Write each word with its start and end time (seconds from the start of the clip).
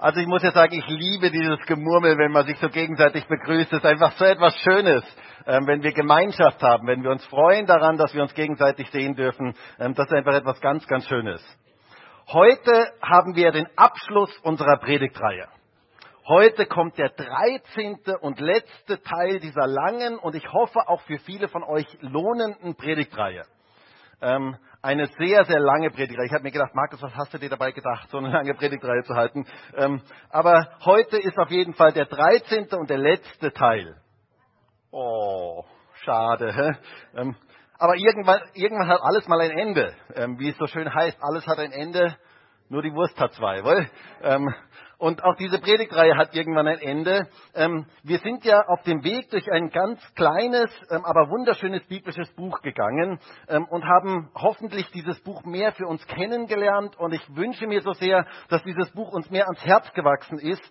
Also 0.00 0.20
ich 0.20 0.28
muss 0.28 0.44
ja 0.44 0.52
sagen, 0.52 0.74
ich 0.74 0.86
liebe 0.86 1.28
dieses 1.32 1.58
Gemurmel, 1.66 2.16
wenn 2.18 2.30
man 2.30 2.46
sich 2.46 2.56
so 2.60 2.68
gegenseitig 2.68 3.26
begrüßt. 3.26 3.72
Es 3.72 3.78
ist 3.78 3.84
einfach 3.84 4.12
so 4.12 4.24
etwas 4.24 4.54
Schönes, 4.58 5.02
ähm, 5.44 5.66
wenn 5.66 5.82
wir 5.82 5.92
Gemeinschaft 5.92 6.62
haben, 6.62 6.86
wenn 6.86 7.02
wir 7.02 7.10
uns 7.10 7.24
freuen 7.26 7.66
daran, 7.66 7.98
dass 7.98 8.14
wir 8.14 8.22
uns 8.22 8.32
gegenseitig 8.34 8.88
sehen 8.92 9.16
dürfen. 9.16 9.56
Ähm, 9.80 9.94
das 9.94 10.06
ist 10.06 10.12
einfach 10.12 10.34
etwas 10.34 10.60
ganz, 10.60 10.86
ganz 10.86 11.04
Schönes. 11.08 11.42
Heute 12.28 12.92
haben 13.02 13.34
wir 13.34 13.50
den 13.50 13.66
Abschluss 13.74 14.30
unserer 14.44 14.76
Predigtreihe. 14.76 15.48
Heute 16.28 16.66
kommt 16.66 16.96
der 16.96 17.08
13. 17.08 17.98
und 18.20 18.38
letzte 18.38 19.02
Teil 19.02 19.40
dieser 19.40 19.66
langen 19.66 20.16
und 20.18 20.36
ich 20.36 20.46
hoffe 20.52 20.78
auch 20.86 21.00
für 21.02 21.18
viele 21.18 21.48
von 21.48 21.64
euch 21.64 21.86
lohnenden 22.02 22.76
Predigtreihe. 22.76 23.42
Ähm, 24.20 24.56
eine 24.82 25.06
sehr, 25.18 25.44
sehr 25.44 25.58
lange 25.58 25.90
Predigtreihe. 25.90 26.26
Ich 26.26 26.32
habe 26.32 26.44
mir 26.44 26.52
gedacht, 26.52 26.74
Markus, 26.74 27.02
was 27.02 27.14
hast 27.16 27.34
du 27.34 27.38
dir 27.38 27.50
dabei 27.50 27.72
gedacht, 27.72 28.08
so 28.10 28.18
eine 28.18 28.30
lange 28.30 28.54
Predigtreihe 28.54 29.02
zu 29.02 29.14
halten? 29.14 29.46
Ähm, 29.76 30.00
aber 30.30 30.68
heute 30.84 31.18
ist 31.18 31.38
auf 31.38 31.50
jeden 31.50 31.74
Fall 31.74 31.92
der 31.92 32.06
13. 32.06 32.68
und 32.72 32.88
der 32.88 32.98
letzte 32.98 33.52
Teil. 33.52 34.00
Oh, 34.90 35.64
schade. 36.04 36.54
Hä? 36.54 37.20
Ähm, 37.20 37.36
aber 37.78 37.96
irgendwann, 37.96 38.40
irgendwann 38.54 38.88
hat 38.88 39.00
alles 39.02 39.26
mal 39.28 39.40
ein 39.40 39.50
Ende. 39.50 39.94
Ähm, 40.14 40.38
wie 40.38 40.50
es 40.50 40.56
so 40.58 40.66
schön 40.66 40.92
heißt, 40.92 41.18
alles 41.20 41.46
hat 41.46 41.58
ein 41.58 41.72
Ende, 41.72 42.16
nur 42.68 42.82
die 42.82 42.92
Wurst 42.92 43.18
hat 43.18 43.32
zwei. 43.34 43.64
Wohl? 43.64 43.88
Und 44.98 45.22
auch 45.22 45.36
diese 45.36 45.60
Predigtreihe 45.60 46.16
hat 46.16 46.34
irgendwann 46.34 46.66
ein 46.66 46.80
Ende. 46.80 47.28
Ähm, 47.54 47.86
wir 48.02 48.18
sind 48.18 48.44
ja 48.44 48.60
auf 48.66 48.82
dem 48.82 49.04
Weg 49.04 49.30
durch 49.30 49.48
ein 49.48 49.70
ganz 49.70 50.00
kleines, 50.14 50.72
ähm, 50.90 51.04
aber 51.04 51.30
wunderschönes 51.30 51.84
biblisches 51.84 52.28
Buch 52.34 52.60
gegangen 52.62 53.20
ähm, 53.48 53.64
und 53.66 53.84
haben 53.84 54.28
hoffentlich 54.34 54.90
dieses 54.90 55.20
Buch 55.22 55.44
mehr 55.44 55.70
für 55.70 55.86
uns 55.86 56.04
kennengelernt. 56.08 56.98
Und 56.98 57.14
ich 57.14 57.22
wünsche 57.36 57.68
mir 57.68 57.80
so 57.80 57.92
sehr, 57.92 58.26
dass 58.48 58.64
dieses 58.64 58.90
Buch 58.90 59.12
uns 59.12 59.30
mehr 59.30 59.44
ans 59.44 59.64
Herz 59.64 59.92
gewachsen 59.92 60.38
ist, 60.38 60.62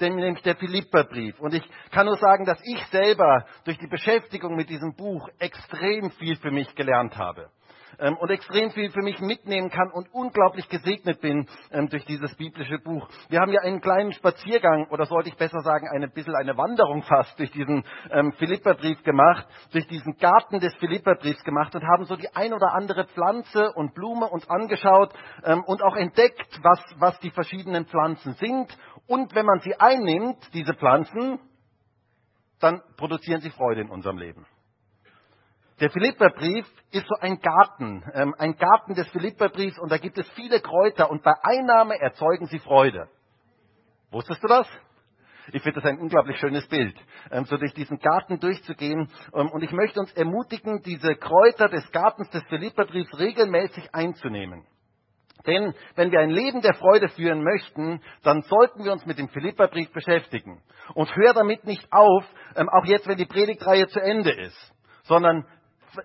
nämlich 0.00 0.42
der 0.42 0.56
Philipperbrief. 0.56 1.40
Und 1.40 1.54
ich 1.54 1.68
kann 1.90 2.06
nur 2.06 2.16
sagen, 2.18 2.44
dass 2.44 2.60
ich 2.62 2.80
selber 2.86 3.46
durch 3.64 3.78
die 3.78 3.88
Beschäftigung 3.88 4.54
mit 4.54 4.68
diesem 4.68 4.94
Buch 4.94 5.28
extrem 5.38 6.10
viel 6.12 6.36
für 6.36 6.52
mich 6.52 6.72
gelernt 6.76 7.16
habe 7.16 7.50
ähm, 7.98 8.16
und 8.16 8.30
extrem 8.30 8.70
viel 8.70 8.90
für 8.90 9.02
mich 9.02 9.20
mitnehmen 9.20 9.70
kann 9.70 9.90
und 9.90 10.12
unglaublich 10.12 10.68
gesegnet 10.68 11.20
bin 11.20 11.48
ähm, 11.70 11.88
durch 11.88 12.04
dieses 12.04 12.34
biblische 12.36 12.78
Buch. 12.78 13.08
Wir 13.28 13.40
haben 13.40 13.52
ja 13.52 13.60
einen 13.62 13.80
kleinen 13.80 14.12
Spaziergang 14.12 14.88
oder 14.90 15.06
sollte 15.06 15.28
ich 15.28 15.36
besser 15.36 15.60
sagen, 15.60 15.88
ein 15.92 16.10
bisschen 16.12 16.34
eine 16.34 16.56
Wanderung 16.56 17.02
fast 17.02 17.38
durch 17.38 17.50
diesen 17.50 17.84
ähm, 18.10 18.32
Philipperbrief 18.32 19.02
gemacht, 19.02 19.46
durch 19.72 19.86
diesen 19.86 20.16
Garten 20.16 20.60
des 20.60 20.74
Philipperbriefs 20.76 21.42
gemacht 21.44 21.74
und 21.74 21.84
haben 21.84 22.04
so 22.04 22.16
die 22.16 22.34
ein 22.34 22.52
oder 22.52 22.72
andere 22.74 23.06
Pflanze 23.06 23.72
und 23.74 23.94
Blume 23.94 24.26
uns 24.28 24.48
angeschaut 24.48 25.12
ähm, 25.44 25.62
und 25.64 25.82
auch 25.82 25.96
entdeckt, 25.96 26.60
was, 26.62 26.80
was 26.98 27.18
die 27.20 27.30
verschiedenen 27.30 27.86
Pflanzen 27.86 28.34
sind. 28.34 28.76
Und 29.06 29.34
wenn 29.34 29.46
man 29.46 29.60
sie 29.60 29.74
einnimmt, 29.78 30.38
diese 30.52 30.74
Pflanzen, 30.74 31.38
dann 32.60 32.82
produzieren 32.96 33.40
sie 33.40 33.50
Freude 33.50 33.82
in 33.82 33.90
unserem 33.90 34.18
Leben. 34.18 34.46
Der 35.80 35.90
Philipperbrief 35.90 36.66
ist 36.90 37.06
so 37.06 37.16
ein 37.20 37.38
Garten, 37.38 38.02
ähm, 38.14 38.34
ein 38.38 38.56
Garten 38.56 38.94
des 38.94 39.06
Philipperbriefs 39.08 39.78
und 39.78 39.92
da 39.92 39.98
gibt 39.98 40.16
es 40.16 40.28
viele 40.30 40.60
Kräuter 40.60 41.10
und 41.10 41.22
bei 41.22 41.34
Einnahme 41.42 42.00
erzeugen 42.00 42.46
sie 42.46 42.58
Freude. 42.60 43.08
Wusstest 44.10 44.42
du 44.42 44.48
das? 44.48 44.66
Ich 45.52 45.62
finde 45.62 45.80
das 45.80 45.90
ein 45.90 45.98
unglaublich 45.98 46.38
schönes 46.38 46.66
Bild, 46.68 46.96
ähm, 47.30 47.44
so 47.44 47.58
durch 47.58 47.74
diesen 47.74 47.98
Garten 47.98 48.40
durchzugehen. 48.40 49.10
Ähm, 49.34 49.50
und 49.50 49.62
ich 49.62 49.72
möchte 49.72 50.00
uns 50.00 50.12
ermutigen, 50.14 50.82
diese 50.82 51.14
Kräuter 51.14 51.68
des 51.68 51.90
Gartens 51.92 52.30
des 52.30 52.42
Philipperbriefs 52.44 53.16
regelmäßig 53.18 53.94
einzunehmen. 53.94 54.66
Denn 55.46 55.74
wenn 55.94 56.10
wir 56.10 56.20
ein 56.20 56.30
Leben 56.30 56.62
der 56.62 56.74
Freude 56.74 57.08
führen 57.10 57.44
möchten, 57.44 58.00
dann 58.22 58.42
sollten 58.42 58.82
wir 58.82 58.92
uns 58.92 59.04
mit 59.04 59.18
dem 59.18 59.28
Philipperbrief 59.28 59.92
beschäftigen. 59.92 60.62
Und 60.94 61.14
hör 61.14 61.34
damit 61.34 61.64
nicht 61.64 61.86
auf, 61.92 62.24
ähm, 62.56 62.68
auch 62.70 62.86
jetzt, 62.86 63.06
wenn 63.06 63.18
die 63.18 63.26
Predigtreihe 63.26 63.86
zu 63.88 64.00
Ende 64.00 64.32
ist, 64.32 64.72
sondern 65.04 65.46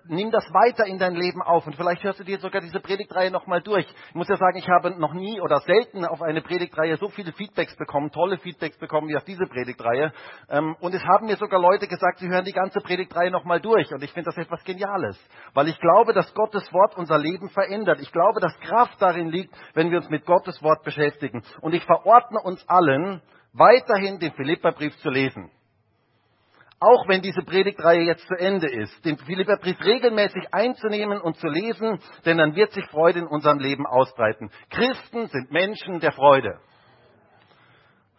nimm 0.06 0.30
das 0.30 0.44
weiter 0.52 0.86
in 0.86 0.98
dein 0.98 1.14
Leben 1.14 1.42
auf 1.42 1.66
und 1.66 1.74
vielleicht 1.76 2.02
hörst 2.04 2.20
du 2.20 2.24
dir 2.24 2.38
sogar 2.38 2.60
diese 2.60 2.80
Predigtreihe 2.80 3.30
nochmal 3.30 3.62
durch. 3.62 3.86
Ich 4.08 4.14
muss 4.14 4.28
ja 4.28 4.36
sagen, 4.36 4.58
ich 4.58 4.68
habe 4.68 4.98
noch 4.98 5.12
nie 5.12 5.40
oder 5.40 5.60
selten 5.60 6.04
auf 6.04 6.22
eine 6.22 6.42
Predigtreihe 6.42 6.96
so 6.96 7.08
viele 7.08 7.32
Feedbacks 7.32 7.76
bekommen, 7.76 8.10
tolle 8.10 8.38
Feedbacks 8.38 8.78
bekommen 8.78 9.08
wie 9.08 9.16
auf 9.16 9.24
diese 9.24 9.46
Predigtreihe. 9.46 10.12
Ähm, 10.48 10.76
und 10.80 10.94
es 10.94 11.02
haben 11.04 11.26
mir 11.26 11.36
sogar 11.36 11.60
Leute 11.60 11.88
gesagt, 11.88 12.18
sie 12.18 12.28
hören 12.28 12.44
die 12.44 12.52
ganze 12.52 12.80
Predigtreihe 12.80 13.30
nochmal 13.30 13.60
durch. 13.60 13.92
Und 13.92 14.02
ich 14.02 14.12
finde 14.12 14.30
das 14.30 14.38
etwas 14.38 14.62
Geniales, 14.64 15.18
weil 15.54 15.68
ich 15.68 15.78
glaube, 15.78 16.12
dass 16.12 16.32
Gottes 16.34 16.72
Wort 16.72 16.96
unser 16.96 17.18
Leben 17.18 17.48
verändert. 17.50 18.00
Ich 18.00 18.12
glaube, 18.12 18.40
dass 18.40 18.58
Kraft 18.60 19.00
darin 19.00 19.28
liegt, 19.28 19.54
wenn 19.74 19.90
wir 19.90 19.98
uns 19.98 20.10
mit 20.10 20.26
Gottes 20.26 20.62
Wort 20.62 20.82
beschäftigen. 20.84 21.42
Und 21.60 21.74
ich 21.74 21.84
verordne 21.84 22.40
uns 22.42 22.66
allen, 22.68 23.22
weiterhin 23.52 24.18
den 24.18 24.32
Philipperbrief 24.32 24.96
zu 24.98 25.10
lesen 25.10 25.50
auch 26.82 27.06
wenn 27.06 27.22
diese 27.22 27.42
Predigtreihe 27.42 28.02
jetzt 28.02 28.26
zu 28.26 28.34
Ende 28.34 28.68
ist, 28.68 29.04
den 29.04 29.16
Philipperbrief 29.16 29.80
regelmäßig 29.80 30.52
einzunehmen 30.52 31.20
und 31.20 31.36
zu 31.36 31.46
lesen, 31.46 32.00
denn 32.24 32.38
dann 32.38 32.56
wird 32.56 32.72
sich 32.72 32.84
Freude 32.86 33.20
in 33.20 33.26
unserem 33.26 33.60
Leben 33.60 33.86
ausbreiten. 33.86 34.50
Christen 34.68 35.28
sind 35.28 35.52
Menschen 35.52 36.00
der 36.00 36.12
Freude. 36.12 36.58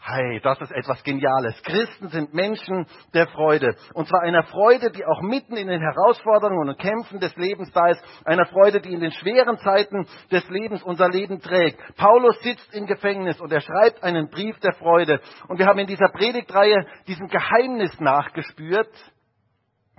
Hey, 0.06 0.42
das 0.44 0.60
ist 0.60 0.74
etwas 0.74 1.02
Geniales. 1.04 1.56
Christen 1.64 2.10
sind 2.10 2.34
Menschen 2.34 2.88
der 3.14 3.26
Freude. 3.28 3.74
Und 3.94 4.10
zwar 4.10 4.20
einer 4.24 4.44
Freude, 4.44 4.92
die 4.92 5.06
auch 5.06 5.22
mitten 5.22 5.56
in 5.56 5.70
den 5.70 5.80
Herausforderungen 5.80 6.68
und 6.68 6.78
Kämpfen 6.78 7.22
des 7.22 7.34
Lebens 7.38 7.72
da 7.72 7.88
ist. 7.88 8.04
Einer 8.26 8.46
Freude, 8.48 8.82
die 8.82 8.92
in 8.92 9.00
den 9.00 9.12
schweren 9.12 9.58
Zeiten 9.60 10.06
des 10.30 10.46
Lebens 10.50 10.84
unser 10.84 11.08
Leben 11.08 11.40
trägt. 11.40 11.80
Paulus 11.96 12.38
sitzt 12.42 12.76
im 12.76 12.86
Gefängnis 12.86 13.40
und 13.40 13.54
er 13.54 13.62
schreibt 13.62 14.04
einen 14.04 14.30
Brief 14.30 14.60
der 14.60 14.74
Freude. 14.74 15.22
Und 15.48 15.58
wir 15.58 15.68
haben 15.68 15.80
in 15.80 15.88
dieser 15.88 16.10
Predigtreihe 16.10 16.86
diesem 17.08 17.30
Geheimnis 17.30 17.98
nachgespürt, 18.02 18.90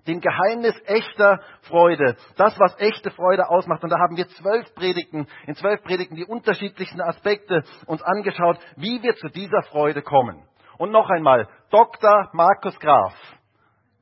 dem 0.06 0.20
Geheimnis 0.20 0.74
echter 0.86 1.40
Freude. 1.62 2.16
Das, 2.36 2.58
was 2.58 2.78
echte 2.78 3.10
Freude 3.10 3.48
ausmacht. 3.48 3.82
Und 3.82 3.90
da 3.90 3.98
haben 3.98 4.16
wir 4.16 4.28
zwölf 4.28 4.74
Predigten, 4.74 5.26
in 5.46 5.54
zwölf 5.54 5.82
Predigten 5.82 6.16
die 6.16 6.26
unterschiedlichsten 6.26 7.00
Aspekte 7.00 7.62
uns 7.86 8.02
angeschaut, 8.02 8.58
wie 8.76 9.02
wir 9.02 9.14
zu 9.16 9.28
dieser 9.28 9.62
Freude 9.62 10.02
kommen. 10.02 10.42
Und 10.78 10.90
noch 10.90 11.08
einmal, 11.08 11.48
Dr. 11.70 12.30
Markus 12.32 12.78
Graf 12.80 13.14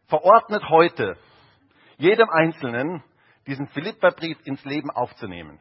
verordnet 0.09 0.69
heute 0.69 1.17
jedem 1.99 2.29
Einzelnen, 2.31 3.03
diesen 3.47 3.67
Philipperbrief 3.69 4.39
ins 4.45 4.65
Leben 4.65 4.91
aufzunehmen. 4.91 5.59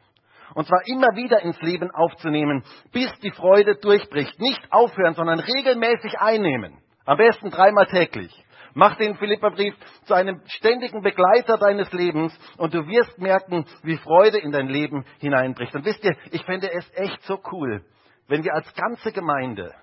Und 0.54 0.66
zwar 0.66 0.86
immer 0.86 1.08
wieder 1.14 1.40
ins 1.40 1.60
Leben 1.62 1.90
aufzunehmen, 1.90 2.62
bis 2.92 3.10
die 3.20 3.30
Freude 3.30 3.76
durchbricht. 3.76 4.38
Nicht 4.38 4.60
aufhören, 4.70 5.14
sondern 5.14 5.40
regelmäßig 5.40 6.18
einnehmen. 6.18 6.78
Am 7.04 7.16
besten 7.16 7.50
dreimal 7.50 7.86
täglich. 7.86 8.32
Mach 8.74 8.96
den 8.96 9.16
Philipperbrief 9.16 9.74
zu 10.04 10.14
einem 10.14 10.40
ständigen 10.46 11.02
Begleiter 11.02 11.58
deines 11.58 11.92
Lebens 11.92 12.36
und 12.56 12.72
du 12.72 12.86
wirst 12.86 13.18
merken, 13.18 13.66
wie 13.82 13.98
Freude 13.98 14.38
in 14.38 14.52
dein 14.52 14.68
Leben 14.68 15.04
hineinbricht. 15.18 15.74
Und 15.74 15.84
wisst 15.84 16.02
ihr, 16.04 16.16
ich 16.30 16.44
fände 16.44 16.72
es 16.72 16.90
echt 16.94 17.22
so 17.22 17.38
cool, 17.52 17.84
wenn 18.28 18.44
wir 18.44 18.54
als 18.54 18.72
ganze 18.74 19.12
Gemeinde 19.12 19.74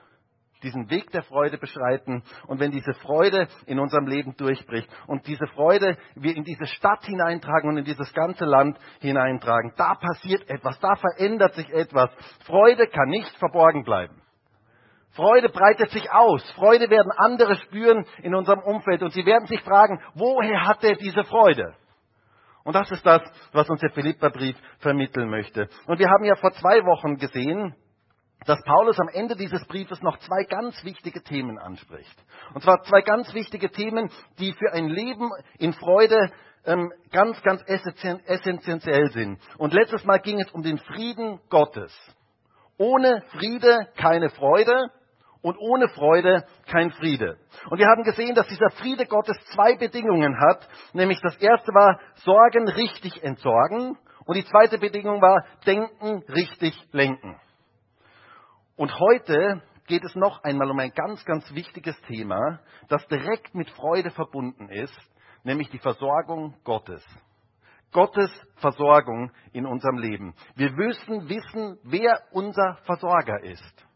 diesen 0.63 0.89
Weg 0.89 1.09
der 1.11 1.23
Freude 1.23 1.57
beschreiten 1.57 2.23
und 2.47 2.59
wenn 2.59 2.71
diese 2.71 2.93
Freude 2.95 3.47
in 3.65 3.79
unserem 3.79 4.07
Leben 4.07 4.35
durchbricht 4.35 4.89
und 5.07 5.25
diese 5.27 5.47
Freude 5.47 5.97
wir 6.15 6.35
in 6.35 6.43
diese 6.43 6.65
Stadt 6.65 7.05
hineintragen 7.05 7.69
und 7.69 7.77
in 7.77 7.85
dieses 7.85 8.11
ganze 8.13 8.45
Land 8.45 8.77
hineintragen, 8.99 9.73
da 9.77 9.95
passiert 9.95 10.49
etwas, 10.49 10.79
da 10.79 10.95
verändert 10.95 11.53
sich 11.53 11.69
etwas. 11.69 12.09
Freude 12.45 12.87
kann 12.87 13.09
nicht 13.09 13.37
verborgen 13.37 13.83
bleiben. 13.83 14.21
Freude 15.19 15.49
breitet 15.49 15.91
sich 15.91 16.09
aus. 16.09 16.49
Freude 16.51 16.89
werden 16.89 17.11
andere 17.17 17.57
spüren 17.57 18.05
in 18.23 18.33
unserem 18.33 18.59
Umfeld 18.59 19.03
und 19.03 19.11
sie 19.11 19.25
werden 19.25 19.47
sich 19.47 19.61
fragen, 19.63 20.01
woher 20.13 20.65
hat 20.65 20.81
er 20.81 20.95
diese 20.95 21.25
Freude? 21.25 21.75
Und 22.63 22.73
das 22.73 22.89
ist 22.89 23.05
das, 23.05 23.21
was 23.51 23.69
uns 23.69 23.81
der 23.81 23.89
Philipperbrief 23.89 24.55
vermitteln 24.79 25.29
möchte. 25.29 25.67
Und 25.87 25.99
wir 25.99 26.07
haben 26.07 26.23
ja 26.23 26.35
vor 26.35 26.53
zwei 26.53 26.85
Wochen 26.85 27.17
gesehen, 27.17 27.75
dass 28.45 28.63
Paulus 28.63 28.97
am 28.97 29.09
Ende 29.09 29.35
dieses 29.35 29.67
Briefes 29.67 30.01
noch 30.01 30.17
zwei 30.19 30.45
ganz 30.45 30.81
wichtige 30.85 31.21
Themen 31.21 31.59
anspricht. 31.59 32.15
Und 32.53 32.63
zwar 32.63 32.81
zwei 32.83 33.01
ganz 33.01 33.33
wichtige 33.33 33.69
Themen, 33.71 34.09
die 34.39 34.53
für 34.53 34.71
ein 34.71 34.87
Leben 34.87 35.29
in 35.57 35.73
Freude 35.73 36.31
ähm, 36.63 36.93
ganz, 37.11 37.41
ganz 37.41 37.61
essentiell 37.67 39.11
sind. 39.11 39.41
Und 39.57 39.73
letztes 39.73 40.05
Mal 40.05 40.19
ging 40.19 40.39
es 40.39 40.49
um 40.51 40.61
den 40.61 40.77
Frieden 40.77 41.41
Gottes. 41.49 41.93
Ohne 42.77 43.21
Friede 43.33 43.89
keine 43.97 44.29
Freude 44.29 44.89
und 45.41 45.57
ohne 45.57 45.87
Freude 45.89 46.45
kein 46.67 46.91
Friede. 46.91 47.37
Und 47.69 47.79
wir 47.79 47.87
haben 47.87 48.03
gesehen, 48.03 48.35
dass 48.35 48.47
dieser 48.47 48.69
Friede 48.71 49.05
Gottes 49.05 49.37
zwei 49.53 49.75
Bedingungen 49.75 50.39
hat. 50.39 50.67
Nämlich 50.93 51.19
das 51.21 51.37
erste 51.37 51.73
war 51.73 51.99
Sorgen 52.15 52.67
richtig 52.67 53.23
entsorgen 53.23 53.97
und 54.25 54.35
die 54.35 54.45
zweite 54.45 54.77
Bedingung 54.77 55.21
war 55.21 55.45
Denken 55.65 56.23
richtig 56.29 56.75
lenken. 56.91 57.39
Und 58.75 58.97
heute 58.99 59.61
geht 59.87 60.03
es 60.03 60.15
noch 60.15 60.43
einmal 60.43 60.69
um 60.69 60.79
ein 60.79 60.91
ganz, 60.91 61.25
ganz 61.25 61.53
wichtiges 61.53 61.99
Thema, 62.03 62.59
das 62.89 63.05
direkt 63.07 63.55
mit 63.55 63.69
Freude 63.71 64.11
verbunden 64.11 64.69
ist, 64.69 64.97
nämlich 65.43 65.69
die 65.69 65.79
Versorgung 65.79 66.55
Gottes. 66.63 67.03
Gottes 67.91 68.29
Versorgung 68.57 69.31
in 69.51 69.65
unserem 69.65 69.97
Leben. 69.97 70.35
Wir 70.55 70.71
müssen 70.71 71.27
wissen, 71.27 71.79
wer 71.83 72.21
unser 72.31 72.75
Versorger 72.85 73.43
ist. 73.43 73.88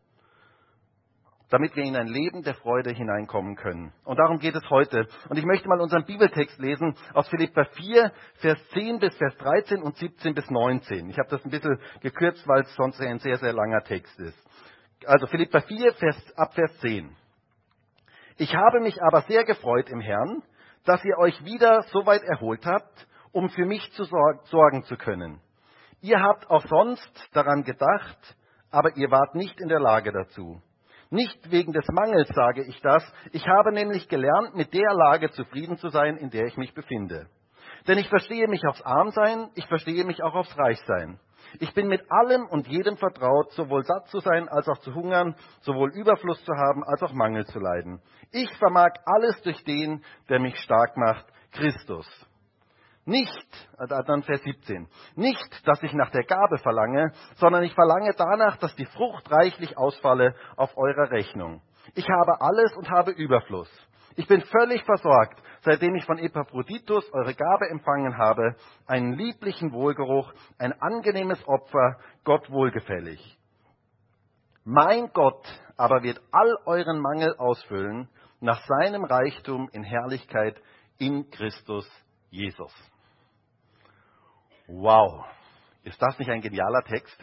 Damit 1.53 1.75
wir 1.75 1.83
in 1.83 1.95
ein 1.95 2.07
Leben 2.07 2.41
der 2.41 2.55
Freude 2.55 2.89
hineinkommen 2.89 3.55
können. 3.55 3.93
Und 4.05 4.17
darum 4.17 4.39
geht 4.39 4.55
es 4.55 4.67
heute. 4.71 5.07
Und 5.29 5.37
ich 5.37 5.45
möchte 5.45 5.69
mal 5.69 5.79
unseren 5.79 6.03
Bibeltext 6.03 6.57
lesen 6.57 6.95
aus 7.13 7.29
Philippa 7.29 7.63
4, 7.65 8.11
Vers 8.37 8.57
10 8.69 8.97
bis 8.97 9.15
Vers 9.17 9.37
13 9.37 9.83
und 9.83 9.95
17 9.95 10.33
bis 10.33 10.49
19. 10.49 11.11
Ich 11.11 11.19
habe 11.19 11.29
das 11.29 11.45
ein 11.45 11.51
bisschen 11.51 11.77
gekürzt, 12.01 12.47
weil 12.47 12.61
es 12.63 12.73
sonst 12.73 12.99
ein 13.01 13.19
sehr, 13.19 13.37
sehr 13.37 13.53
langer 13.53 13.83
Text 13.83 14.19
ist. 14.19 14.35
Also 15.05 15.27
Philippa 15.27 15.61
4, 15.61 15.93
Vers, 15.93 16.33
ab 16.37 16.55
Vers 16.55 16.75
10. 16.79 17.15
Ich 18.37 18.55
habe 18.55 18.79
mich 18.79 18.99
aber 19.03 19.21
sehr 19.21 19.43
gefreut 19.43 19.89
im 19.91 20.01
Herrn, 20.01 20.41
dass 20.85 21.05
ihr 21.05 21.19
euch 21.19 21.45
wieder 21.45 21.83
so 21.91 22.03
weit 22.07 22.23
erholt 22.23 22.65
habt, 22.65 23.07
um 23.31 23.49
für 23.49 23.65
mich 23.65 23.91
zu 23.91 24.05
sorgen 24.05 24.83
zu 24.85 24.97
können. 24.97 25.39
Ihr 26.01 26.19
habt 26.19 26.49
auch 26.49 26.65
sonst 26.65 27.29
daran 27.33 27.63
gedacht, 27.63 28.35
aber 28.71 28.97
ihr 28.97 29.11
wart 29.11 29.35
nicht 29.35 29.61
in 29.61 29.67
der 29.67 29.79
Lage 29.79 30.11
dazu. 30.11 30.59
Nicht 31.13 31.51
wegen 31.51 31.73
des 31.73 31.85
Mangels 31.91 32.27
sage 32.29 32.63
ich 32.67 32.81
das, 32.81 33.03
ich 33.33 33.47
habe 33.47 33.71
nämlich 33.71 34.09
gelernt, 34.09 34.55
mit 34.55 34.73
der 34.73 34.95
Lage 34.95 35.29
zufrieden 35.29 35.77
zu 35.77 35.89
sein, 35.89 36.17
in 36.17 36.31
der 36.31 36.47
ich 36.47 36.57
mich 36.57 36.73
befinde. 36.73 37.27
Denn 37.87 37.99
ich 37.99 38.09
verstehe 38.09 38.47
mich 38.47 38.65
aufs 38.67 38.81
Armsein, 38.81 39.51
ich 39.53 39.67
verstehe 39.67 40.05
mich 40.05 40.23
auch 40.23 40.33
aufs 40.33 40.57
Reichsein. 40.57 41.19
Ich 41.59 41.71
bin 41.75 41.87
mit 41.87 42.01
allem 42.09 42.47
und 42.47 42.67
jedem 42.67 42.97
vertraut, 42.97 43.51
sowohl 43.51 43.83
satt 43.83 44.07
zu 44.07 44.21
sein 44.21 44.49
als 44.49 44.67
auch 44.67 44.79
zu 44.79 44.95
hungern, 44.95 45.35
sowohl 45.61 45.91
Überfluss 45.93 46.43
zu 46.45 46.53
haben 46.53 46.83
als 46.83 47.03
auch 47.03 47.13
Mangel 47.13 47.45
zu 47.45 47.59
leiden. 47.59 48.01
Ich 48.31 48.49
vermag 48.57 48.93
alles 49.05 49.39
durch 49.43 49.63
den, 49.65 50.03
der 50.29 50.39
mich 50.39 50.57
stark 50.61 50.97
macht, 50.97 51.27
Christus. 51.51 52.07
Nicht, 53.05 53.69
äh, 53.79 53.87
dann 53.87 54.23
Vers 54.23 54.41
17, 54.43 54.87
nicht, 55.15 55.67
dass 55.67 55.83
ich 55.83 55.93
nach 55.93 56.09
der 56.11 56.23
Gabe 56.23 56.57
verlange, 56.59 57.11
sondern 57.35 57.63
ich 57.63 57.73
verlange 57.73 58.13
danach, 58.17 58.57
dass 58.57 58.75
die 58.75 58.85
Frucht 58.85 59.29
reichlich 59.29 59.77
ausfalle 59.77 60.35
auf 60.55 60.77
eurer 60.77 61.11
Rechnung. 61.11 61.61
Ich 61.95 62.07
habe 62.09 62.39
alles 62.39 62.73
und 62.77 62.89
habe 62.89 63.11
Überfluss. 63.11 63.69
Ich 64.15 64.27
bin 64.27 64.41
völlig 64.41 64.83
versorgt, 64.83 65.41
seitdem 65.61 65.95
ich 65.95 66.05
von 66.05 66.17
Epaphroditus 66.17 67.11
eure 67.13 67.33
Gabe 67.33 67.69
empfangen 67.69 68.17
habe, 68.17 68.55
einen 68.85 69.13
lieblichen 69.13 69.73
Wohlgeruch, 69.73 70.31
ein 70.57 70.73
angenehmes 70.81 71.45
Opfer, 71.47 71.97
Gott 72.23 72.49
wohlgefällig. 72.51 73.37
Mein 74.63 75.09
Gott 75.13 75.45
aber 75.75 76.03
wird 76.03 76.21
all 76.31 76.55
euren 76.65 76.99
Mangel 76.99 77.35
ausfüllen 77.37 78.07
nach 78.39 78.61
seinem 78.65 79.03
Reichtum 79.03 79.67
in 79.73 79.83
Herrlichkeit 79.83 80.61
in 80.99 81.29
Christus 81.31 81.89
Jesus. 82.29 82.73
Wow, 84.75 85.23
ist 85.83 86.01
das 86.01 86.17
nicht 86.17 86.31
ein 86.31 86.41
genialer 86.41 86.81
Text? 86.83 87.15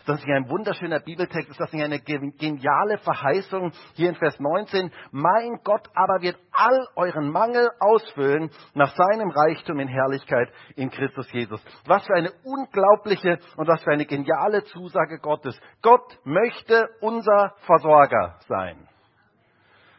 Ist 0.00 0.08
das 0.08 0.20
nicht 0.20 0.34
ein 0.34 0.50
wunderschöner 0.50 1.00
Bibeltext? 1.00 1.48
Ist 1.48 1.60
das 1.60 1.72
nicht 1.72 1.84
eine 1.84 2.00
geniale 2.00 2.98
Verheißung 2.98 3.72
hier 3.94 4.08
in 4.10 4.16
Vers 4.16 4.38
19? 4.40 4.90
Mein 5.12 5.60
Gott 5.62 5.88
aber 5.94 6.20
wird 6.20 6.36
all 6.52 6.86
euren 6.96 7.30
Mangel 7.30 7.70
ausfüllen 7.78 8.50
nach 8.74 8.92
seinem 8.94 9.30
Reichtum 9.30 9.78
in 9.78 9.88
Herrlichkeit 9.88 10.52
in 10.74 10.90
Christus 10.90 11.30
Jesus. 11.32 11.64
Was 11.86 12.04
für 12.04 12.14
eine 12.14 12.32
unglaubliche 12.42 13.38
und 13.56 13.68
was 13.68 13.82
für 13.82 13.92
eine 13.92 14.04
geniale 14.04 14.64
Zusage 14.64 15.20
Gottes. 15.20 15.58
Gott 15.80 16.18
möchte 16.24 16.88
unser 17.00 17.54
Versorger 17.66 18.38
sein. 18.48 18.88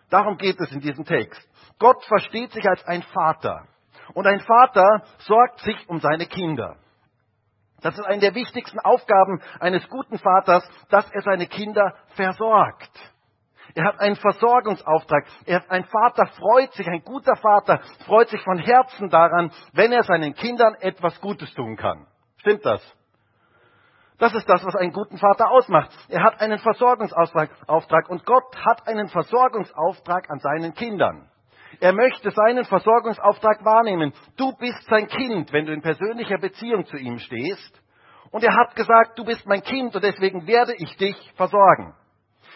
Darum 0.09 0.37
geht 0.37 0.59
es 0.59 0.71
in 0.71 0.81
diesem 0.81 1.05
Text. 1.05 1.41
Gott 1.79 2.03
versteht 2.05 2.51
sich 2.51 2.65
als 2.67 2.85
ein 2.85 3.01
Vater. 3.01 3.65
Und 4.13 4.27
ein 4.27 4.39
Vater 4.39 5.03
sorgt 5.19 5.59
sich 5.61 5.89
um 5.89 5.99
seine 5.99 6.25
Kinder. 6.25 6.77
Das 7.81 7.97
ist 7.97 8.05
eine 8.05 8.19
der 8.19 8.35
wichtigsten 8.35 8.79
Aufgaben 8.79 9.41
eines 9.59 9.87
guten 9.89 10.17
Vaters, 10.17 10.67
dass 10.89 11.09
er 11.11 11.21
seine 11.21 11.47
Kinder 11.47 11.93
versorgt. 12.15 13.13
Er 13.75 13.85
hat 13.85 13.99
einen 13.99 14.15
Versorgungsauftrag. 14.15 15.25
Er, 15.45 15.69
ein 15.69 15.83
Vater 15.83 16.27
freut 16.27 16.71
sich, 16.73 16.87
ein 16.87 17.03
guter 17.03 17.35
Vater 17.35 17.81
freut 18.05 18.29
sich 18.29 18.41
von 18.41 18.57
Herzen 18.57 19.09
daran, 19.09 19.51
wenn 19.73 19.91
er 19.91 20.03
seinen 20.03 20.33
Kindern 20.33 20.75
etwas 20.75 21.19
Gutes 21.19 21.53
tun 21.53 21.75
kann. 21.75 22.07
Stimmt 22.37 22.65
das? 22.65 22.81
Das 24.17 24.33
ist 24.33 24.47
das, 24.47 24.65
was 24.65 24.75
einen 24.75 24.93
guten 24.93 25.17
Vater 25.17 25.51
ausmacht. 25.51 25.91
Er 26.07 26.23
hat 26.23 26.39
einen 26.39 26.57
Versorgungsauftrag 26.59 28.09
und 28.09 28.25
Gott 28.25 28.55
hat 28.65 28.87
einen 28.87 29.09
Versorgungsauftrag 29.09 30.29
an 30.29 30.39
seinen 30.39 30.73
Kindern. 30.73 31.29
Er 31.79 31.93
möchte 31.93 32.31
seinen 32.31 32.65
Versorgungsauftrag 32.65 33.63
wahrnehmen. 33.63 34.13
Du 34.37 34.53
bist 34.57 34.83
sein 34.89 35.07
Kind, 35.07 35.51
wenn 35.51 35.65
du 35.65 35.73
in 35.73 35.81
persönlicher 35.81 36.37
Beziehung 36.37 36.85
zu 36.85 36.97
ihm 36.97 37.19
stehst. 37.19 37.81
Und 38.31 38.43
er 38.43 38.55
hat 38.55 38.75
gesagt, 38.75 39.17
du 39.17 39.23
bist 39.23 39.45
mein 39.45 39.61
Kind 39.61 39.95
und 39.95 40.03
deswegen 40.03 40.47
werde 40.47 40.73
ich 40.77 40.95
dich 40.97 41.15
versorgen. 41.35 41.93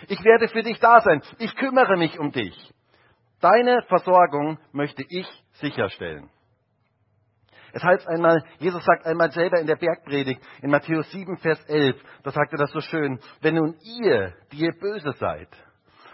Ich 0.08 0.24
werde 0.24 0.48
für 0.48 0.64
dich 0.64 0.80
da 0.80 1.02
sein. 1.02 1.22
Ich 1.40 1.56
kümmere 1.56 1.98
mich 1.98 2.18
um 2.20 2.32
dich. 2.32 2.74
Deine 3.42 3.82
Versorgung 3.88 4.58
möchte 4.72 5.04
ich 5.08 5.28
sicherstellen. 5.54 6.30
Es 7.72 7.84
heißt 7.84 8.08
einmal, 8.08 8.44
Jesus 8.58 8.84
sagt 8.84 9.06
einmal 9.06 9.32
selber 9.32 9.60
in 9.60 9.68
der 9.68 9.76
Bergpredigt, 9.76 10.42
in 10.62 10.72
Matthäus 10.72 11.10
7, 11.12 11.38
Vers 11.38 11.64
11, 11.66 11.96
da 12.24 12.32
sagt 12.32 12.52
er 12.52 12.58
das 12.58 12.72
so 12.72 12.82
schön, 12.82 13.20
wenn 13.42 13.56
nun 13.56 13.76
ihr, 14.02 14.34
die 14.52 14.62
ihr 14.62 14.74
böse 14.80 15.12
seid, 15.14 15.50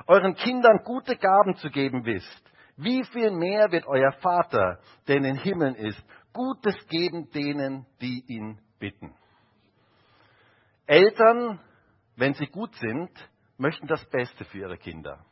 euren 0.08 0.36
Kindern 0.36 0.82
gute 0.84 1.16
Gaben 1.16 1.56
zu 1.56 1.70
geben 1.70 2.06
wisst, 2.06 2.52
wie 2.78 3.04
viel 3.06 3.32
mehr 3.32 3.72
wird 3.72 3.88
euer 3.88 4.12
Vater, 4.22 4.80
der 5.08 5.18
in 5.18 5.24
den 5.24 5.38
Himmeln 5.38 5.76
ist, 5.76 6.02
Gutes 6.34 6.76
geben 6.90 7.32
denen, 7.32 7.86
die 8.02 8.24
ihn 8.28 8.60
bitten. 8.78 9.16
Eltern, 10.86 11.62
wenn 12.18 12.34
sie 12.34 12.48
gut 12.48 12.76
sind, 12.76 13.10
möchten 13.58 13.88
das 13.88 14.04
Beste 14.10 14.44
für 14.44 14.58
ihre 14.58 14.78
Kinder. 14.78 15.26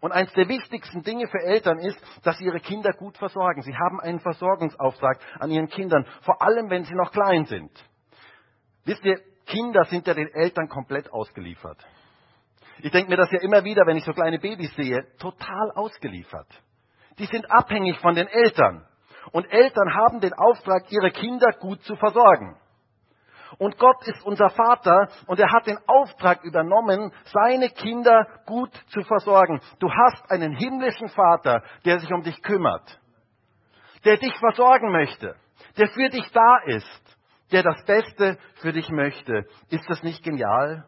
Und 0.00 0.10
eines 0.10 0.32
der 0.32 0.48
wichtigsten 0.48 1.02
Dinge 1.02 1.28
für 1.28 1.40
Eltern 1.40 1.78
ist, 1.78 2.00
dass 2.24 2.38
sie 2.38 2.46
ihre 2.46 2.58
Kinder 2.60 2.92
gut 2.92 3.16
versorgen. 3.16 3.62
Sie 3.62 3.74
haben 3.74 4.00
einen 4.00 4.18
Versorgungsauftrag 4.18 5.20
an 5.38 5.50
ihren 5.50 5.68
Kindern, 5.68 6.04
vor 6.22 6.42
allem 6.42 6.68
wenn 6.68 6.84
sie 6.84 6.94
noch 6.94 7.12
klein 7.12 7.44
sind. 7.44 7.70
Wisst 8.84 9.04
ihr, 9.04 9.20
Kinder 9.46 9.84
sind 9.84 10.06
ja 10.06 10.14
den 10.14 10.32
Eltern 10.32 10.68
komplett 10.68 11.12
ausgeliefert. 11.12 11.78
Ich 12.82 12.90
denke 12.90 13.10
mir 13.10 13.16
das 13.16 13.30
ja 13.30 13.40
immer 13.40 13.64
wieder, 13.64 13.86
wenn 13.86 13.96
ich 13.96 14.04
so 14.04 14.12
kleine 14.12 14.38
Babys 14.38 14.74
sehe, 14.74 15.06
total 15.18 15.70
ausgeliefert 15.74 16.48
die 17.20 17.26
sind 17.26 17.50
abhängig 17.50 17.98
von 18.00 18.14
den 18.14 18.26
Eltern. 18.26 18.86
Und 19.32 19.44
Eltern 19.52 19.94
haben 19.94 20.20
den 20.20 20.32
Auftrag, 20.32 20.90
ihre 20.90 21.10
Kinder 21.10 21.52
gut 21.60 21.82
zu 21.82 21.94
versorgen. 21.96 22.56
Und 23.58 23.78
Gott 23.78 24.06
ist 24.06 24.24
unser 24.24 24.48
Vater 24.50 25.08
und 25.26 25.38
er 25.38 25.52
hat 25.52 25.66
den 25.66 25.78
Auftrag 25.86 26.42
übernommen, 26.44 27.12
seine 27.24 27.68
Kinder 27.68 28.26
gut 28.46 28.72
zu 28.88 29.02
versorgen. 29.02 29.60
Du 29.80 29.90
hast 29.90 30.30
einen 30.30 30.56
himmlischen 30.56 31.08
Vater, 31.08 31.62
der 31.84 31.98
sich 31.98 32.10
um 32.12 32.22
dich 32.22 32.40
kümmert, 32.42 32.98
der 34.04 34.16
dich 34.16 34.34
versorgen 34.38 34.92
möchte, 34.92 35.36
der 35.76 35.88
für 35.88 36.08
dich 36.08 36.30
da 36.32 36.58
ist, 36.66 37.18
der 37.52 37.62
das 37.62 37.84
Beste 37.84 38.38
für 38.62 38.72
dich 38.72 38.88
möchte. 38.88 39.44
Ist 39.68 39.88
das 39.88 40.02
nicht 40.02 40.22
genial? 40.22 40.86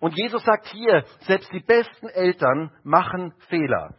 Und 0.00 0.16
Jesus 0.16 0.44
sagt 0.44 0.66
hier, 0.66 1.04
selbst 1.20 1.50
die 1.52 1.60
besten 1.60 2.08
Eltern 2.08 2.70
machen 2.82 3.32
Fehler. 3.48 3.94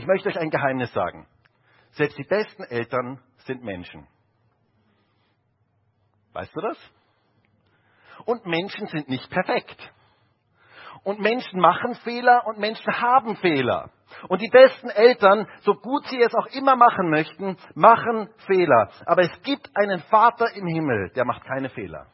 Ich 0.00 0.06
möchte 0.06 0.30
euch 0.30 0.38
ein 0.38 0.48
Geheimnis 0.48 0.90
sagen. 0.94 1.26
Selbst 1.90 2.16
die 2.16 2.24
besten 2.24 2.62
Eltern 2.62 3.20
sind 3.44 3.62
Menschen. 3.62 4.08
Weißt 6.32 6.56
du 6.56 6.60
das? 6.62 6.78
Und 8.24 8.46
Menschen 8.46 8.86
sind 8.86 9.10
nicht 9.10 9.28
perfekt. 9.28 9.76
Und 11.02 11.20
Menschen 11.20 11.60
machen 11.60 11.96
Fehler 11.96 12.46
und 12.46 12.58
Menschen 12.58 12.98
haben 12.98 13.36
Fehler. 13.36 13.90
Und 14.28 14.40
die 14.40 14.48
besten 14.48 14.88
Eltern, 14.88 15.46
so 15.64 15.74
gut 15.74 16.06
sie 16.06 16.22
es 16.22 16.34
auch 16.34 16.46
immer 16.46 16.76
machen 16.76 17.10
möchten, 17.10 17.58
machen 17.74 18.30
Fehler. 18.46 18.90
Aber 19.04 19.20
es 19.20 19.42
gibt 19.42 19.68
einen 19.74 20.00
Vater 20.04 20.50
im 20.54 20.66
Himmel, 20.66 21.10
der 21.14 21.26
macht 21.26 21.44
keine 21.44 21.68
Fehler. 21.68 22.06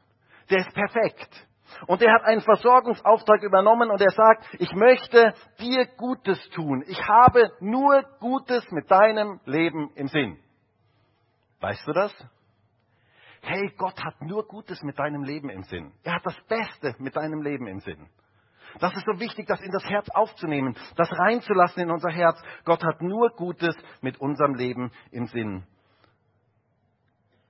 Der 0.50 0.58
ist 0.58 0.74
perfekt. 0.74 1.46
Und 1.86 2.02
er 2.02 2.12
hat 2.12 2.24
einen 2.24 2.40
Versorgungsauftrag 2.40 3.42
übernommen 3.42 3.90
und 3.90 4.00
er 4.00 4.10
sagt, 4.10 4.46
ich 4.58 4.72
möchte 4.72 5.34
dir 5.60 5.86
Gutes 5.96 6.38
tun. 6.50 6.84
Ich 6.86 7.00
habe 7.06 7.50
nur 7.60 8.02
Gutes 8.20 8.64
mit 8.70 8.90
deinem 8.90 9.40
Leben 9.44 9.90
im 9.94 10.08
Sinn. 10.08 10.38
Weißt 11.60 11.86
du 11.86 11.92
das? 11.92 12.12
Hey, 13.42 13.72
Gott 13.76 14.02
hat 14.04 14.20
nur 14.22 14.46
Gutes 14.46 14.82
mit 14.82 14.98
deinem 14.98 15.22
Leben 15.22 15.50
im 15.50 15.62
Sinn. 15.64 15.92
Er 16.02 16.14
hat 16.14 16.26
das 16.26 16.36
Beste 16.48 16.94
mit 16.98 17.16
deinem 17.16 17.42
Leben 17.42 17.66
im 17.66 17.80
Sinn. 17.80 18.08
Das 18.80 18.94
ist 18.94 19.06
so 19.06 19.20
wichtig, 19.20 19.46
das 19.46 19.60
in 19.60 19.70
das 19.70 19.84
Herz 19.84 20.08
aufzunehmen, 20.10 20.76
das 20.96 21.10
reinzulassen 21.12 21.84
in 21.84 21.90
unser 21.90 22.10
Herz. 22.10 22.40
Gott 22.64 22.84
hat 22.84 23.00
nur 23.00 23.30
Gutes 23.30 23.74
mit 24.00 24.18
unserem 24.18 24.54
Leben 24.54 24.90
im 25.12 25.26
Sinn. 25.26 25.64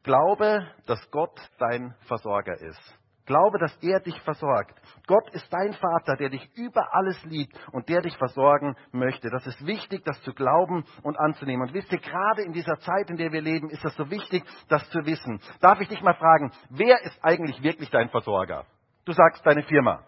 Glaube, 0.03 0.71
dass 0.87 1.11
Gott 1.11 1.41
dein 1.59 1.95
Versorger 2.07 2.61
ist. 2.61 2.99
Glaube, 3.27 3.59
dass 3.59 3.77
er 3.83 3.99
dich 4.01 4.19
versorgt. 4.23 4.81
Gott 5.09 5.29
ist 5.31 5.53
dein 5.53 5.73
Vater, 5.75 6.17
der 6.17 6.31
dich 6.31 6.49
über 6.55 6.95
alles 6.95 7.23
liebt 7.25 7.59
und 7.73 7.89
der 7.89 8.01
dich 8.01 8.17
versorgen 8.17 8.77
möchte. 8.93 9.31
Das 9.31 9.45
ist 9.47 9.67
wichtig, 9.67 10.05
das 10.05 10.21
zu 10.23 10.33
glauben 10.33 10.85
und 11.03 11.19
anzunehmen. 11.19 11.67
Und 11.67 11.75
wisst 11.75 11.91
ihr, 11.93 11.99
gerade 11.99 12.43
in 12.43 12.53
dieser 12.53 12.79
Zeit, 12.79 13.11
in 13.11 13.17
der 13.17 13.33
wir 13.33 13.43
leben, 13.43 13.69
ist 13.71 13.85
das 13.85 13.97
so 13.97 14.09
wichtig, 14.11 14.45
das 14.69 14.89
zu 14.91 15.05
wissen. 15.05 15.41
Darf 15.61 15.81
ich 15.81 15.89
dich 15.89 16.01
mal 16.03 16.15
fragen, 16.15 16.53
wer 16.71 17.03
ist 17.03 17.19
eigentlich 17.25 17.61
wirklich 17.65 17.91
dein 17.91 18.09
Versorger? 18.11 18.65
Du 19.05 19.13
sagst 19.13 19.45
deine 19.45 19.65
Firma. 19.65 20.05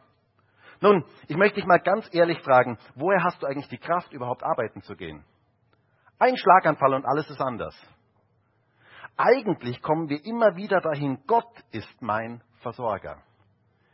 Nun, 0.80 1.04
ich 1.26 1.36
möchte 1.36 1.56
dich 1.56 1.66
mal 1.66 1.80
ganz 1.80 2.08
ehrlich 2.14 2.40
fragen, 2.42 2.78
woher 2.94 3.24
hast 3.24 3.42
du 3.42 3.46
eigentlich 3.48 3.68
die 3.68 3.78
Kraft, 3.78 4.12
überhaupt 4.12 4.44
arbeiten 4.44 4.80
zu 4.82 4.94
gehen? 4.94 5.24
Ein 6.20 6.36
Schlaganfall 6.36 6.94
und 6.94 7.04
alles 7.04 7.28
ist 7.28 7.40
anders. 7.40 7.74
Eigentlich 9.16 9.82
kommen 9.82 10.08
wir 10.08 10.24
immer 10.24 10.54
wieder 10.54 10.80
dahin, 10.80 11.18
Gott 11.26 11.50
ist 11.72 12.00
mein 12.00 12.42
Versorger. 12.60 13.22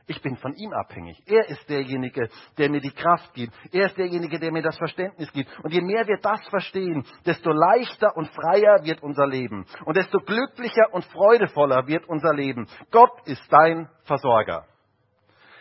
Ich 0.07 0.21
bin 0.21 0.37
von 0.37 0.55
ihm 0.55 0.73
abhängig. 0.75 1.23
Er 1.27 1.49
ist 1.49 1.67
derjenige, 1.69 2.29
der 2.59 2.69
mir 2.69 2.81
die 2.81 2.91
Kraft 2.91 3.33
gibt. 3.33 3.55
Er 3.73 3.87
ist 3.87 3.97
derjenige, 3.97 4.39
der 4.39 4.53
mir 4.53 4.63
das 4.63 4.77
Verständnis 4.77 5.33
gibt. 5.33 5.49
Und 5.65 5.73
je 5.73 5.81
mehr 5.81 6.07
wir 6.07 6.19
das 6.21 6.47
verstehen, 6.49 7.07
desto 7.25 7.51
leichter 7.51 8.15
und 8.15 8.29
freier 8.29 8.85
wird 8.85 9.03
unser 9.03 9.27
Leben. 9.27 9.65
Und 9.87 9.97
desto 9.97 10.19
glücklicher 10.19 10.93
und 10.93 11.05
freudevoller 11.07 11.87
wird 11.87 12.07
unser 12.07 12.35
Leben. 12.35 12.69
Gott 12.91 13.13
ist 13.27 13.43
dein 13.51 13.89
Versorger. 14.03 14.67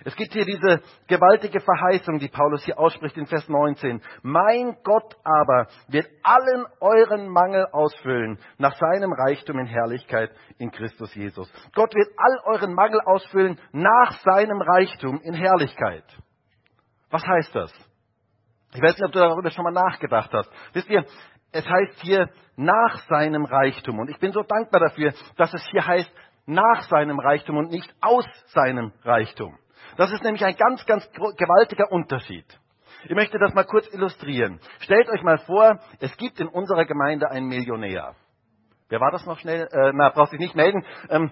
Es 0.06 0.16
gibt 0.16 0.34
hier 0.34 0.46
diese 0.46 0.82
gewaltige 1.08 1.60
Verheißung, 1.60 2.20
die 2.20 2.28
Paulus 2.28 2.64
hier 2.64 2.78
ausspricht 2.78 3.18
in 3.18 3.26
Vers 3.26 3.48
19. 3.48 4.02
Mein 4.22 4.78
Gott 4.84 5.16
aber 5.24 5.68
wird 5.88 6.08
allen 6.24 6.66
euren 6.80 7.30
Mangel 7.30 7.66
ausfüllen 7.72 8.38
nach 8.58 8.76
seinem 8.76 9.14
Reichtum 9.14 9.60
in 9.60 9.66
Herrlichkeit 9.66 10.32
in 10.58 10.72
Christus 10.72 11.14
Jesus. 11.16 11.52
Gott 11.74 11.94
wird 11.96 12.10
all 12.18 12.54
euren 12.54 12.74
Mangel 12.74 13.00
ausfüllen 13.06 13.60
nach 13.72 14.20
seinem 14.22 14.62
Reichtum 14.62 15.22
in 15.24 15.34
Herrlichkeit. 15.34 16.06
Was 17.10 17.26
heißt 17.26 17.56
das? 17.56 17.72
Ich 18.74 18.82
weiß 18.82 18.98
nicht, 18.98 19.06
ob 19.06 19.12
du 19.12 19.20
darüber 19.20 19.52
schon 19.52 19.64
mal 19.64 19.72
nachgedacht 19.72 20.32
hast. 20.34 20.50
Wisst 20.74 20.90
ihr, 20.90 21.06
es 21.52 21.66
heißt 21.66 22.00
hier 22.02 22.30
nach 22.56 22.98
seinem 23.08 23.46
Reichtum. 23.46 24.00
Und 24.00 24.10
ich 24.10 24.18
bin 24.20 24.32
so 24.32 24.42
dankbar 24.42 24.82
dafür, 24.82 25.14
dass 25.38 25.54
es 25.54 25.64
hier 25.70 25.86
heißt 25.86 26.12
nach 26.46 26.82
seinem 26.90 27.20
Reichtum 27.20 27.58
und 27.58 27.70
nicht 27.70 27.94
aus 28.02 28.26
seinem 28.48 28.92
Reichtum. 29.04 29.58
Das 29.98 30.12
ist 30.12 30.24
nämlich 30.24 30.44
ein 30.44 30.56
ganz, 30.56 30.86
ganz 30.86 31.10
gewaltiger 31.12 31.92
Unterschied. 31.92 32.46
Ich 33.06 33.16
möchte 33.16 33.38
das 33.38 33.54
mal 33.54 33.66
kurz 33.66 33.88
illustrieren. 33.94 34.60
Stellt 34.80 35.10
euch 35.10 35.24
mal 35.24 35.38
vor, 35.40 35.80
es 36.00 36.16
gibt 36.18 36.40
in 36.40 36.48
unserer 36.48 36.86
Gemeinde 36.86 37.30
einen 37.30 37.48
Millionär. 37.48 38.16
Wer 38.90 39.00
war 39.02 39.12
das 39.12 39.26
noch 39.26 39.40
schnell? 39.40 39.68
Äh, 39.72 39.92
na, 39.94 40.10
brauchst 40.10 40.34
dich 40.34 40.40
nicht 40.40 40.56
melden. 40.56 40.86
Ähm, 41.10 41.32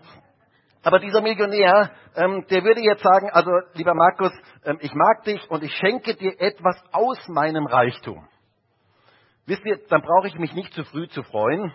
aber 0.84 1.00
dieser 1.00 1.22
Millionär, 1.22 1.92
ähm, 2.16 2.46
der 2.50 2.64
würde 2.64 2.82
jetzt 2.82 3.04
sagen, 3.04 3.30
also 3.32 3.52
lieber 3.74 3.94
Markus, 3.94 4.32
ähm, 4.66 4.80
ich 4.82 4.94
mag 4.94 5.24
dich 5.24 5.50
und 5.50 5.64
ich 5.64 5.74
schenke 5.76 6.16
dir 6.16 6.34
etwas 6.42 6.76
aus 6.92 7.20
meinem 7.28 7.68
Reichtum. 7.68 8.28
Wisst 9.46 9.66
ihr, 9.66 9.80
dann 9.90 10.02
brauche 10.02 10.28
ich 10.28 10.36
mich 10.40 10.54
nicht 10.54 10.74
zu 10.74 10.84
früh 10.86 11.08
zu 11.08 11.24
freuen, 11.24 11.72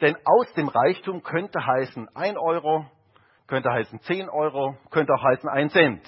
denn 0.00 0.16
aus 0.24 0.52
dem 0.54 0.68
Reichtum 0.68 1.22
könnte 1.22 1.64
heißen 1.64 2.08
ein 2.14 2.36
Euro, 2.36 2.86
könnte 3.46 3.70
heißen 3.70 4.00
zehn 4.00 4.28
Euro, 4.28 4.76
könnte 4.90 5.12
auch 5.14 5.22
heißen 5.22 5.48
ein 5.48 5.70
Cent. 5.70 6.02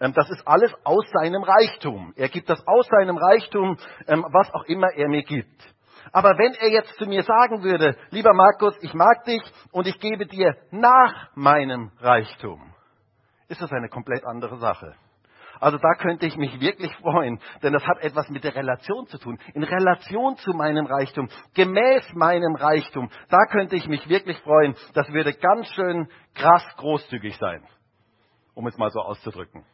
Ähm, 0.00 0.12
das 0.12 0.30
ist 0.30 0.46
alles 0.46 0.72
aus 0.84 1.04
seinem 1.10 1.42
Reichtum. 1.42 2.12
Er 2.16 2.28
gibt 2.28 2.48
das 2.48 2.66
aus 2.66 2.86
seinem 2.88 3.16
Reichtum, 3.16 3.76
ähm, 4.06 4.24
was 4.30 4.52
auch 4.54 4.64
immer 4.64 4.88
er 4.94 5.08
mir 5.08 5.22
gibt. 5.22 5.74
Aber 6.12 6.36
wenn 6.38 6.54
er 6.54 6.70
jetzt 6.70 6.96
zu 6.96 7.06
mir 7.06 7.22
sagen 7.22 7.62
würde, 7.62 7.96
lieber 8.10 8.34
Markus, 8.34 8.76
ich 8.82 8.94
mag 8.94 9.24
dich 9.24 9.42
und 9.72 9.86
ich 9.86 9.98
gebe 9.98 10.26
dir 10.26 10.56
nach 10.70 11.34
meinem 11.34 11.90
Reichtum, 11.98 12.72
ist 13.48 13.60
das 13.60 13.72
eine 13.72 13.88
komplett 13.88 14.24
andere 14.24 14.58
Sache. 14.58 14.94
Also 15.60 15.78
da 15.78 15.94
könnte 15.94 16.26
ich 16.26 16.36
mich 16.36 16.60
wirklich 16.60 16.94
freuen, 16.96 17.40
denn 17.62 17.72
das 17.72 17.86
hat 17.86 17.98
etwas 18.00 18.28
mit 18.28 18.44
der 18.44 18.54
Relation 18.54 19.06
zu 19.06 19.18
tun. 19.18 19.38
In 19.54 19.62
Relation 19.62 20.36
zu 20.36 20.52
meinem 20.52 20.86
Reichtum, 20.86 21.28
gemäß 21.54 22.12
meinem 22.14 22.54
Reichtum, 22.54 23.10
da 23.28 23.46
könnte 23.50 23.76
ich 23.76 23.88
mich 23.88 24.08
wirklich 24.08 24.38
freuen. 24.40 24.74
Das 24.94 25.08
würde 25.10 25.32
ganz 25.32 25.66
schön 25.74 26.08
krass 26.34 26.64
großzügig 26.76 27.36
sein, 27.38 27.66
um 28.54 28.66
es 28.66 28.76
mal 28.76 28.90
so 28.90 29.00
auszudrücken. 29.00 29.64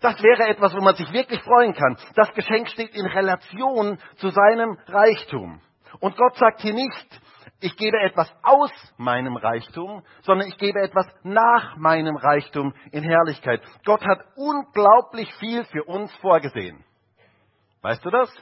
Das 0.00 0.22
wäre 0.22 0.48
etwas, 0.48 0.74
wo 0.74 0.80
man 0.80 0.94
sich 0.94 1.12
wirklich 1.12 1.42
freuen 1.42 1.74
kann. 1.74 1.96
Das 2.14 2.32
Geschenk 2.34 2.68
steht 2.68 2.94
in 2.94 3.06
Relation 3.06 3.98
zu 4.16 4.28
seinem 4.28 4.78
Reichtum. 4.86 5.60
Und 6.00 6.16
Gott 6.16 6.36
sagt 6.36 6.60
hier 6.60 6.74
nicht, 6.74 7.20
ich 7.60 7.76
gebe 7.76 7.98
etwas 7.98 8.32
aus 8.42 8.70
meinem 8.98 9.36
Reichtum, 9.36 10.04
sondern 10.22 10.46
ich 10.46 10.56
gebe 10.58 10.80
etwas 10.80 11.06
nach 11.24 11.76
meinem 11.76 12.16
Reichtum 12.16 12.72
in 12.92 13.02
Herrlichkeit. 13.02 13.60
Gott 13.84 14.04
hat 14.06 14.20
unglaublich 14.36 15.32
viel 15.34 15.64
für 15.64 15.82
uns 15.84 16.14
vorgesehen. 16.16 16.84
Weißt 17.82 18.04
du 18.04 18.10
das? 18.10 18.32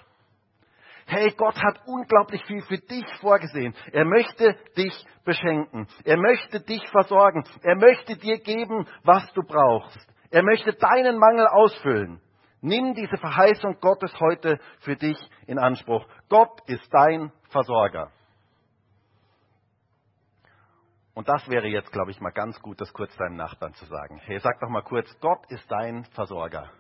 Hey, 1.07 1.33
Gott 1.37 1.57
hat 1.63 1.81
unglaublich 1.87 2.45
viel 2.47 2.63
für 2.63 2.79
dich 2.79 3.07
vorgesehen. 3.21 3.75
Er 3.93 4.05
möchte 4.05 4.55
dich 4.77 5.07
beschenken. 5.25 5.87
Er 6.05 6.17
möchte 6.17 6.61
dich 6.61 6.87
versorgen. 6.91 7.45
Er 7.63 7.77
möchte 7.77 8.17
dir 8.17 8.39
geben, 8.41 8.87
was 9.05 9.33
du 9.33 9.43
brauchst. 9.43 10.16
Er 10.31 10.43
möchte 10.43 10.73
deinen 10.75 11.19
Mangel 11.19 11.47
ausfüllen. 11.47 12.21
Nimm 12.61 12.95
diese 12.95 13.17
Verheißung 13.17 13.79
Gottes 13.81 14.13
heute 14.19 14.59
für 14.81 14.97
dich 14.97 15.17
in 15.47 15.59
Anspruch. 15.59 16.07
Gott 16.29 16.61
ist 16.67 16.89
dein 16.93 17.33
Versorger. 17.51 18.11
Und 21.15 21.29
das 21.29 21.49
wäre 21.49 21.67
jetzt, 21.67 21.93
glaube 21.93 22.11
ich, 22.11 22.21
mal 22.21 22.31
ganz 22.31 22.61
gut, 22.61 22.81
das 22.81 22.93
kurz 22.93 23.15
deinem 23.17 23.37
Nachbarn 23.37 23.73
zu 23.75 23.87
sagen. 23.87 24.19
Hey, 24.25 24.39
sag 24.39 24.61
doch 24.61 24.69
mal 24.69 24.83
kurz, 24.83 25.09
Gott 25.21 25.47
ist 25.49 25.71
dein 25.71 26.05
Versorger. 26.07 26.71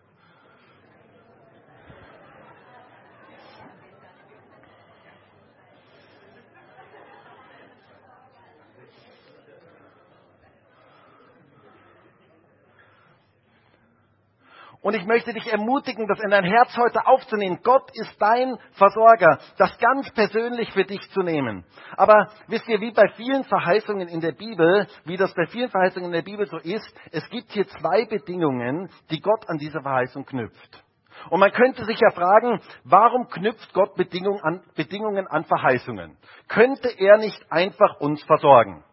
Und 14.87 14.95
ich 14.95 15.05
möchte 15.05 15.33
dich 15.33 15.53
ermutigen, 15.53 16.07
das 16.07 16.21
in 16.21 16.31
dein 16.31 16.45
Herz 16.45 16.77
heute 16.77 17.09
aufzunehmen. 17.09 17.59
Gott 17.65 17.91
ist 17.95 18.23
dein 18.23 18.57
Versorger, 18.75 19.41
das 19.59 19.77
ganz 19.79 20.09
persönlich 20.13 20.71
für 20.71 20.85
dich 20.85 21.01
zu 21.11 21.23
nehmen. 21.23 21.65
Aber 21.97 22.29
wisst 22.47 22.69
ihr, 22.69 22.81
wie 22.81 22.93
bei 22.93 23.09
vielen 23.17 23.43
Verheißungen 23.43 24.07
in 24.07 24.21
der 24.21 24.31
Bibel, 24.31 24.87
wie 25.05 25.17
das 25.17 25.35
bei 25.35 25.47
vielen 25.47 25.71
Verheißungen 25.71 26.07
in 26.07 26.13
der 26.13 26.23
Bibel 26.23 26.47
so 26.47 26.59
ist, 26.59 26.87
es 27.11 27.29
gibt 27.31 27.51
hier 27.51 27.67
zwei 27.67 28.05
Bedingungen, 28.05 28.89
die 29.11 29.21
Gott 29.21 29.49
an 29.49 29.59
diese 29.59 29.81
Verheißung 29.81 30.25
knüpft. 30.25 30.85
Und 31.31 31.41
man 31.41 31.51
könnte 31.51 31.85
sich 31.85 31.99
ja 31.99 32.13
fragen, 32.13 32.61
warum 32.85 33.27
knüpft 33.27 33.75
Gott 33.75 33.97
Bedingungen 33.97 34.41
an, 34.45 34.63
Bedingungen 34.77 35.27
an 35.27 35.43
Verheißungen? 35.47 36.17
Könnte 36.47 36.91
er 36.97 37.19
nicht 37.19 37.45
einfach 37.51 37.99
uns 37.99 38.23
versorgen? 38.23 38.85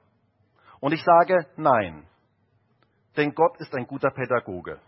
Und 0.80 0.92
ich 0.92 1.04
sage 1.04 1.46
nein. 1.56 2.08
Denn 3.16 3.36
Gott 3.36 3.60
ist 3.60 3.76
ein 3.76 3.86
guter 3.86 4.10
Pädagoge. 4.10 4.80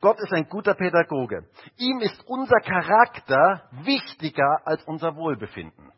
Gott 0.00 0.18
ist 0.20 0.32
ein 0.32 0.48
guter 0.48 0.74
Pädagoge. 0.74 1.48
Ihm 1.76 2.00
ist 2.00 2.22
unser 2.26 2.60
Charakter 2.60 3.62
wichtiger 3.82 4.58
als 4.64 4.84
unser 4.84 5.16
Wohlbefinden. 5.16 5.92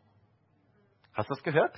Hast 1.13 1.29
du 1.29 1.35
das 1.35 1.43
gehört? 1.43 1.73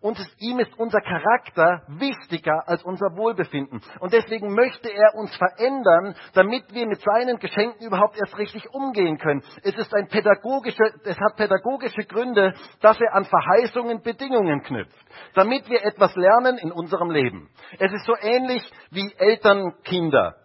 Und 0.00 0.18
es, 0.18 0.28
ihm 0.38 0.58
ist 0.60 0.78
unser 0.78 1.00
Charakter 1.00 1.82
wichtiger 1.88 2.68
als 2.68 2.82
unser 2.84 3.16
Wohlbefinden. 3.16 3.80
Und 4.00 4.12
deswegen 4.12 4.54
möchte 4.54 4.88
er 4.90 5.14
uns 5.14 5.34
verändern, 5.36 6.14
damit 6.34 6.72
wir 6.72 6.86
mit 6.86 7.00
seinen 7.00 7.38
Geschenken 7.38 7.84
überhaupt 7.84 8.16
erst 8.18 8.36
richtig 8.38 8.68
umgehen 8.72 9.18
können. 9.18 9.42
Es 9.62 9.76
ist 9.76 9.92
ein 9.94 10.08
pädagogische, 10.08 10.84
es 11.04 11.18
hat 11.18 11.36
pädagogische 11.36 12.04
Gründe, 12.04 12.54
dass 12.80 13.00
er 13.00 13.14
an 13.14 13.24
Verheißungen 13.24 14.02
Bedingungen 14.02 14.62
knüpft, 14.62 15.06
damit 15.34 15.68
wir 15.68 15.84
etwas 15.84 16.14
lernen 16.14 16.58
in 16.58 16.70
unserem 16.70 17.10
Leben. 17.10 17.48
Es 17.78 17.92
ist 17.92 18.04
so 18.04 18.14
ähnlich 18.20 18.62
wie 18.90 19.12
Eltern 19.18 19.74
Kinder 19.82 20.36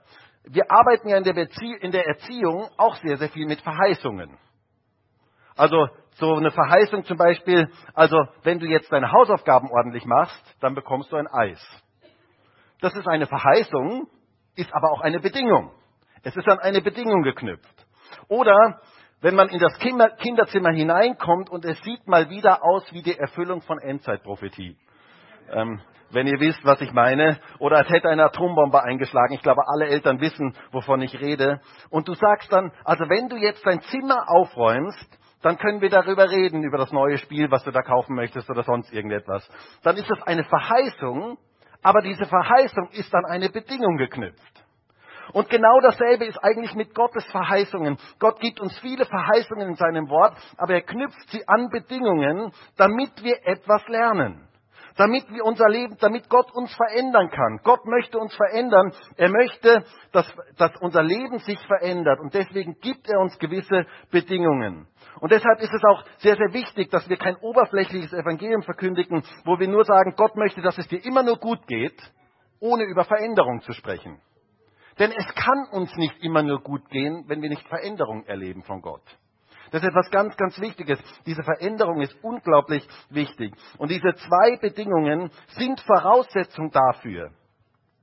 wir 0.46 0.70
arbeiten 0.70 1.10
ja 1.10 1.18
in 1.18 1.24
der, 1.24 1.34
Bezie 1.34 1.76
in 1.76 1.92
der 1.92 2.06
Erziehung 2.06 2.70
auch 2.78 2.96
sehr, 2.98 3.18
sehr 3.18 3.30
viel 3.30 3.46
mit 3.46 3.62
Verheißungen. 3.62 4.38
Also 5.56 5.88
so 6.16 6.36
eine 6.36 6.52
Verheißung 6.52 7.06
zum 7.06 7.18
Beispiel, 7.18 7.70
also 7.94 8.18
wenn 8.44 8.60
du 8.60 8.66
jetzt 8.66 8.92
deine 8.92 9.12
Hausaufgaben 9.12 9.70
ordentlich 9.72 10.06
machst, 10.06 10.44
dann 10.60 10.76
bekommst 10.76 11.12
du 11.12 11.16
ein 11.16 11.28
Eis. 11.28 11.62
Das 12.82 12.94
ist 12.96 13.08
eine 13.08 13.28
Verheißung, 13.28 14.08
ist 14.56 14.74
aber 14.74 14.92
auch 14.92 15.02
eine 15.02 15.20
Bedingung. 15.20 15.72
Es 16.24 16.36
ist 16.36 16.48
an 16.48 16.60
eine 16.60 16.82
Bedingung 16.82 17.24
geknüpft. 17.24 17.86
Oder 18.28 18.82
wenn 19.22 19.36
man 19.36 19.50
in 19.50 19.60
das 19.60 19.78
Kinderzimmer 19.80 20.72
hineinkommt 20.72 21.50
und 21.50 21.64
es 21.66 21.80
sieht 21.82 22.08
mal 22.08 22.30
wieder 22.30 22.64
aus 22.64 22.84
wie 22.92 23.02
die 23.02 23.18
Erfüllung 23.18 23.62
von 23.62 23.80
Endzeitprophetie. 23.80 24.78
Ähm, 25.52 25.82
wenn 26.14 26.28
ihr 26.28 26.40
wisst, 26.40 26.64
was 26.64 26.80
ich 26.82 26.94
meine, 26.94 27.40
oder 27.60 27.78
als 27.78 27.90
hätte 27.90 28.10
eine 28.10 28.26
Atombombe 28.26 28.82
eingeschlagen. 28.84 29.34
Ich 29.34 29.42
glaube, 29.42 29.62
alle 29.68 29.88
Eltern 29.88 30.22
wissen, 30.22 30.56
wovon 30.72 31.02
ich 31.02 31.20
rede. 31.20 31.60
Und 31.90 32.08
du 32.08 32.14
sagst 32.14 32.52
dann, 32.52 32.72
also 32.86 33.10
wenn 33.10 33.30
du 33.30 33.36
jetzt 33.36 33.66
dein 33.66 33.82
Zimmer 33.82 34.26
aufräumst, 34.30 35.20
dann 35.42 35.58
können 35.58 35.82
wir 35.82 35.90
darüber 35.90 36.30
reden, 36.30 36.64
über 36.64 36.78
das 36.78 36.92
neue 36.92 37.18
Spiel, 37.18 37.52
was 37.52 37.64
du 37.64 37.72
da 37.72 37.82
kaufen 37.82 38.16
möchtest 38.16 38.50
oder 38.50 38.64
sonst 38.64 38.94
irgendetwas. 38.94 39.50
Dann 39.84 39.98
ist 39.98 40.10
das 40.10 40.22
eine 40.24 40.44
Verheißung, 40.46 41.38
aber 41.82 42.02
diese 42.02 42.26
Verheißung 42.26 42.90
ist 42.92 43.14
an 43.14 43.26
eine 43.26 43.50
Bedingung 43.50 43.98
geknüpft. 43.98 44.64
Und 45.34 45.50
genau 45.50 45.80
dasselbe 45.82 46.26
ist 46.26 46.38
eigentlich 46.44 46.76
mit 46.76 46.94
Gottes 46.94 47.26
Verheißungen. 47.32 47.98
Gott 48.20 48.40
gibt 48.40 48.60
uns 48.60 48.78
viele 48.80 49.06
Verheißungen 49.06 49.70
in 49.70 49.76
seinem 49.76 50.10
Wort, 50.10 50.38
aber 50.58 50.74
er 50.74 50.82
knüpft 50.82 51.30
sie 51.30 51.46
an 51.48 51.70
Bedingungen, 51.70 52.52
damit 52.78 53.24
wir 53.24 53.46
etwas 53.46 53.86
lernen 53.88 54.48
damit 54.98 55.30
wir 55.30 55.44
unser 55.46 55.68
Leben, 55.70 55.98
damit 56.00 56.30
Gott 56.30 56.54
uns 56.54 56.74
verändern 56.76 57.30
kann. 57.30 57.60
Gott 57.64 57.86
möchte 57.86 58.20
uns 58.20 58.36
verändern. 58.36 58.94
Er 59.18 59.30
möchte, 59.30 59.84
dass, 60.12 60.32
dass 60.58 60.72
unser 60.82 61.04
Leben 61.04 61.40
sich 61.40 61.60
verändert. 61.68 62.20
Und 62.20 62.34
deswegen 62.34 62.76
gibt 62.80 63.10
er 63.10 63.20
uns 63.20 63.38
gewisse 63.40 63.86
Bedingungen. 64.12 64.88
Und 65.20 65.32
deshalb 65.32 65.60
ist 65.62 65.74
es 65.74 65.84
auch 65.84 66.04
sehr, 66.18 66.36
sehr 66.36 66.54
wichtig, 66.54 66.90
dass 66.92 67.08
wir 67.10 67.18
kein 67.18 67.36
oberflächliches 67.38 68.14
Evangelium 68.14 68.64
verkündigen, 68.64 69.24
wo 69.46 69.60
wir 69.60 69.68
nur 69.68 69.86
sagen, 69.86 70.16
Gott 70.16 70.36
möchte, 70.36 70.62
dass 70.62 70.78
es 70.78 70.88
dir 70.88 71.04
immer 71.06 71.24
nur 71.24 71.38
gut 71.38 71.66
geht, 71.68 72.00
ohne 72.60 72.84
über 72.84 73.04
Veränderung 73.04 73.62
zu 73.62 73.74
sprechen. 73.74 74.20
Denn 75.00 75.12
es 75.12 75.26
kann 75.36 75.68
uns 75.72 75.96
nicht 75.96 76.24
immer 76.24 76.44
nur 76.44 76.62
gut 76.62 76.88
gehen, 76.90 77.26
wenn 77.28 77.42
wir 77.42 77.50
nicht 77.50 77.68
Veränderung 77.68 78.26
erleben 78.26 78.64
von 78.64 78.82
Gott. 78.82 79.04
Das 79.74 79.82
ist 79.82 79.90
etwas 79.90 80.12
ganz, 80.12 80.38
ganz 80.38 80.62
Wichtiges. 80.62 81.00
Diese 81.26 81.42
Veränderung 81.42 82.00
ist 82.02 82.16
unglaublich 82.22 82.88
wichtig. 83.10 83.56
Und 83.80 83.90
diese 83.90 84.14
zwei 84.14 84.56
Bedingungen 84.58 85.32
sind 85.48 85.80
Voraussetzung 85.80 86.70
dafür, 86.70 87.32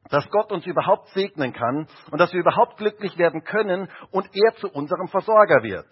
dass 0.08 0.28
Gott 0.30 0.50
uns 0.50 0.66
überhaupt 0.66 1.10
segnen 1.10 1.52
kann 1.52 1.86
und 2.10 2.18
dass 2.18 2.32
wir 2.32 2.40
überhaupt 2.40 2.76
glücklich 2.78 3.16
werden 3.18 3.44
können 3.44 3.88
und 4.10 4.28
er 4.34 4.52
zu 4.56 4.68
unserem 4.68 5.06
Versorger 5.06 5.62
wird. 5.62 5.86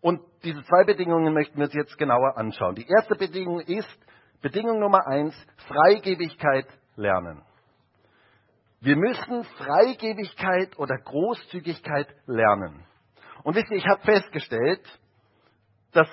Und 0.00 0.20
diese 0.44 0.62
zwei 0.62 0.84
Bedingungen 0.84 1.34
möchten 1.34 1.58
wir 1.58 1.64
uns 1.64 1.74
jetzt 1.74 1.98
genauer 1.98 2.36
anschauen. 2.36 2.76
Die 2.76 2.86
erste 2.86 3.16
Bedingung 3.16 3.58
ist, 3.58 3.98
Bedingung 4.40 4.78
Nummer 4.78 5.04
eins, 5.08 5.34
Freigebigkeit 5.66 6.66
lernen. 6.94 7.42
Wir 8.80 8.94
müssen 8.94 9.42
Freigebigkeit 9.58 10.78
oder 10.78 10.96
Großzügigkeit 10.96 12.06
lernen. 12.26 12.86
Und 13.42 13.54
wisst 13.54 13.70
ihr, 13.70 13.76
ich 13.76 13.86
habe 13.86 14.02
festgestellt, 14.02 14.82
dass 15.92 16.08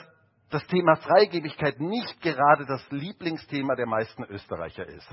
das 0.50 0.66
Thema 0.68 0.96
Freigebigkeit 0.96 1.80
nicht 1.80 2.22
gerade 2.22 2.66
das 2.66 2.86
Lieblingsthema 2.90 3.76
der 3.76 3.86
meisten 3.86 4.24
Österreicher 4.24 4.88
ist. 4.88 5.08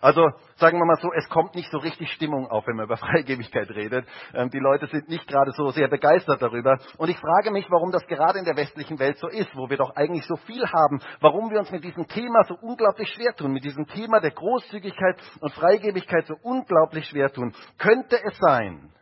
Also 0.00 0.30
sagen 0.56 0.78
wir 0.78 0.86
mal 0.86 0.96
so, 0.96 1.12
es 1.12 1.28
kommt 1.28 1.54
nicht 1.54 1.70
so 1.70 1.78
richtig 1.78 2.10
Stimmung 2.12 2.48
auf, 2.48 2.66
wenn 2.66 2.76
man 2.76 2.86
über 2.86 2.96
Freigebigkeit 2.96 3.68
redet. 3.70 4.06
Ähm, 4.32 4.48
die 4.50 4.58
Leute 4.58 4.86
sind 4.86 5.08
nicht 5.08 5.26
gerade 5.26 5.52
so 5.52 5.70
sehr 5.70 5.88
begeistert 5.88 6.40
darüber. 6.40 6.78
Und 6.96 7.10
ich 7.10 7.18
frage 7.18 7.50
mich, 7.50 7.66
warum 7.70 7.90
das 7.90 8.06
gerade 8.06 8.38
in 8.38 8.44
der 8.44 8.56
westlichen 8.56 8.98
Welt 8.98 9.18
so 9.18 9.28
ist, 9.28 9.54
wo 9.54 9.68
wir 9.68 9.76
doch 9.76 9.94
eigentlich 9.96 10.26
so 10.26 10.36
viel 10.36 10.64
haben, 10.66 11.00
warum 11.20 11.50
wir 11.50 11.58
uns 11.58 11.70
mit 11.70 11.84
diesem 11.84 12.06
Thema 12.06 12.44
so 12.44 12.54
unglaublich 12.62 13.10
schwer 13.10 13.34
tun, 13.34 13.52
mit 13.52 13.64
diesem 13.64 13.86
Thema 13.86 14.20
der 14.20 14.30
Großzügigkeit 14.30 15.20
und 15.40 15.52
Freigebigkeit 15.52 16.26
so 16.26 16.34
unglaublich 16.42 17.06
schwer 17.06 17.30
tun. 17.30 17.52
Könnte 17.76 18.18
es 18.24 18.38
sein, 18.38 18.92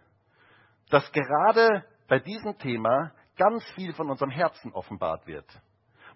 dass 0.91 1.11
gerade 1.12 1.85
bei 2.09 2.19
diesem 2.19 2.59
Thema 2.59 3.12
ganz 3.37 3.65
viel 3.75 3.93
von 3.93 4.11
unserem 4.11 4.31
Herzen 4.31 4.73
offenbart 4.73 5.27
wird 5.27 5.47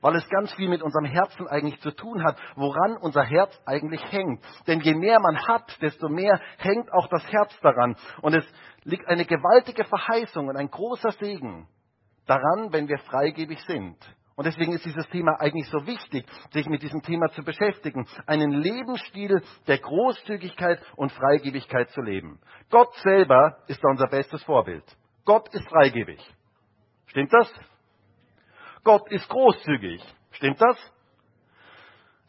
weil 0.02 0.16
es 0.16 0.28
ganz 0.28 0.52
viel 0.54 0.68
mit 0.68 0.82
unserem 0.82 1.06
Herzen 1.06 1.49
eigentlich 1.49 1.80
zu 1.80 1.92
tun 1.92 2.22
hat, 2.22 2.37
woran 2.56 2.96
unser 2.99 3.22
Herz 3.22 3.58
eigentlich 3.64 4.02
hängt. 4.11 4.44
Denn 4.66 4.80
je 4.80 4.94
mehr 4.94 5.18
man 5.20 5.38
hat, 5.46 5.80
desto 5.80 6.08
mehr 6.08 6.40
hängt 6.58 6.92
auch 6.92 7.06
das 7.08 7.25
Herz 7.32 7.58
daran. 7.61 7.96
Und 8.20 8.34
es 8.34 8.44
liegt 8.82 9.06
eine 9.06 9.25
gewaltige 9.25 9.84
Verheißung 9.84 10.49
und 10.49 10.56
ein 10.56 10.70
großer 10.70 11.12
Segen 11.12 11.68
daran, 12.26 12.72
wenn 12.72 12.88
wir 12.88 12.99
freigebig 12.99 13.61
sind. 13.61 13.96
Und 14.34 14.46
deswegen 14.46 14.72
ist 14.72 14.84
dieses 14.84 15.06
Thema 15.11 15.37
eigentlich 15.38 15.68
so 15.68 15.87
wichtig, 15.87 16.26
sich 16.52 16.66
mit 16.66 16.82
diesem 16.82 17.02
Thema 17.02 17.28
zu 17.28 17.44
beschäftigen, 17.44 18.08
einen 18.26 18.50
Lebensstil 18.50 19.42
der 19.68 19.78
Großzügigkeit 19.78 20.80
und 20.96 21.12
Freigebigkeit 21.12 21.90
zu 21.90 22.00
leben. 22.00 22.40
Gott 22.70 22.92
selber 23.04 23.58
ist 23.68 23.84
da 23.84 23.88
unser 23.90 24.08
bestes 24.08 24.42
Vorbild. 24.42 24.84
Gott 25.24 25.52
ist 25.54 25.68
freigebig. 25.68 26.20
Stimmt 27.06 27.32
das? 27.32 27.52
Gott 28.84 29.10
ist 29.10 29.28
großzügig. 29.28 30.02
Stimmt 30.32 30.60
das? 30.60 30.76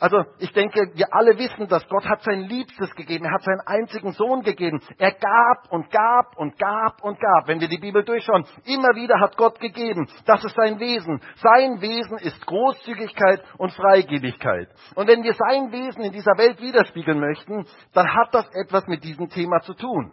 Also 0.04 0.18
ich 0.40 0.52
denke, 0.52 0.92
wir 0.96 1.14
alle 1.14 1.38
wissen 1.38 1.70
dass 1.70 1.88
Gott 1.88 2.04
hat 2.06 2.24
sein 2.24 2.42
Liebstes 2.42 2.94
gegeben. 2.96 3.24
Er 3.24 3.32
hat 3.32 3.44
seinen 3.44 3.62
einzigen 3.62 4.12
Sohn 4.12 4.42
gegeben. 4.42 4.82
Er 4.98 5.14
gab 5.14 5.72
und 5.72 5.90
gab 5.92 6.38
und 6.38 6.60
gab 6.60 7.02
und 7.02 7.18
gab. 7.22 7.48
Wenn 7.48 7.62
wir 7.62 7.70
die 7.70 7.78
Bibel 7.78 8.04
durchschauen, 8.04 8.46
immer 8.66 8.96
wieder 8.96 9.18
hat 9.22 9.38
Gott 9.38 9.62
gegeben. 9.62 10.10
Das 10.26 10.44
ist 10.44 10.58
sein 10.58 10.78
Wesen. 10.80 11.22
Sein 11.38 11.80
Wesen 11.80 12.18
ist 12.18 12.46
Großzügigkeit 12.46 13.44
und 13.58 13.72
Freigebigkeit. 13.72 14.68
Und 14.96 15.08
wenn 15.08 15.24
wir 15.24 15.36
sein 15.36 15.72
Wesen 15.72 16.04
in 16.04 16.12
dieser 16.12 16.38
Welt 16.38 16.60
widerspiegeln 16.60 17.22
möchten, 17.22 17.66
dann 17.94 18.14
hat 18.14 18.36
das 18.36 18.50
etwas 18.54 18.86
mit 18.88 19.06
diesem 19.06 19.30
Thema 19.30 19.62
zu 19.62 19.74
tun. 19.74 20.12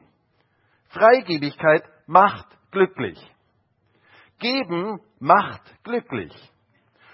Freigebigkeit 0.90 1.82
macht 2.06 2.46
glücklich. 2.70 3.18
Geben 4.38 5.00
macht 5.18 5.62
glücklich. 5.84 6.32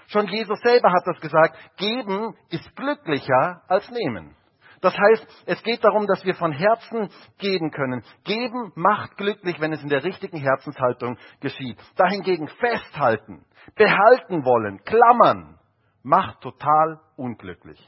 Schon 0.09 0.29
Jesus 0.29 0.61
selber 0.61 0.93
hat 0.93 1.03
das 1.07 1.21
gesagt, 1.21 1.57
geben 1.77 2.37
ist 2.51 2.77
glücklicher 2.77 3.63
als 3.69 3.91
nehmen. 3.91 4.37
Das 4.81 4.97
heißt, 4.97 5.45
es 5.47 5.63
geht 5.63 5.83
darum, 5.83 6.07
dass 6.07 6.25
wir 6.25 6.35
von 6.35 6.53
Herzen 6.53 7.11
geben 7.39 7.71
können. 7.71 8.05
Geben 8.25 8.73
macht 8.77 9.17
glücklich, 9.17 9.59
wenn 9.59 9.73
es 9.73 9.83
in 9.83 9.89
der 9.89 10.05
richtigen 10.05 10.39
Herzenshaltung 10.39 11.19
geschieht. 11.41 11.79
Dahingegen 11.97 12.47
festhalten, 12.47 13.45
behalten 13.75 14.45
wollen, 14.45 14.81
klammern, 14.85 15.59
macht 16.03 16.41
total 16.41 17.01
unglücklich. 17.17 17.81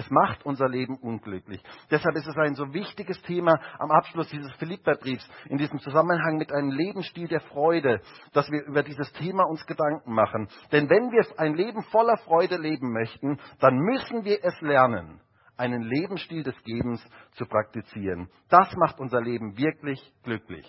Es 0.00 0.10
macht 0.10 0.46
unser 0.46 0.66
Leben 0.66 0.96
unglücklich. 0.96 1.62
Deshalb 1.90 2.16
ist 2.16 2.26
es 2.26 2.34
ein 2.38 2.54
so 2.54 2.72
wichtiges 2.72 3.20
Thema 3.20 3.60
am 3.78 3.90
Abschluss 3.90 4.30
dieses 4.30 4.50
Philipperbriefs, 4.54 5.28
in 5.50 5.58
diesem 5.58 5.78
Zusammenhang 5.78 6.38
mit 6.38 6.50
einem 6.54 6.70
Lebensstil 6.70 7.28
der 7.28 7.40
Freude, 7.40 8.00
dass 8.32 8.50
wir 8.50 8.64
über 8.64 8.82
dieses 8.82 9.12
Thema 9.12 9.44
uns 9.44 9.66
Gedanken 9.66 10.14
machen. 10.14 10.48
Denn 10.72 10.88
wenn 10.88 11.12
wir 11.12 11.22
ein 11.38 11.52
Leben 11.52 11.82
voller 11.90 12.16
Freude 12.16 12.56
leben 12.56 12.94
möchten, 12.94 13.38
dann 13.58 13.76
müssen 13.76 14.24
wir 14.24 14.42
es 14.42 14.58
lernen, 14.62 15.20
einen 15.58 15.82
Lebensstil 15.82 16.44
des 16.44 16.56
Gebens 16.62 17.06
zu 17.32 17.44
praktizieren. 17.44 18.30
Das 18.48 18.74
macht 18.76 19.00
unser 19.00 19.20
Leben 19.20 19.58
wirklich 19.58 20.00
glücklich. 20.22 20.66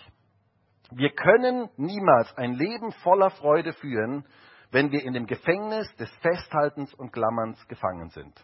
Wir 0.90 1.08
können 1.08 1.70
niemals 1.78 2.36
ein 2.36 2.52
Leben 2.52 2.92
voller 3.02 3.30
Freude 3.30 3.72
führen, 3.72 4.26
wenn 4.72 4.92
wir 4.92 5.02
in 5.02 5.14
dem 5.14 5.24
Gefängnis 5.24 5.88
des 5.96 6.14
Festhaltens 6.16 6.92
und 6.92 7.14
Klammerns 7.14 7.66
gefangen 7.68 8.10
sind. 8.10 8.34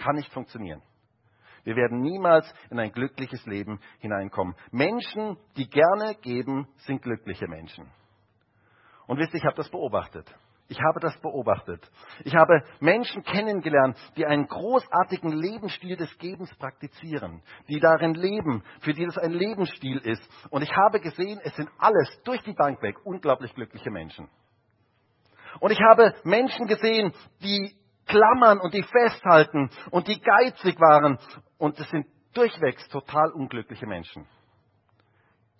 Kann 0.00 0.16
nicht 0.16 0.32
funktionieren. 0.32 0.82
Wir 1.64 1.76
werden 1.76 2.00
niemals 2.00 2.50
in 2.70 2.78
ein 2.78 2.90
glückliches 2.90 3.44
Leben 3.44 3.80
hineinkommen. 3.98 4.54
Menschen, 4.70 5.36
die 5.58 5.68
gerne 5.68 6.14
geben, 6.22 6.66
sind 6.78 7.02
glückliche 7.02 7.46
Menschen. 7.48 7.86
Und 9.06 9.18
wisst 9.18 9.34
ihr, 9.34 9.40
ich 9.40 9.44
habe 9.44 9.56
das 9.56 9.68
beobachtet. 9.68 10.26
Ich 10.68 10.80
habe 10.80 11.00
das 11.00 11.20
beobachtet. 11.20 11.86
Ich 12.24 12.34
habe 12.34 12.62
Menschen 12.78 13.24
kennengelernt, 13.24 13.98
die 14.16 14.24
einen 14.24 14.46
großartigen 14.46 15.32
Lebensstil 15.32 15.96
des 15.96 16.16
Gebens 16.16 16.54
praktizieren, 16.54 17.42
die 17.68 17.80
darin 17.80 18.14
leben, 18.14 18.62
für 18.80 18.94
die 18.94 19.04
das 19.04 19.18
ein 19.18 19.32
Lebensstil 19.32 19.98
ist. 19.98 20.22
Und 20.48 20.62
ich 20.62 20.72
habe 20.74 21.00
gesehen, 21.00 21.40
es 21.42 21.54
sind 21.56 21.68
alles 21.76 22.08
durch 22.24 22.40
die 22.44 22.54
Bank 22.54 22.80
weg 22.82 23.04
unglaublich 23.04 23.52
glückliche 23.54 23.90
Menschen. 23.90 24.30
Und 25.58 25.72
ich 25.72 25.80
habe 25.80 26.14
Menschen 26.22 26.68
gesehen, 26.68 27.12
die 27.42 27.74
klammern 28.10 28.60
und 28.60 28.74
die 28.74 28.82
festhalten 28.82 29.70
und 29.90 30.08
die 30.08 30.20
geizig 30.20 30.78
waren. 30.80 31.18
Und 31.58 31.78
es 31.78 31.88
sind 31.90 32.06
durchwegs 32.34 32.86
total 32.88 33.30
unglückliche 33.32 33.86
Menschen. 33.86 34.26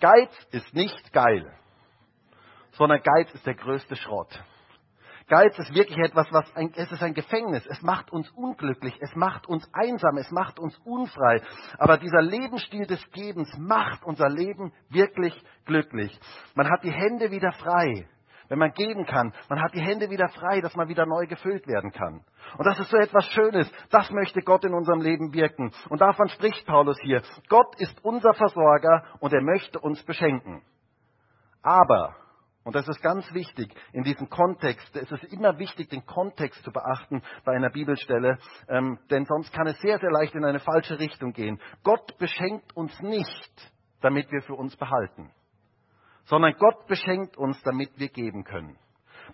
Geiz 0.01 0.31
ist 0.51 0.75
nicht 0.75 1.13
geil, 1.13 1.53
sondern 2.73 3.03
Geiz 3.03 3.33
ist 3.35 3.47
der 3.47 3.55
größte 3.55 3.97
Schrott. 3.97 4.43
Geiz 5.29 5.57
ist 5.59 5.73
wirklich 5.75 5.99
etwas, 5.99 6.27
was 6.33 6.57
ein, 6.57 6.73
es 6.75 6.91
ist 6.91 7.03
ein 7.03 7.15
Gefängnis. 7.15 7.65
Es 7.67 7.83
macht 7.83 8.11
uns 8.11 8.29
unglücklich, 8.31 8.97
es 9.01 9.15
macht 9.15 9.47
uns 9.47 9.69
einsam, 9.73 10.17
es 10.17 10.31
macht 10.33 10.59
uns 10.59 10.77
unfrei. 10.79 11.41
Aber 11.79 11.99
dieser 11.99 12.21
Lebensstil 12.21 12.87
des 12.87 13.01
Gebens 13.13 13.49
macht 13.57 14.03
unser 14.05 14.29
Leben 14.29 14.73
wirklich 14.89 15.41
glücklich. 15.67 16.19
Man 16.57 16.69
hat 16.69 16.83
die 16.83 16.91
Hände 16.91 17.31
wieder 17.31 17.53
frei 17.53 18.09
wenn 18.51 18.59
man 18.59 18.73
geben 18.73 19.07
kann. 19.07 19.33
Man 19.49 19.63
hat 19.63 19.73
die 19.75 19.81
Hände 19.81 20.11
wieder 20.11 20.29
frei, 20.29 20.61
dass 20.61 20.75
man 20.75 20.89
wieder 20.89 21.07
neu 21.07 21.27
gefüllt 21.27 21.67
werden 21.67 21.93
kann. 21.93 22.25
Und 22.59 22.67
das 22.67 22.79
ist 22.81 22.91
so 22.91 22.97
etwas 22.99 23.25
Schönes. 23.33 23.71
Das 23.91 24.11
möchte 24.11 24.43
Gott 24.43 24.65
in 24.65 24.75
unserem 24.75 25.01
Leben 25.01 25.33
wirken. 25.33 25.73
Und 25.89 26.01
davon 26.01 26.29
spricht 26.29 26.67
Paulus 26.67 26.99
hier. 27.01 27.23
Gott 27.49 27.77
ist 27.79 28.05
unser 28.05 28.35
Versorger 28.35 29.05
und 29.21 29.33
er 29.33 29.41
möchte 29.41 29.79
uns 29.79 30.03
beschenken. 30.03 30.63
Aber, 31.63 32.17
und 32.65 32.75
das 32.75 32.89
ist 32.89 33.01
ganz 33.03 33.33
wichtig 33.33 33.73
in 33.93 34.03
diesem 34.03 34.29
Kontext, 34.29 34.97
es 34.97 35.13
ist 35.13 35.25
immer 35.33 35.59
wichtig, 35.59 35.89
den 35.89 36.05
Kontext 36.05 36.65
zu 36.65 36.73
beachten 36.73 37.23
bei 37.45 37.53
einer 37.53 37.71
Bibelstelle, 37.71 38.39
ähm, 38.69 38.99
denn 39.11 39.27
sonst 39.27 39.53
kann 39.53 39.69
es 39.69 39.79
sehr, 39.81 39.99
sehr 39.99 40.11
leicht 40.11 40.35
in 40.35 40.45
eine 40.45 40.59
falsche 40.59 40.99
Richtung 40.99 41.33
gehen. 41.33 41.61
Gott 41.85 42.19
beschenkt 42.19 42.75
uns 42.75 42.99
nicht, 43.01 43.73
damit 44.01 44.33
wir 44.33 44.43
für 44.43 44.55
uns 44.55 44.77
behalten 44.77 45.31
sondern 46.31 46.55
Gott 46.59 46.87
beschenkt 46.87 47.37
uns, 47.37 47.61
damit 47.64 47.90
wir 47.97 48.09
geben 48.09 48.45
können. 48.45 48.79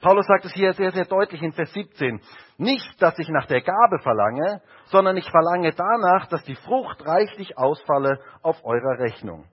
Paulus 0.00 0.26
sagt 0.26 0.46
es 0.46 0.54
hier 0.54 0.72
sehr, 0.72 0.92
sehr 0.92 1.04
deutlich 1.04 1.42
in 1.42 1.52
Vers 1.52 1.72
17. 1.72 2.20
Nicht, 2.56 3.02
dass 3.02 3.18
ich 3.18 3.28
nach 3.28 3.46
der 3.46 3.60
Gabe 3.60 3.98
verlange, 4.02 4.62
sondern 4.86 5.16
ich 5.16 5.30
verlange 5.30 5.72
danach, 5.72 6.26
dass 6.28 6.42
die 6.44 6.56
Frucht 6.56 7.06
reichlich 7.06 7.56
ausfalle 7.58 8.18
auf 8.42 8.64
eurer 8.64 8.98
Rechnung. 8.98 9.44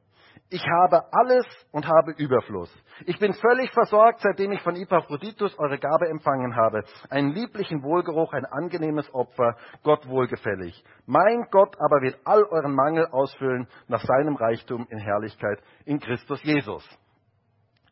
ich 0.49 0.63
habe 0.67 1.01
alles 1.11 1.45
und 1.71 1.87
habe 1.87 2.11
Überfluss. 2.11 2.71
Ich 3.05 3.17
bin 3.17 3.33
völlig 3.33 3.71
versorgt, 3.71 4.19
seitdem 4.21 4.51
ich 4.51 4.61
von 4.61 4.75
Epaphroditus 4.75 5.57
eure 5.57 5.79
Gabe 5.79 6.07
empfangen 6.09 6.55
habe. 6.55 6.83
Einen 7.09 7.31
lieblichen 7.31 7.81
Wohlgeruch, 7.81 8.33
ein 8.33 8.45
angenehmes 8.45 9.11
Opfer, 9.13 9.55
Gott 9.81 10.07
wohlgefällig. 10.07 10.83
Mein 11.07 11.47
Gott 11.49 11.75
aber 11.79 12.01
wird 12.01 12.19
all 12.25 12.43
euren 12.43 12.75
Mangel 12.75 13.07
ausfüllen 13.07 13.67
nach 13.87 14.03
seinem 14.03 14.35
Reichtum 14.35 14.85
in 14.89 14.99
Herrlichkeit 14.99 15.59
in 15.85 15.99
Christus 15.99 16.41
Jesus. 16.43 16.87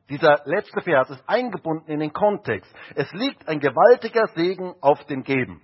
Dieser 0.10 0.42
letzte 0.46 0.82
Vers 0.82 1.10
ist 1.10 1.24
eingebunden 1.28 1.90
in 1.90 2.00
den 2.00 2.14
Kontext. 2.14 2.74
Es 2.96 3.12
liegt 3.14 3.48
ein 3.48 3.60
gewaltiger 3.60 4.28
Segen 4.36 4.76
auf 4.82 5.04
dem 5.06 5.24
Geben. 5.24 5.62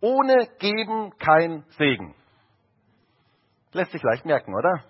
Ohne 0.00 0.48
Geben 0.58 1.12
kein 1.18 1.64
Segen. 1.78 2.14
Lässt 3.72 3.92
sich 3.92 4.02
leicht 4.02 4.26
merken, 4.26 4.54
oder? 4.54 4.84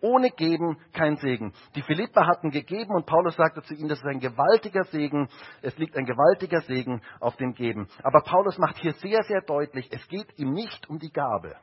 Ohne 0.00 0.30
Geben 0.30 0.78
kein 0.92 1.16
Segen. 1.16 1.52
Die 1.76 1.82
Philipper 1.82 2.26
hatten 2.26 2.50
gegeben 2.50 2.92
und 2.92 3.06
Paulus 3.06 3.36
sagte 3.36 3.62
zu 3.62 3.74
ihnen, 3.74 3.88
das 3.88 4.00
ist 4.00 4.06
ein 4.06 4.18
gewaltiger 4.18 4.82
Segen, 4.84 5.28
es 5.62 5.78
liegt 5.78 5.96
ein 5.96 6.04
gewaltiger 6.04 6.60
Segen 6.62 7.02
auf 7.20 7.36
dem 7.36 7.54
Geben. 7.54 7.88
Aber 8.02 8.22
Paulus 8.22 8.58
macht 8.58 8.78
hier 8.78 8.94
sehr, 8.94 9.22
sehr 9.22 9.42
deutlich, 9.42 9.88
es 9.92 10.06
geht 10.08 10.36
ihm 10.38 10.50
nicht 10.50 10.90
um 10.90 10.98
die 10.98 11.12
Gabe. 11.12 11.54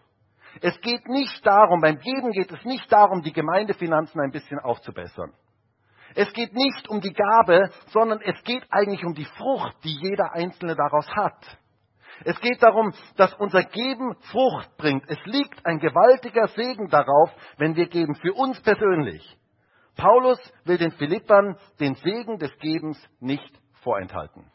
Es 0.61 0.79
geht 0.79 1.05
nicht 1.07 1.45
darum, 1.45 1.81
beim 1.81 1.99
Geben 1.99 2.31
geht 2.31 2.51
es 2.51 2.63
nicht 2.63 2.89
darum, 2.91 3.21
die 3.21 3.33
Gemeindefinanzen 3.33 4.21
ein 4.21 4.31
bisschen 4.31 4.59
aufzubessern. 4.59 5.33
Es 6.15 6.31
geht 6.33 6.53
nicht 6.53 6.87
um 6.89 7.01
die 7.01 7.13
Gabe, 7.13 7.69
sondern 7.87 8.21
es 8.21 8.41
geht 8.43 8.63
eigentlich 8.69 9.03
um 9.05 9.13
die 9.13 9.25
Frucht, 9.25 9.75
die 9.83 9.97
jeder 10.01 10.33
Einzelne 10.33 10.75
daraus 10.75 11.07
hat. 11.15 11.59
Es 12.25 12.39
geht 12.41 12.61
darum, 12.61 12.93
dass 13.15 13.33
unser 13.35 13.63
Geben 13.63 14.15
Frucht 14.31 14.75
bringt. 14.77 15.03
Es 15.07 15.19
liegt 15.25 15.65
ein 15.65 15.79
gewaltiger 15.79 16.47
Segen 16.49 16.89
darauf, 16.89 17.31
wenn 17.57 17.75
wir 17.75 17.87
geben, 17.87 18.15
für 18.15 18.33
uns 18.33 18.61
persönlich. 18.61 19.37
Paulus 19.95 20.39
will 20.65 20.77
den 20.77 20.91
Philippern 20.91 21.57
den 21.79 21.95
Segen 21.95 22.37
des 22.37 22.51
Gebens 22.59 22.97
nicht 23.19 23.59
vorenthalten. 23.81 24.49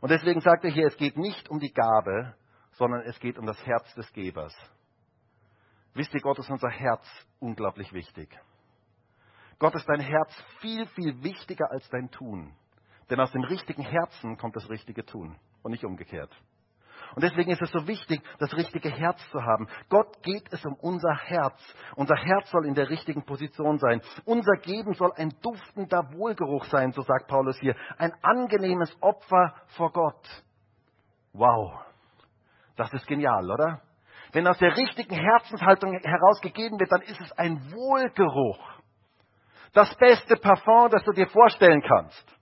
Und 0.00 0.10
deswegen 0.10 0.40
sagt 0.40 0.64
er 0.64 0.70
hier, 0.70 0.86
es 0.86 0.96
geht 0.96 1.16
nicht 1.16 1.48
um 1.48 1.58
die 1.58 1.72
Gabe, 1.72 2.34
sondern 2.72 3.02
es 3.02 3.18
geht 3.20 3.38
um 3.38 3.46
das 3.46 3.64
Herz 3.66 3.94
des 3.94 4.10
Gebers. 4.12 4.54
Wisst 5.94 6.14
ihr, 6.14 6.20
Gott 6.20 6.38
ist 6.38 6.50
unser 6.50 6.70
Herz 6.70 7.06
unglaublich 7.38 7.92
wichtig. 7.92 8.28
Gott 9.62 9.76
ist 9.76 9.88
dein 9.88 10.00
Herz 10.00 10.34
viel, 10.58 10.86
viel 10.86 11.22
wichtiger 11.22 11.70
als 11.70 11.88
dein 11.88 12.10
Tun. 12.10 12.52
Denn 13.08 13.20
aus 13.20 13.30
dem 13.30 13.44
richtigen 13.44 13.84
Herzen 13.84 14.36
kommt 14.36 14.56
das 14.56 14.68
richtige 14.68 15.04
Tun 15.04 15.36
und 15.62 15.70
nicht 15.70 15.84
umgekehrt. 15.84 16.36
Und 17.14 17.22
deswegen 17.22 17.52
ist 17.52 17.62
es 17.62 17.70
so 17.70 17.86
wichtig, 17.86 18.20
das 18.40 18.56
richtige 18.56 18.90
Herz 18.90 19.20
zu 19.30 19.40
haben. 19.40 19.68
Gott 19.88 20.20
geht 20.24 20.52
es 20.52 20.66
um 20.66 20.74
unser 20.80 21.14
Herz. 21.14 21.60
Unser 21.94 22.16
Herz 22.16 22.50
soll 22.50 22.66
in 22.66 22.74
der 22.74 22.90
richtigen 22.90 23.24
Position 23.24 23.78
sein. 23.78 24.02
Unser 24.24 24.56
Geben 24.56 24.94
soll 24.94 25.12
ein 25.14 25.32
duftender 25.42 26.12
Wohlgeruch 26.12 26.64
sein, 26.64 26.90
so 26.90 27.02
sagt 27.02 27.28
Paulus 27.28 27.56
hier. 27.60 27.76
Ein 27.98 28.12
angenehmes 28.20 28.92
Opfer 29.00 29.54
vor 29.76 29.92
Gott. 29.92 30.26
Wow. 31.34 31.84
Das 32.74 32.92
ist 32.92 33.06
genial, 33.06 33.48
oder? 33.48 33.80
Wenn 34.32 34.48
aus 34.48 34.58
der 34.58 34.76
richtigen 34.76 35.14
Herzenshaltung 35.14 35.92
herausgegeben 36.02 36.80
wird, 36.80 36.90
dann 36.90 37.02
ist 37.02 37.20
es 37.20 37.30
ein 37.38 37.70
Wohlgeruch. 37.70 38.81
Das 39.72 39.94
beste 39.96 40.36
Parfum, 40.36 40.90
das 40.90 41.02
du 41.04 41.12
dir 41.12 41.28
vorstellen 41.28 41.82
kannst 41.82 42.32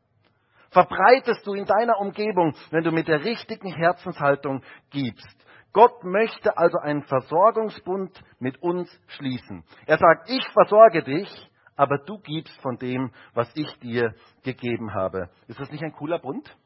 verbreitest 0.70 1.46
du 1.46 1.54
in 1.54 1.66
deiner 1.66 1.98
Umgebung, 1.98 2.54
wenn 2.70 2.84
du 2.84 2.92
mit 2.92 3.08
der 3.08 3.24
richtigen 3.24 3.72
Herzenshaltung 3.72 4.62
gibst. 4.90 5.36
Gott 5.72 6.02
möchte 6.02 6.56
also 6.56 6.78
einen 6.78 7.02
Versorgungsbund 7.02 8.20
mit 8.40 8.60
uns 8.62 8.90
schließen. 9.08 9.64
Er 9.86 9.98
sagt, 9.98 10.28
ich 10.28 10.44
versorge 10.52 11.02
dich, 11.02 11.28
aber 11.76 11.98
du 11.98 12.18
gibst 12.18 12.60
von 12.60 12.76
dem, 12.76 13.12
was 13.34 13.50
ich 13.54 13.72
dir 13.78 14.14
gegeben 14.42 14.94
habe. 14.94 15.30
Ist 15.46 15.60
das 15.60 15.70
nicht 15.70 15.84
ein 15.84 15.92
cooler 15.92 16.18
Bund? 16.18 16.56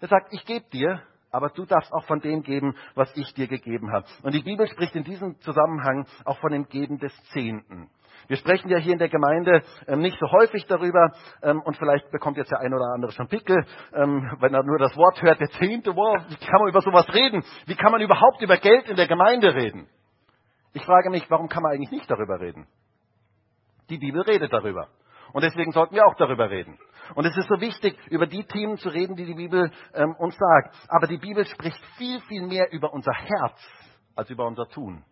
Er 0.00 0.08
sagt, 0.08 0.32
ich 0.32 0.44
gebe 0.44 0.68
dir, 0.70 1.02
aber 1.30 1.48
du 1.48 1.64
darfst 1.64 1.92
auch 1.92 2.04
von 2.04 2.20
dem 2.20 2.42
geben, 2.42 2.76
was 2.94 3.14
ich 3.16 3.34
dir 3.34 3.48
gegeben 3.48 3.92
habe. 3.92 4.06
Und 4.22 4.34
die 4.34 4.42
Bibel 4.42 4.66
spricht 4.68 4.94
in 4.94 5.04
diesem 5.04 5.40
Zusammenhang 5.40 6.06
auch 6.24 6.38
von 6.38 6.52
dem 6.52 6.68
Geben 6.68 6.98
des 6.98 7.12
Zehnten. 7.32 7.90
Wir 8.28 8.36
sprechen 8.36 8.68
ja 8.68 8.78
hier 8.78 8.92
in 8.92 8.98
der 8.98 9.08
Gemeinde 9.08 9.62
ähm, 9.86 10.00
nicht 10.00 10.18
so 10.18 10.30
häufig 10.30 10.66
darüber 10.66 11.12
ähm, 11.42 11.60
und 11.62 11.76
vielleicht 11.76 12.10
bekommt 12.10 12.36
jetzt 12.36 12.50
der 12.50 12.60
ein 12.60 12.72
oder 12.72 12.92
andere 12.94 13.12
schon 13.12 13.28
Pickel, 13.28 13.64
ähm, 13.94 14.36
wenn 14.40 14.54
er 14.54 14.62
nur 14.62 14.78
das 14.78 14.96
Wort 14.96 15.20
hört, 15.22 15.40
der 15.40 15.50
Zehnte, 15.50 15.94
wow, 15.94 16.18
wie 16.28 16.36
kann 16.36 16.60
man 16.60 16.68
über 16.68 16.80
sowas 16.80 17.06
reden? 17.12 17.44
Wie 17.66 17.76
kann 17.76 17.92
man 17.92 18.00
überhaupt 18.00 18.40
über 18.40 18.56
Geld 18.56 18.88
in 18.88 18.96
der 18.96 19.08
Gemeinde 19.08 19.54
reden? 19.54 19.88
Ich 20.72 20.84
frage 20.84 21.10
mich, 21.10 21.30
warum 21.30 21.48
kann 21.48 21.62
man 21.62 21.72
eigentlich 21.72 21.90
nicht 21.90 22.10
darüber 22.10 22.40
reden? 22.40 22.66
Die 23.90 23.98
Bibel 23.98 24.22
redet 24.22 24.52
darüber. 24.52 24.88
Und 25.32 25.42
deswegen 25.44 25.72
sollten 25.72 25.94
wir 25.94 26.06
auch 26.06 26.14
darüber 26.16 26.50
reden. 26.50 26.78
Und 27.14 27.26
es 27.26 27.36
ist 27.36 27.48
so 27.48 27.60
wichtig, 27.60 27.98
über 28.10 28.26
die 28.26 28.44
Themen 28.44 28.76
zu 28.76 28.88
reden, 28.88 29.16
die 29.16 29.26
die 29.26 29.34
Bibel 29.34 29.70
ähm, 29.94 30.14
uns 30.18 30.36
sagt. 30.36 30.76
Aber 30.88 31.06
die 31.06 31.18
Bibel 31.18 31.44
spricht 31.46 31.82
viel, 31.96 32.20
viel 32.20 32.46
mehr 32.46 32.72
über 32.72 32.92
unser 32.92 33.12
Herz 33.12 33.58
als 34.14 34.30
über 34.30 34.46
unser 34.46 34.66
Tun. 34.68 35.04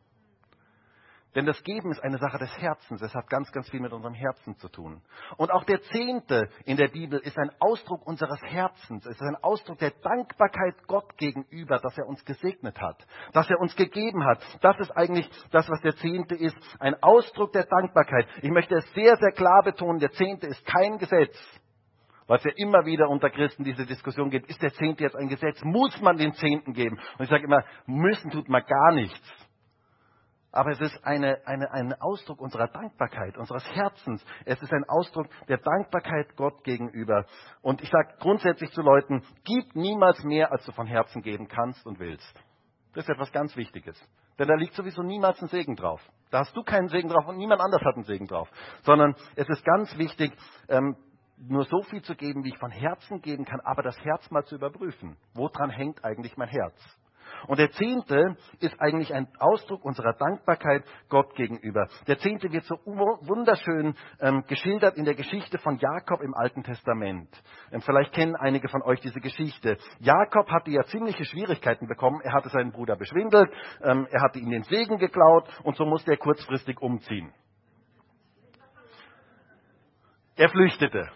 Denn 1.35 1.47
das 1.47 1.63
Geben 1.63 1.93
ist 1.93 2.03
eine 2.03 2.19
Sache 2.19 2.39
des 2.39 2.51
Herzens. 2.59 3.03
Es 3.03 3.15
hat 3.15 3.29
ganz, 3.29 3.53
ganz 3.53 3.69
viel 3.71 3.81
mit 3.81 3.93
unserem 3.93 4.15
Herzen 4.15 4.57
zu 4.57 4.69
tun. 4.69 5.01
Und 5.37 5.53
auch 5.53 5.63
der 5.65 5.81
Zehnte 5.83 6.49
in 6.65 6.77
der 6.77 6.89
Bibel 6.89 7.21
ist 7.21 7.39
ein 7.39 7.51
Ausdruck 7.61 8.05
unseres 8.05 8.43
Herzens. 8.43 9.07
Es 9.07 9.15
ist 9.15 9.23
ein 9.23 9.37
Ausdruck 9.37 9.79
der 9.79 9.93
Dankbarkeit 10.03 10.75
Gott 10.89 11.17
gegenüber, 11.19 11.79
dass 11.79 11.97
er 11.97 12.07
uns 12.07 12.25
gesegnet 12.25 12.81
hat, 12.81 13.07
dass 13.33 13.49
er 13.49 13.61
uns 13.61 13.77
gegeben 13.77 14.25
hat. 14.25 14.43
Das 14.61 14.77
ist 14.81 14.91
eigentlich 14.91 15.31
das, 15.53 15.69
was 15.69 15.81
der 15.83 15.95
Zehnte 15.97 16.35
ist. 16.35 16.57
Ein 16.81 17.01
Ausdruck 17.01 17.53
der 17.53 17.65
Dankbarkeit. 17.65 18.27
Ich 18.43 18.51
möchte 18.51 18.75
es 18.75 18.93
sehr, 18.95 19.17
sehr 19.17 19.33
klar 19.33 19.63
betonen. 19.63 20.01
Der 20.01 20.11
Zehnte 20.11 20.49
ist 20.49 20.65
kein 20.67 20.99
Gesetz. 20.99 21.37
Was 22.27 22.45
ja 22.45 22.53
immer 22.57 22.85
wieder 22.87 23.09
unter 23.09 23.29
Christen 23.29 23.65
diese 23.65 23.87
Diskussion 23.87 24.31
gibt, 24.31 24.49
ist 24.49 24.63
der 24.63 24.73
Zehnte 24.73 25.03
jetzt 25.03 25.17
ein 25.17 25.29
Gesetz? 25.29 25.61
Muss 25.65 26.01
man 26.01 26.17
den 26.17 26.33
Zehnten 26.35 26.73
geben? 26.73 26.97
Und 27.19 27.25
ich 27.25 27.29
sage 27.29 27.45
immer, 27.45 27.65
müssen 27.87 28.31
tut 28.31 28.49
man 28.49 28.63
gar 28.65 28.93
nichts. 28.93 29.50
Aber 30.53 30.71
es 30.71 30.81
ist 30.81 31.05
eine, 31.05 31.39
eine, 31.47 31.71
ein 31.71 31.93
Ausdruck 32.01 32.41
unserer 32.41 32.69
Dankbarkeit, 32.69 33.37
unseres 33.37 33.65
Herzens. 33.73 34.25
Es 34.45 34.61
ist 34.61 34.73
ein 34.73 34.85
Ausdruck 34.89 35.29
der 35.49 35.59
Dankbarkeit 35.59 36.37
Gott 36.37 36.65
gegenüber. 36.65 37.25
Und 37.63 37.83
ich 37.83 37.91
sage 37.91 38.15
grundsätzlich 38.19 38.73
zu 38.73 38.83
Leuten, 38.83 39.23
gib 39.45 39.77
niemals 39.77 40.23
mehr, 40.25 40.51
als 40.51 40.65
du 40.65 40.73
von 40.73 40.87
Herzen 40.87 41.23
geben 41.23 41.47
kannst 41.47 41.87
und 41.87 42.01
willst. 42.01 42.35
Das 42.95 43.05
ist 43.05 43.11
etwas 43.11 43.31
ganz 43.31 43.57
Wichtiges. 43.57 43.97
Denn 44.39 44.49
da 44.49 44.55
liegt 44.55 44.75
sowieso 44.75 45.03
niemals 45.03 45.41
ein 45.41 45.49
Segen 45.49 45.77
drauf. 45.77 46.01
Da 46.31 46.41
hast 46.41 46.57
du 46.57 46.63
keinen 46.63 46.89
Segen 46.89 47.09
drauf 47.09 47.27
und 47.29 47.37
niemand 47.37 47.61
anders 47.61 47.83
hat 47.83 47.95
einen 47.95 48.05
Segen 48.05 48.27
drauf. 48.27 48.49
Sondern 48.83 49.15
es 49.37 49.49
ist 49.49 49.65
ganz 49.65 49.97
wichtig, 49.99 50.33
ähm, 50.69 50.97
nur 51.37 51.65
so 51.65 51.83
viel 51.83 52.03
zu 52.03 52.15
geben, 52.17 52.45
wie 52.45 52.51
ich 52.51 52.59
von 52.59 52.71
Herzen 52.71 53.23
geben 53.23 53.45
kann, 53.45 53.61
aber 53.61 53.83
das 53.83 53.99
Herz 54.05 54.31
mal 54.31 54.45
zu 54.45 54.57
überprüfen. 54.57 55.17
Woran 55.35 55.71
hängt 55.71 56.05
eigentlich 56.05 56.37
mein 56.37 56.49
Herz? 56.49 56.75
Und 57.47 57.59
der 57.59 57.71
Zehnte 57.73 58.37
ist 58.61 58.81
eigentlich 58.81 59.13
ein 59.15 59.29
Ausdruck 59.39 59.85
unserer 59.85 60.13
Dankbarkeit 60.15 60.85
Gott 61.09 61.35
gegenüber. 61.35 61.89
Der 62.07 62.19
Zehnte 62.19 62.51
wird 62.53 62.65
so 62.65 62.77
wunderschön 62.85 63.95
ähm, 64.21 64.45
geschildert 64.47 64.97
in 64.97 65.05
der 65.05 65.15
Geschichte 65.15 65.59
von 65.59 65.79
Jakob 65.79 66.21
im 66.23 66.35
Alten 66.35 66.63
Testament. 66.63 67.29
Ähm, 67.73 67.81
vielleicht 67.81 68.13
kennen 68.13 68.37
einige 68.37 68.69
von 68.69 68.83
euch 68.83 69.01
diese 69.01 69.21
Geschichte. 69.21 69.77
Jakob 70.01 70.51
hatte 70.51 70.71
ja 70.71 70.83
ziemliche 70.85 71.25
Schwierigkeiten 71.25 71.87
bekommen. 71.87 72.21
Er 72.23 72.33
hatte 72.33 72.49
seinen 72.49 72.73
Bruder 72.73 72.97
beschwindelt, 72.97 73.51
ähm, 73.83 74.07
er 74.11 74.23
hatte 74.23 74.39
ihm 74.39 74.51
den 74.51 74.63
Segen 74.65 74.99
geklaut 74.99 75.49
und 75.65 75.77
so 75.77 75.85
musste 75.85 76.13
er 76.13 76.17
kurzfristig 76.17 76.81
umziehen. 76.81 77.33
Er 80.37 80.49
flüchtete. 80.49 81.11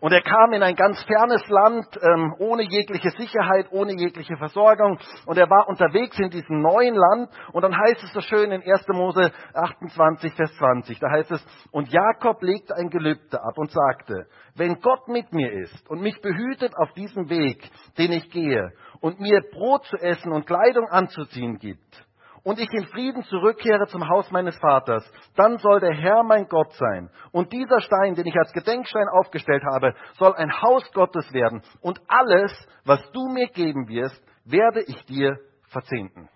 Und 0.00 0.12
er 0.12 0.22
kam 0.22 0.52
in 0.52 0.62
ein 0.62 0.76
ganz 0.76 1.02
fernes 1.04 1.42
Land, 1.48 1.86
ähm, 2.00 2.32
ohne 2.38 2.62
jegliche 2.62 3.10
Sicherheit, 3.10 3.66
ohne 3.72 3.94
jegliche 3.98 4.36
Versorgung. 4.36 4.98
Und 5.26 5.38
er 5.38 5.50
war 5.50 5.68
unterwegs 5.68 6.16
in 6.20 6.30
diesem 6.30 6.62
neuen 6.62 6.94
Land. 6.94 7.30
Und 7.52 7.62
dann 7.62 7.76
heißt 7.76 8.04
es 8.04 8.12
so 8.12 8.20
schön 8.20 8.52
in 8.52 8.62
1. 8.62 8.86
Mose 8.88 9.32
28, 9.54 10.32
Vers 10.34 10.54
20. 10.56 11.00
Da 11.00 11.10
heißt 11.10 11.32
es, 11.32 11.44
und 11.72 11.88
Jakob 11.88 12.40
legte 12.42 12.76
ein 12.76 12.90
Gelübde 12.90 13.42
ab 13.42 13.54
und 13.56 13.72
sagte, 13.72 14.28
wenn 14.54 14.80
Gott 14.80 15.08
mit 15.08 15.32
mir 15.32 15.52
ist 15.52 15.90
und 15.90 16.00
mich 16.00 16.20
behütet 16.20 16.76
auf 16.76 16.92
diesem 16.92 17.28
Weg, 17.28 17.68
den 17.98 18.12
ich 18.12 18.30
gehe, 18.30 18.72
und 19.00 19.18
mir 19.18 19.42
Brot 19.50 19.84
zu 19.86 19.96
essen 19.96 20.32
und 20.32 20.46
Kleidung 20.46 20.88
anzuziehen 20.88 21.58
gibt, 21.58 22.07
und 22.48 22.58
ich 22.58 22.72
in 22.72 22.86
Frieden 22.86 23.22
zurückkehre 23.24 23.88
zum 23.88 24.08
Haus 24.08 24.30
meines 24.30 24.56
Vaters, 24.58 25.04
dann 25.36 25.58
soll 25.58 25.80
der 25.80 25.92
Herr 25.92 26.22
mein 26.22 26.48
Gott 26.48 26.72
sein. 26.72 27.10
Und 27.30 27.52
dieser 27.52 27.78
Stein, 27.82 28.14
den 28.14 28.24
ich 28.24 28.34
als 28.38 28.54
Gedenkstein 28.54 29.06
aufgestellt 29.12 29.62
habe, 29.70 29.94
soll 30.14 30.34
ein 30.34 30.50
Haus 30.62 30.90
Gottes 30.94 31.30
werden. 31.34 31.62
Und 31.82 32.00
alles, 32.08 32.50
was 32.86 33.02
du 33.12 33.28
mir 33.28 33.48
geben 33.48 33.86
wirst, 33.88 34.18
werde 34.46 34.80
ich 34.80 35.04
dir 35.04 35.36
verzehnten. 35.68 36.30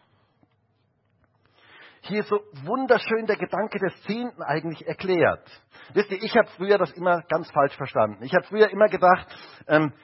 Hier 2.02 2.20
ist 2.20 2.28
so 2.28 2.40
wunderschön 2.66 3.24
der 3.24 3.36
Gedanke 3.36 3.78
des 3.78 4.02
Zehnten 4.02 4.42
eigentlich 4.42 4.86
erklärt. 4.86 5.48
Wisst 5.94 6.10
ihr, 6.10 6.22
ich 6.22 6.36
habe 6.36 6.48
früher 6.58 6.76
das 6.76 6.92
immer 6.92 7.22
ganz 7.22 7.50
falsch 7.52 7.74
verstanden. 7.78 8.22
Ich 8.22 8.34
habe 8.34 8.44
früher 8.44 8.68
immer 8.68 8.88
gedacht, 8.88 9.28
ähm, 9.66 9.94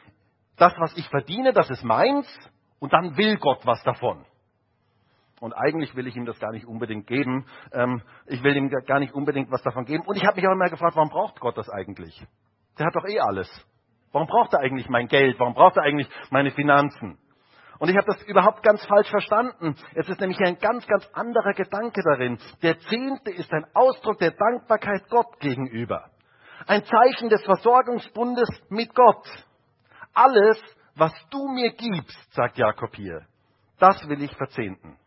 das, 0.56 0.72
was 0.78 0.96
ich 0.96 1.06
verdiene, 1.10 1.52
das 1.52 1.68
ist 1.68 1.84
meins 1.84 2.26
und 2.78 2.94
dann 2.94 3.18
will 3.18 3.36
Gott 3.36 3.66
was 3.66 3.82
davon. 3.82 4.24
Und 5.40 5.52
eigentlich 5.52 5.94
will 5.94 6.06
ich 6.06 6.16
ihm 6.16 6.26
das 6.26 6.38
gar 6.38 6.52
nicht 6.52 6.66
unbedingt 6.66 7.06
geben. 7.06 7.46
Ähm, 7.72 8.02
ich 8.26 8.42
will 8.42 8.56
ihm 8.56 8.70
gar 8.70 8.98
nicht 8.98 9.14
unbedingt 9.14 9.50
was 9.50 9.62
davon 9.62 9.84
geben. 9.84 10.04
Und 10.06 10.16
ich 10.16 10.24
habe 10.24 10.36
mich 10.36 10.46
auch 10.48 10.52
immer 10.52 10.68
gefragt, 10.68 10.96
warum 10.96 11.10
braucht 11.10 11.40
Gott 11.40 11.56
das 11.56 11.68
eigentlich? 11.68 12.20
Der 12.78 12.86
hat 12.86 12.96
doch 12.96 13.06
eh 13.06 13.20
alles. 13.20 13.48
Warum 14.12 14.26
braucht 14.26 14.54
er 14.54 14.60
eigentlich 14.60 14.88
mein 14.88 15.08
Geld? 15.08 15.38
Warum 15.38 15.54
braucht 15.54 15.76
er 15.76 15.82
eigentlich 15.82 16.08
meine 16.30 16.50
Finanzen? 16.50 17.18
Und 17.78 17.88
ich 17.88 17.96
habe 17.96 18.06
das 18.06 18.22
überhaupt 18.24 18.62
ganz 18.62 18.84
falsch 18.86 19.08
verstanden. 19.08 19.76
Es 19.94 20.08
ist 20.08 20.20
nämlich 20.20 20.40
ein 20.40 20.58
ganz, 20.58 20.86
ganz 20.86 21.08
anderer 21.12 21.52
Gedanke 21.52 22.02
darin. 22.02 22.38
Der 22.62 22.78
Zehnte 22.80 23.30
ist 23.30 23.52
ein 23.52 23.66
Ausdruck 23.74 24.18
der 24.18 24.32
Dankbarkeit 24.32 25.08
Gott 25.08 25.38
gegenüber. 25.38 26.10
Ein 26.66 26.82
Zeichen 26.84 27.28
des 27.28 27.44
Versorgungsbundes 27.44 28.48
mit 28.68 28.92
Gott. 28.94 29.24
Alles, 30.12 30.60
was 30.96 31.12
du 31.30 31.46
mir 31.48 31.70
gibst, 31.72 32.34
sagt 32.34 32.58
Jakob 32.58 32.96
hier, 32.96 33.24
das 33.78 34.08
will 34.08 34.22
ich 34.22 34.34
verzehnten. 34.34 34.98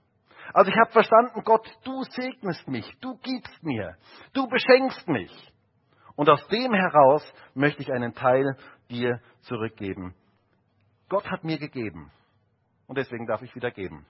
Also 0.53 0.71
ich 0.71 0.77
habe 0.77 0.91
verstanden, 0.91 1.43
Gott, 1.43 1.67
du 1.83 2.03
segnest 2.03 2.67
mich, 2.67 2.89
du 3.01 3.17
gibst 3.17 3.63
mir, 3.63 3.95
du 4.33 4.47
beschenkst 4.47 5.07
mich. 5.07 5.31
Und 6.15 6.29
aus 6.29 6.45
dem 6.47 6.73
heraus 6.73 7.23
möchte 7.53 7.81
ich 7.81 7.91
einen 7.91 8.13
Teil 8.13 8.57
dir 8.89 9.21
zurückgeben. 9.41 10.13
Gott 11.09 11.29
hat 11.29 11.43
mir 11.43 11.57
gegeben 11.57 12.11
und 12.87 12.97
deswegen 12.97 13.25
darf 13.25 13.41
ich 13.41 13.55
wieder 13.55 13.71
geben. 13.71 14.05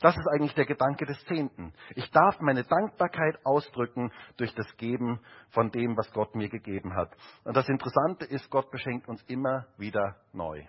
Das 0.00 0.16
ist 0.16 0.26
eigentlich 0.34 0.54
der 0.54 0.66
Gedanke 0.66 1.06
des 1.06 1.24
Zehnten. 1.26 1.72
Ich 1.94 2.10
darf 2.10 2.40
meine 2.40 2.64
Dankbarkeit 2.64 3.38
ausdrücken 3.44 4.10
durch 4.36 4.52
das 4.54 4.76
Geben 4.76 5.20
von 5.50 5.70
dem, 5.70 5.96
was 5.96 6.10
Gott 6.12 6.34
mir 6.34 6.48
gegeben 6.48 6.96
hat. 6.96 7.16
Und 7.44 7.56
das 7.56 7.68
Interessante 7.68 8.24
ist, 8.24 8.50
Gott 8.50 8.70
beschenkt 8.72 9.08
uns 9.08 9.22
immer 9.28 9.66
wieder 9.78 10.16
neu. 10.32 10.64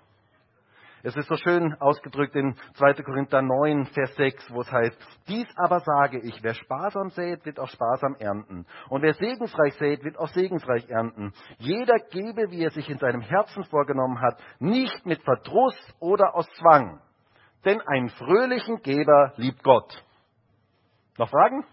Es 1.05 1.17
ist 1.17 1.27
so 1.27 1.35
schön 1.35 1.73
ausgedrückt 1.81 2.33
in 2.33 2.55
2. 2.75 2.93
Korinther 3.03 3.41
9, 3.41 3.87
Vers 3.87 4.15
6, 4.15 4.53
wo 4.53 4.61
es 4.61 4.71
heißt, 4.71 4.97
dies 5.27 5.47
aber 5.57 5.81
sage 5.81 6.21
ich, 6.21 6.41
wer 6.41 6.53
sparsam 6.53 7.09
sät, 7.09 7.45
wird 7.45 7.59
auch 7.59 7.67
sparsam 7.67 8.15
ernten. 8.19 8.65
Und 8.87 9.01
wer 9.01 9.13
segensreich 9.13 9.73
sät, 9.73 10.05
wird 10.05 10.17
auch 10.17 10.29
segensreich 10.29 10.89
ernten. 10.89 11.33
Jeder 11.57 11.99
gebe, 12.09 12.49
wie 12.51 12.63
er 12.63 12.71
sich 12.71 12.89
in 12.89 12.99
seinem 12.99 13.19
Herzen 13.19 13.65
vorgenommen 13.65 14.21
hat, 14.21 14.41
nicht 14.59 15.05
mit 15.05 15.21
Verdruss 15.23 15.75
oder 15.99 16.35
aus 16.35 16.47
Zwang. 16.57 17.01
Denn 17.65 17.81
einen 17.81 18.07
fröhlichen 18.07 18.81
Geber 18.81 19.33
liebt 19.35 19.61
Gott. 19.61 20.01
Noch 21.17 21.29
Fragen? 21.29 21.65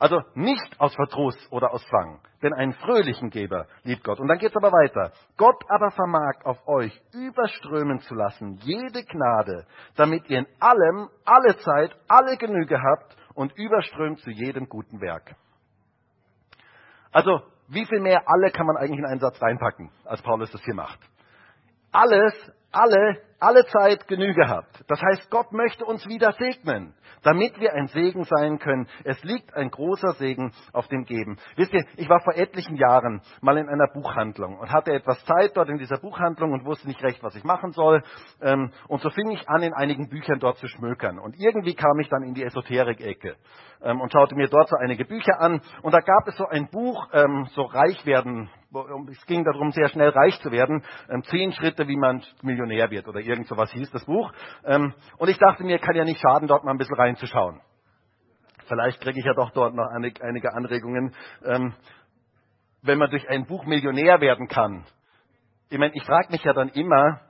Also 0.00 0.22
nicht 0.34 0.80
aus 0.80 0.94
Verdruss 0.94 1.36
oder 1.50 1.74
aus 1.74 1.86
Zwang, 1.88 2.20
denn 2.42 2.54
einen 2.54 2.72
fröhlichen 2.72 3.28
Geber 3.28 3.66
liebt 3.82 4.02
Gott. 4.02 4.18
Und 4.18 4.28
dann 4.28 4.38
geht 4.38 4.48
es 4.50 4.56
aber 4.56 4.72
weiter. 4.72 5.12
Gott 5.36 5.62
aber 5.68 5.90
vermag 5.90 6.42
auf 6.44 6.56
euch 6.66 6.98
überströmen 7.12 8.00
zu 8.00 8.14
lassen, 8.14 8.54
jede 8.62 9.04
Gnade, 9.04 9.66
damit 9.96 10.26
ihr 10.30 10.38
in 10.38 10.46
allem, 10.58 11.10
alle 11.26 11.58
Zeit, 11.58 11.94
alle 12.08 12.38
Genüge 12.38 12.80
habt 12.80 13.14
und 13.34 13.52
überströmt 13.58 14.20
zu 14.20 14.30
jedem 14.30 14.70
guten 14.70 15.02
Werk. 15.02 15.36
Also, 17.12 17.42
wie 17.68 17.84
viel 17.84 18.00
mehr 18.00 18.22
alle 18.26 18.50
kann 18.52 18.66
man 18.66 18.78
eigentlich 18.78 19.00
in 19.00 19.06
einen 19.06 19.20
Satz 19.20 19.40
reinpacken, 19.42 19.90
als 20.06 20.22
Paulus 20.22 20.50
das 20.50 20.62
hier 20.62 20.74
macht? 20.74 20.98
Alles, 21.92 22.34
alle, 22.72 23.20
alle 23.38 23.66
Zeit 23.66 24.06
Genüge 24.08 24.48
habt. 24.48 24.84
Das 24.88 25.00
heißt, 25.00 25.30
Gott 25.30 25.52
möchte 25.52 25.84
uns 25.84 26.06
wieder 26.06 26.32
segnen 26.32 26.94
damit 27.22 27.58
wir 27.60 27.72
ein 27.74 27.88
Segen 27.88 28.24
sein 28.24 28.58
können. 28.58 28.86
Es 29.04 29.22
liegt 29.22 29.54
ein 29.54 29.70
großer 29.70 30.12
Segen 30.14 30.52
auf 30.72 30.88
dem 30.88 31.04
Geben. 31.04 31.38
Wisst 31.56 31.72
ihr, 31.72 31.84
ich 31.96 32.08
war 32.08 32.20
vor 32.20 32.34
etlichen 32.34 32.76
Jahren 32.76 33.20
mal 33.40 33.56
in 33.58 33.68
einer 33.68 33.88
Buchhandlung 33.92 34.58
und 34.58 34.72
hatte 34.72 34.92
etwas 34.92 35.22
Zeit 35.24 35.56
dort 35.56 35.68
in 35.68 35.78
dieser 35.78 35.98
Buchhandlung 35.98 36.52
und 36.52 36.64
wusste 36.64 36.88
nicht 36.88 37.02
recht, 37.02 37.22
was 37.22 37.34
ich 37.34 37.44
machen 37.44 37.72
soll. 37.72 38.02
Ähm, 38.40 38.72
und 38.88 39.02
so 39.02 39.10
fing 39.10 39.30
ich 39.30 39.48
an, 39.48 39.62
in 39.62 39.74
einigen 39.74 40.08
Büchern 40.08 40.38
dort 40.38 40.58
zu 40.58 40.66
schmökern. 40.68 41.18
Und 41.18 41.36
irgendwie 41.38 41.74
kam 41.74 41.98
ich 42.00 42.08
dann 42.08 42.22
in 42.22 42.34
die 42.34 42.44
Esoterik-Ecke 42.44 43.36
ähm, 43.82 44.00
und 44.00 44.12
schaute 44.12 44.34
mir 44.34 44.48
dort 44.48 44.68
so 44.68 44.76
einige 44.76 45.04
Bücher 45.04 45.40
an. 45.40 45.60
Und 45.82 45.92
da 45.92 46.00
gab 46.00 46.26
es 46.26 46.36
so 46.36 46.46
ein 46.46 46.68
Buch, 46.70 47.08
ähm, 47.12 47.46
so 47.52 47.62
reich 47.62 48.04
werden 48.06 48.50
es 49.10 49.26
ging 49.26 49.44
darum, 49.44 49.72
sehr 49.72 49.88
schnell 49.88 50.10
reich 50.10 50.40
zu 50.40 50.50
werden. 50.50 50.84
Ähm, 51.08 51.22
zehn 51.24 51.52
Schritte, 51.52 51.88
wie 51.88 51.96
man 51.96 52.22
Millionär 52.42 52.90
wird 52.90 53.08
oder 53.08 53.20
irgend 53.20 53.48
sowas 53.48 53.70
hieß 53.72 53.90
das 53.90 54.04
Buch. 54.04 54.32
Ähm, 54.64 54.94
und 55.18 55.28
ich 55.28 55.38
dachte 55.38 55.64
mir, 55.64 55.78
kann 55.78 55.96
ja 55.96 56.04
nicht 56.04 56.20
schaden, 56.20 56.46
dort 56.46 56.64
mal 56.64 56.70
ein 56.70 56.78
bisschen 56.78 56.96
reinzuschauen. 56.96 57.60
Vielleicht 58.66 59.00
kriege 59.00 59.18
ich 59.18 59.24
ja 59.24 59.34
doch 59.34 59.50
dort 59.50 59.74
noch 59.74 59.88
einige 59.90 60.54
Anregungen, 60.54 61.14
ähm, 61.44 61.74
wenn 62.82 62.98
man 62.98 63.10
durch 63.10 63.28
ein 63.28 63.46
Buch 63.46 63.66
Millionär 63.66 64.20
werden 64.20 64.46
kann. 64.46 64.86
Ich 65.68 65.78
meine, 65.78 65.94
ich 65.94 66.04
frage 66.04 66.30
mich 66.30 66.42
ja 66.44 66.52
dann 66.52 66.68
immer, 66.68 67.20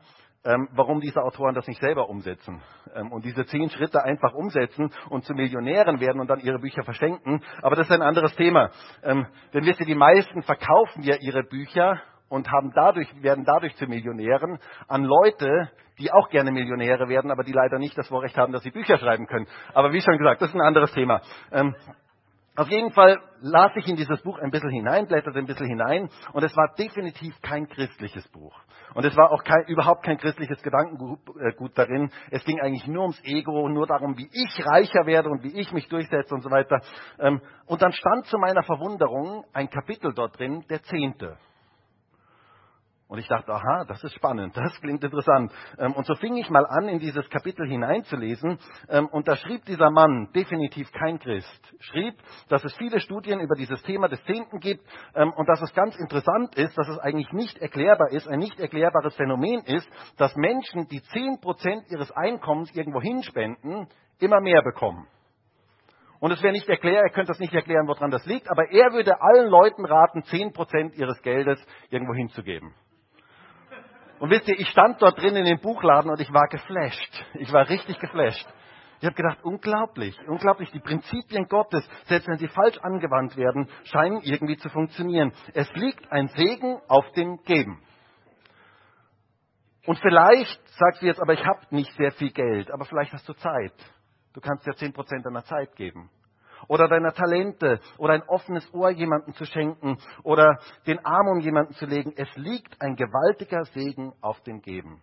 ähm, 0.45 0.69
warum 0.73 1.01
diese 1.01 1.23
Autoren 1.23 1.55
das 1.55 1.67
nicht 1.67 1.81
selber 1.81 2.09
umsetzen 2.09 2.63
ähm, 2.95 3.13
und 3.13 3.25
diese 3.25 3.45
zehn 3.47 3.69
Schritte 3.71 4.03
einfach 4.03 4.33
umsetzen 4.33 4.91
und 5.11 5.25
zu 5.25 5.35
Millionären 5.35 6.01
werden 6.01 6.21
und 6.21 6.29
dann 6.29 6.41
ihre 6.41 6.59
Bücher 6.59 6.83
verschenken. 6.83 7.43
Aber 7.63 7.77
das 7.77 7.87
ist 7.87 7.93
ein 7.93 8.03
anderes 8.03 8.35
Thema. 8.37 8.71
Ähm, 9.03 9.27
denn 9.53 9.65
wisst 9.67 9.81
ihr, 9.81 9.87
die 9.87 9.95
meisten 9.95 10.43
verkaufen 10.43 11.03
ja 11.03 11.17
ihre 11.21 11.43
Bücher 11.43 12.01
und 12.29 12.51
haben 12.51 12.73
dadurch, 12.75 13.09
werden 13.23 13.45
dadurch 13.45 13.75
zu 13.77 13.87
Millionären 13.87 14.59
an 14.89 15.05
Leute, 15.05 15.71
die 15.99 16.13
auch 16.13 16.31
gerne 16.31 16.51
Millionäre 16.53 17.09
werden, 17.09 17.31
aber 17.31 17.45
die 17.45 17.53
leider 17.53 17.79
nicht 17.79 17.99
das 17.99 18.09
Vorrecht 18.09 18.39
haben, 18.39 18.53
dass 18.53 18.63
sie 18.63 18.71
Bücher 18.71 18.97
schreiben 18.97 19.27
können. 19.27 19.47
Aber 19.75 19.93
wie 19.93 20.01
schon 20.01 20.17
gesagt, 20.17 20.41
das 20.41 20.49
ist 20.49 20.55
ein 20.55 20.63
anderes 20.63 20.93
Thema. 20.93 21.21
Ähm, 21.53 21.75
auf 22.57 22.69
jeden 22.69 22.91
Fall 22.93 23.21
las 23.41 23.73
ich 23.77 23.87
in 23.87 23.97
dieses 23.97 24.21
Buch 24.23 24.39
ein 24.39 24.51
bisschen 24.51 24.71
hinein, 24.71 25.07
blätterte 25.07 25.39
ein 25.39 25.47
bisschen 25.47 25.67
hinein 25.67 26.11
und 26.33 26.43
es 26.43 26.57
war 26.57 26.75
definitiv 26.79 27.35
kein 27.43 27.69
christliches 27.69 28.27
Buch. 28.29 28.55
Und 28.95 29.05
es 29.05 29.17
war 29.17 29.31
auch 29.31 29.45
kein, 29.45 29.65
überhaupt 29.67 30.05
kein 30.05 30.19
christliches 30.19 30.61
Gedankengut 30.63 31.21
äh, 31.39 31.53
darin. 31.75 32.11
Es 32.31 32.45
ging 32.45 32.61
eigentlich 32.61 32.87
nur 32.89 33.03
ums 33.03 33.23
Ego, 33.25 33.69
nur 33.69 33.87
darum, 33.87 34.17
wie 34.19 34.29
ich 34.33 34.67
reicher 34.67 35.07
werde 35.07 35.31
und 35.31 35.45
wie 35.45 35.61
ich 35.61 35.73
mich 35.73 35.89
durchsetze 35.89 36.35
und 36.35 36.43
so 36.43 36.51
weiter. 36.51 36.81
Ähm, 37.21 37.41
und 37.67 37.83
dann 37.83 37.93
stand 37.93 38.27
zu 38.27 38.37
meiner 38.39 38.65
Verwunderung 38.65 39.45
ein 39.53 39.71
Kapitel 39.71 40.13
dort 40.13 40.39
drin, 40.39 40.65
der 40.69 40.83
Zehnte. 40.83 41.39
Und 43.11 43.19
ich 43.19 43.27
dachte, 43.27 43.53
aha, 43.53 43.85
das 43.89 44.05
ist 44.05 44.15
spannend, 44.15 44.57
das 44.57 44.73
klingt 44.81 45.03
interessant. 45.03 45.53
Ähm, 45.79 45.95
und 45.95 46.07
so 46.07 46.15
fing 46.15 46.37
ich 46.37 46.49
mal 46.49 46.65
an, 46.65 46.89
in 46.89 47.01
dieses 47.01 47.29
Kapitel 47.29 47.67
hineinzulesen. 47.67 48.61
Ähm, 48.89 49.09
und 49.09 49.27
da 49.27 49.35
schrieb 49.35 49.65
dieser 49.65 49.91
Mann, 49.91 50.31
definitiv 50.33 50.93
kein 50.93 51.19
Christ, 51.19 51.75
schrieb, 51.81 52.15
dass 52.49 52.63
es 52.63 52.73
viele 52.77 53.01
Studien 53.01 53.41
über 53.41 53.57
dieses 53.57 53.83
Thema 53.83 54.07
des 54.07 54.23
Zehnten 54.27 54.61
gibt 54.61 54.85
ähm, 55.17 55.33
und 55.33 55.49
dass 55.49 55.61
es 55.61 55.75
ganz 55.75 55.97
interessant 55.97 56.55
ist, 56.55 56.79
dass 56.79 56.87
es 56.87 57.01
eigentlich 57.01 57.33
nicht 57.33 57.59
erklärbar 57.59 58.13
ist, 58.13 58.29
ein 58.29 58.39
nicht 58.39 58.61
erklärbares 58.61 59.17
Phänomen 59.17 59.65
ist, 59.65 59.89
dass 60.17 60.33
Menschen, 60.37 60.87
die 60.87 61.03
zehn 61.03 61.41
Prozent 61.41 61.91
ihres 61.91 62.13
Einkommens 62.13 62.73
irgendwo 62.77 63.01
hinspenden, 63.01 63.89
immer 64.21 64.41
mehr 64.41 64.63
bekommen. 64.63 65.09
Und 66.21 66.31
es 66.31 66.41
wäre 66.45 66.53
nicht 66.53 66.69
erklärt, 66.69 67.03
er 67.03 67.11
könnte 67.11 67.33
das 67.33 67.41
nicht 67.41 67.55
erklären, 67.55 67.89
woran 67.89 68.13
das 68.13 68.25
liegt, 68.27 68.49
aber 68.49 68.71
er 68.71 68.93
würde 68.93 69.21
allen 69.21 69.51
Leuten 69.51 69.85
raten, 69.85 70.23
zehn 70.23 70.53
Prozent 70.53 70.95
ihres 70.95 71.21
Geldes 71.23 71.59
irgendwo 71.89 72.15
hinzugeben. 72.15 72.73
Und 74.21 74.31
wisst 74.31 74.47
ihr, 74.49 74.59
ich 74.59 74.69
stand 74.69 75.01
dort 75.01 75.19
drin 75.19 75.35
in 75.35 75.47
dem 75.47 75.61
Buchladen 75.61 76.11
und 76.11 76.21
ich 76.21 76.31
war 76.33 76.47
geflasht. 76.49 77.25
Ich 77.35 77.51
war 77.53 77.69
richtig 77.69 77.99
geflasht. 77.99 78.47
Ich 79.01 79.07
habe 79.07 79.17
gedacht, 79.17 79.39
unglaublich, 79.43 80.15
unglaublich. 80.29 80.71
Die 80.73 80.79
Prinzipien 80.79 81.49
Gottes, 81.49 81.89
selbst 82.05 82.29
wenn 82.29 82.37
sie 82.37 82.49
falsch 82.49 82.77
angewandt 82.83 83.39
werden, 83.39 83.67
scheinen 83.85 84.21
irgendwie 84.21 84.59
zu 84.59 84.69
funktionieren. 84.69 85.33
Es 85.55 85.73
liegt 85.73 86.13
ein 86.13 86.29
Segen 86.29 86.81
auf 86.87 87.11
dem 87.13 87.43
Geben. 87.45 87.83
Und 89.87 89.99
vielleicht 90.01 90.61
sagst 90.69 91.01
du 91.01 91.07
jetzt, 91.07 91.21
aber 91.21 91.33
ich 91.33 91.45
habe 91.45 91.61
nicht 91.71 91.91
sehr 91.95 92.13
viel 92.13 92.31
Geld, 92.31 92.71
aber 92.71 92.85
vielleicht 92.85 93.15
hast 93.15 93.27
du 93.27 93.33
Zeit. 93.33 93.73
Du 94.35 94.41
kannst 94.43 94.67
ja 94.67 94.75
zehn 94.75 94.93
Prozent 94.93 95.25
deiner 95.25 95.45
Zeit 95.45 95.75
geben 95.77 96.11
oder 96.69 96.89
deiner 96.89 97.13
Talente 97.13 97.81
oder 97.99 98.15
ein 98.15 98.23
offenes 98.23 98.69
Ohr 98.73 98.91
jemandem 98.91 99.35
zu 99.35 99.45
schenken 99.45 99.99
oder 100.23 100.59
den 100.87 101.05
Arm 101.05 101.29
um 101.29 101.41
jemanden 101.41 101.75
zu 101.75 101.87
legen. 101.87 102.13
Es 102.17 102.35
liegt 102.37 102.81
ein 102.81 102.97
gewaltiger 102.97 103.65
Segen 103.67 104.13
auf 104.21 104.41
dem 104.43 104.61
Geben. 104.61 105.03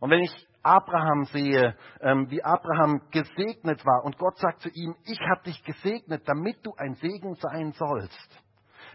Und 0.00 0.10
wenn 0.10 0.20
ich 0.20 0.48
Abraham 0.62 1.24
sehe, 1.24 1.74
ähm, 2.00 2.30
wie 2.30 2.42
Abraham 2.42 3.02
gesegnet 3.10 3.84
war 3.84 4.04
und 4.04 4.18
Gott 4.18 4.38
sagt 4.38 4.60
zu 4.60 4.68
ihm, 4.70 4.94
ich 5.04 5.18
habe 5.30 5.42
dich 5.44 5.62
gesegnet, 5.64 6.22
damit 6.26 6.64
du 6.64 6.74
ein 6.76 6.94
Segen 6.94 7.34
sein 7.34 7.72
sollst. 7.72 8.42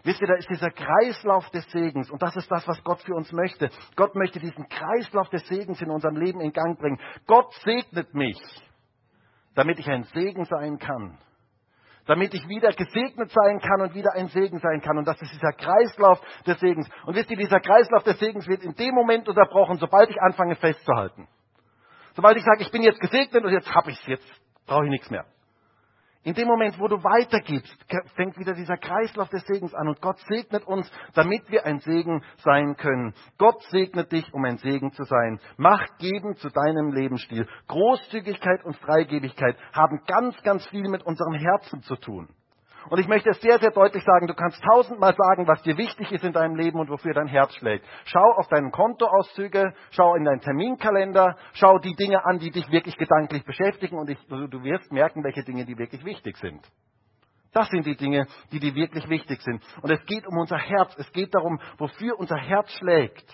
Wisst 0.04 0.22
ihr, 0.22 0.28
da 0.28 0.36
ist 0.36 0.50
dieser 0.50 0.70
Kreislauf 0.70 1.50
des 1.50 1.66
Segens 1.72 2.12
und 2.12 2.22
das 2.22 2.36
ist 2.36 2.52
das, 2.52 2.68
was 2.68 2.84
Gott 2.84 3.02
für 3.02 3.16
uns 3.16 3.32
möchte. 3.32 3.70
Gott 3.96 4.14
möchte 4.16 4.40
diesen 4.40 4.68
Kreislauf 4.68 5.30
des 5.30 5.48
Segens 5.48 5.82
in 5.82 5.90
unserem 5.90 6.16
Leben 6.16 6.42
in 6.42 6.54
Gang 6.54 6.78
bringen. 6.78 7.00
Gott 7.26 7.52
segnet 7.64 8.14
mich, 8.14 8.40
damit 9.56 9.80
ich 9.80 9.90
ein 9.90 10.04
Segen 10.04 10.46
sein 10.46 10.78
kann 10.78 11.18
damit 12.06 12.34
ich 12.34 12.48
wieder 12.48 12.72
gesegnet 12.72 13.32
sein 13.32 13.60
kann 13.60 13.82
und 13.82 13.94
wieder 13.96 14.14
ein 14.14 14.28
Segen 14.28 14.60
sein 14.60 14.82
kann. 14.82 14.98
Und 14.98 15.08
das 15.08 15.22
ist 15.22 15.34
dieser 15.34 15.54
Kreislauf 15.54 16.20
des 16.46 16.60
Segens. 16.60 16.90
Und 17.06 17.16
wisst 17.16 17.30
ihr, 17.32 17.38
dieser 17.38 17.60
Kreislauf 17.60 18.04
des 18.04 18.20
Segens 18.20 18.48
wird 18.48 18.64
in 18.64 18.76
dem 18.76 18.94
Moment 18.94 19.28
unterbrochen, 19.28 19.78
sobald 19.78 20.10
ich 20.10 20.22
anfange 20.22 20.56
festzuhalten. 20.56 21.28
Sobald 22.16 22.38
ich 22.38 22.44
sage, 22.44 22.62
ich 22.62 22.72
bin 22.72 22.82
jetzt 22.82 23.00
gesegnet 23.00 23.44
und 23.44 23.52
jetzt 23.52 23.74
habe 23.74 23.92
ich 23.92 24.00
es, 24.00 24.06
jetzt 24.06 24.42
brauche 24.66 24.86
ich 24.86 24.92
nichts 24.92 25.10
mehr. 25.10 25.26
In 26.26 26.34
dem 26.34 26.48
Moment, 26.48 26.80
wo 26.80 26.88
du 26.88 27.04
weitergibst, 27.04 27.78
fängt 28.16 28.36
wieder 28.40 28.54
dieser 28.54 28.78
Kreislauf 28.78 29.30
des 29.30 29.46
Segens 29.46 29.76
an 29.76 29.88
und 29.88 30.02
Gott 30.02 30.18
segnet 30.28 30.66
uns, 30.66 30.92
damit 31.14 31.52
wir 31.52 31.68
ein 31.68 31.80
Segen 31.82 32.24
sein 32.38 32.76
können. 32.78 33.14
Gott 33.38 33.62
segnet 33.70 34.12
dich, 34.12 34.34
um 34.34 34.44
ein 34.44 34.58
Segen 34.58 34.92
zu 34.92 35.04
sein. 35.04 35.40
Mach 35.58 35.86
geben 36.00 36.36
zu 36.38 36.50
deinem 36.50 36.92
Lebensstil. 36.94 37.48
Großzügigkeit 37.68 38.66
und 38.66 38.76
Freigebigkeit 38.78 39.56
haben 39.72 40.02
ganz, 40.08 40.36
ganz 40.42 40.66
viel 40.70 40.90
mit 40.90 41.04
unserem 41.04 41.36
Herzen 41.36 41.84
zu 41.84 41.96
tun. 41.96 42.28
Und 42.90 43.00
ich 43.00 43.08
möchte 43.08 43.30
es 43.32 43.42
sehr, 43.42 43.58
sehr 43.60 43.72
deutlich 43.72 44.04
sagen, 44.04 44.28
du 44.28 44.36
kannst 44.36 44.62
tausendmal 44.64 45.16
sagen, 45.16 45.48
was 45.48 45.62
dir 45.64 45.78
wichtig 45.78 46.12
ist 46.12 46.24
in 46.24 46.34
deinem 46.34 46.56
Leben 46.56 46.80
und 46.80 46.90
wofür 46.90 47.14
dein 47.14 47.28
Herz 47.28 47.56
schlägt. 47.56 47.86
Schau 48.06 48.34
auf 48.38 48.48
deinen 48.48 48.72
Kontoauszüge, 48.72 49.74
schau 49.92 50.16
in 50.16 50.24
deinen 50.24 50.42
Terminkalender, 50.42 51.36
schau 51.54 51.80
die 51.80 51.96
Dinge 51.96 52.24
an, 52.26 52.38
die 52.38 52.52
dich 52.52 52.70
wirklich 52.70 52.96
gedanklich 52.98 53.44
beschäftigen 53.44 53.98
und 53.98 54.10
ich, 54.10 54.20
du 54.28 54.64
wirst 54.64 54.92
merken, 54.92 55.24
welche 55.24 55.44
Dinge 55.44 55.66
die 55.66 55.78
wirklich 55.78 56.06
wichtig 56.06 56.38
sind. 56.38 56.62
Das 57.54 57.70
sind 57.70 57.86
die 57.86 57.96
Dinge, 57.96 58.28
die 58.52 58.60
dir 58.60 58.76
wirklich 58.76 59.08
wichtig 59.08 59.42
sind. 59.42 59.64
Und 59.82 59.90
es 59.90 60.06
geht 60.06 60.28
um 60.28 60.38
unser 60.38 60.58
Herz. 60.58 60.94
Es 60.98 61.10
geht 61.14 61.34
darum, 61.34 61.58
wofür 61.78 62.20
unser 62.20 62.36
Herz 62.36 62.70
schlägt. 62.74 63.34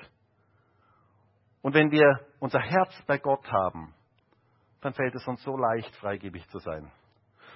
Und 1.64 1.74
wenn 1.74 1.90
wir 1.90 2.20
unser 2.40 2.60
Herz 2.60 2.94
bei 3.08 3.18
Gott 3.18 3.52
haben, 3.52 3.96
dann 4.82 4.94
fällt 4.94 5.16
es 5.16 5.28
uns 5.28 5.42
so 5.44 5.58
leicht, 5.58 5.96
freigebig 5.96 6.48
zu 6.50 6.60
sein. 6.60 6.92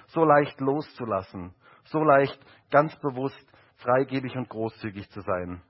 So 0.08 0.24
leicht 0.24 0.60
loszulassen 0.60 1.54
so 1.86 2.02
leicht, 2.02 2.38
ganz 2.70 2.94
bewusst, 3.00 3.46
freigebig 3.76 4.36
und 4.36 4.48
großzügig 4.48 5.08
zu 5.10 5.20
sein. 5.20 5.62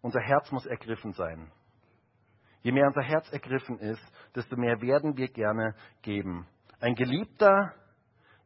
Unser 0.00 0.20
Herz 0.20 0.50
muss 0.52 0.66
ergriffen 0.66 1.12
sein. 1.12 1.50
Je 2.62 2.72
mehr 2.72 2.86
unser 2.86 3.02
Herz 3.02 3.30
ergriffen 3.32 3.78
ist, 3.78 4.02
desto 4.34 4.56
mehr 4.56 4.80
werden 4.80 5.16
wir 5.16 5.28
gerne 5.28 5.74
geben. 6.02 6.46
Ein 6.80 6.94
Geliebter, 6.94 7.74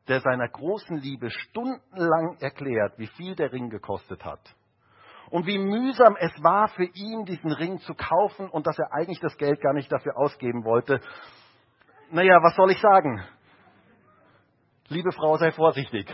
der 0.09 0.21
seiner 0.21 0.49
großen 0.49 0.97
Liebe 0.97 1.31
stundenlang 1.31 2.37
erklärt, 2.41 2.99
wie 2.99 3.07
viel 3.07 3.35
der 3.37 3.53
Ring 3.53 3.71
gekostet 3.71 4.25
hat. 4.25 4.41
Und 5.31 5.47
wie 5.47 5.59
mühsam 5.59 6.17
es 6.17 6.33
war 6.43 6.69
für 6.69 6.85
ihn, 6.85 7.25
diesen 7.25 7.53
Ring 7.53 7.79
zu 7.81 7.95
kaufen 7.95 8.49
und 8.51 8.67
dass 8.67 8.79
er 8.79 8.93
eigentlich 8.93 9.21
das 9.21 9.37
Geld 9.39 9.61
gar 9.61 9.73
nicht 9.73 9.91
dafür 9.91 10.17
ausgeben 10.19 10.65
wollte. 10.65 11.01
Naja, 12.11 12.43
was 12.43 12.55
soll 12.57 12.71
ich 12.71 12.81
sagen? 12.81 13.25
Liebe 14.93 15.11
Frau, 15.13 15.39
sei 15.39 15.53
vorsichtig. 15.53 16.07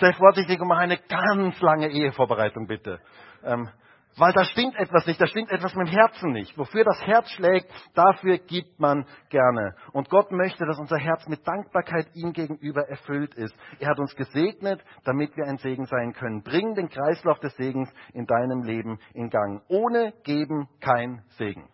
Sei 0.00 0.12
vorsichtig 0.14 0.58
und 0.58 0.68
mach 0.68 0.78
eine 0.78 0.96
ganz 0.96 1.60
lange 1.60 1.88
Ehevorbereitung 1.90 2.66
bitte. 2.66 2.98
Ähm, 3.44 3.68
weil 4.16 4.32
da 4.32 4.44
stimmt 4.44 4.74
etwas 4.76 5.06
nicht, 5.06 5.20
da 5.20 5.26
stimmt 5.26 5.50
etwas 5.50 5.74
mit 5.74 5.88
dem 5.88 5.92
Herzen 5.92 6.32
nicht. 6.32 6.56
Wofür 6.56 6.82
das 6.84 7.00
Herz 7.02 7.30
schlägt, 7.30 7.70
dafür 7.94 8.38
gibt 8.38 8.80
man 8.80 9.06
gerne. 9.28 9.74
Und 9.92 10.08
Gott 10.08 10.32
möchte, 10.32 10.64
dass 10.64 10.78
unser 10.78 10.96
Herz 10.96 11.28
mit 11.28 11.46
Dankbarkeit 11.46 12.08
ihm 12.14 12.32
gegenüber 12.32 12.88
erfüllt 12.88 13.34
ist. 13.34 13.54
Er 13.80 13.88
hat 13.88 13.98
uns 13.98 14.16
gesegnet, 14.16 14.82
damit 15.04 15.36
wir 15.36 15.44
ein 15.44 15.58
Segen 15.58 15.84
sein 15.84 16.14
können. 16.14 16.42
Bring 16.42 16.74
den 16.74 16.88
Kreislauf 16.88 17.38
des 17.40 17.54
Segens 17.56 17.92
in 18.14 18.24
deinem 18.24 18.62
Leben 18.62 18.98
in 19.12 19.28
Gang. 19.28 19.62
Ohne 19.68 20.14
Geben 20.24 20.68
kein 20.80 21.22
Segen. 21.36 21.68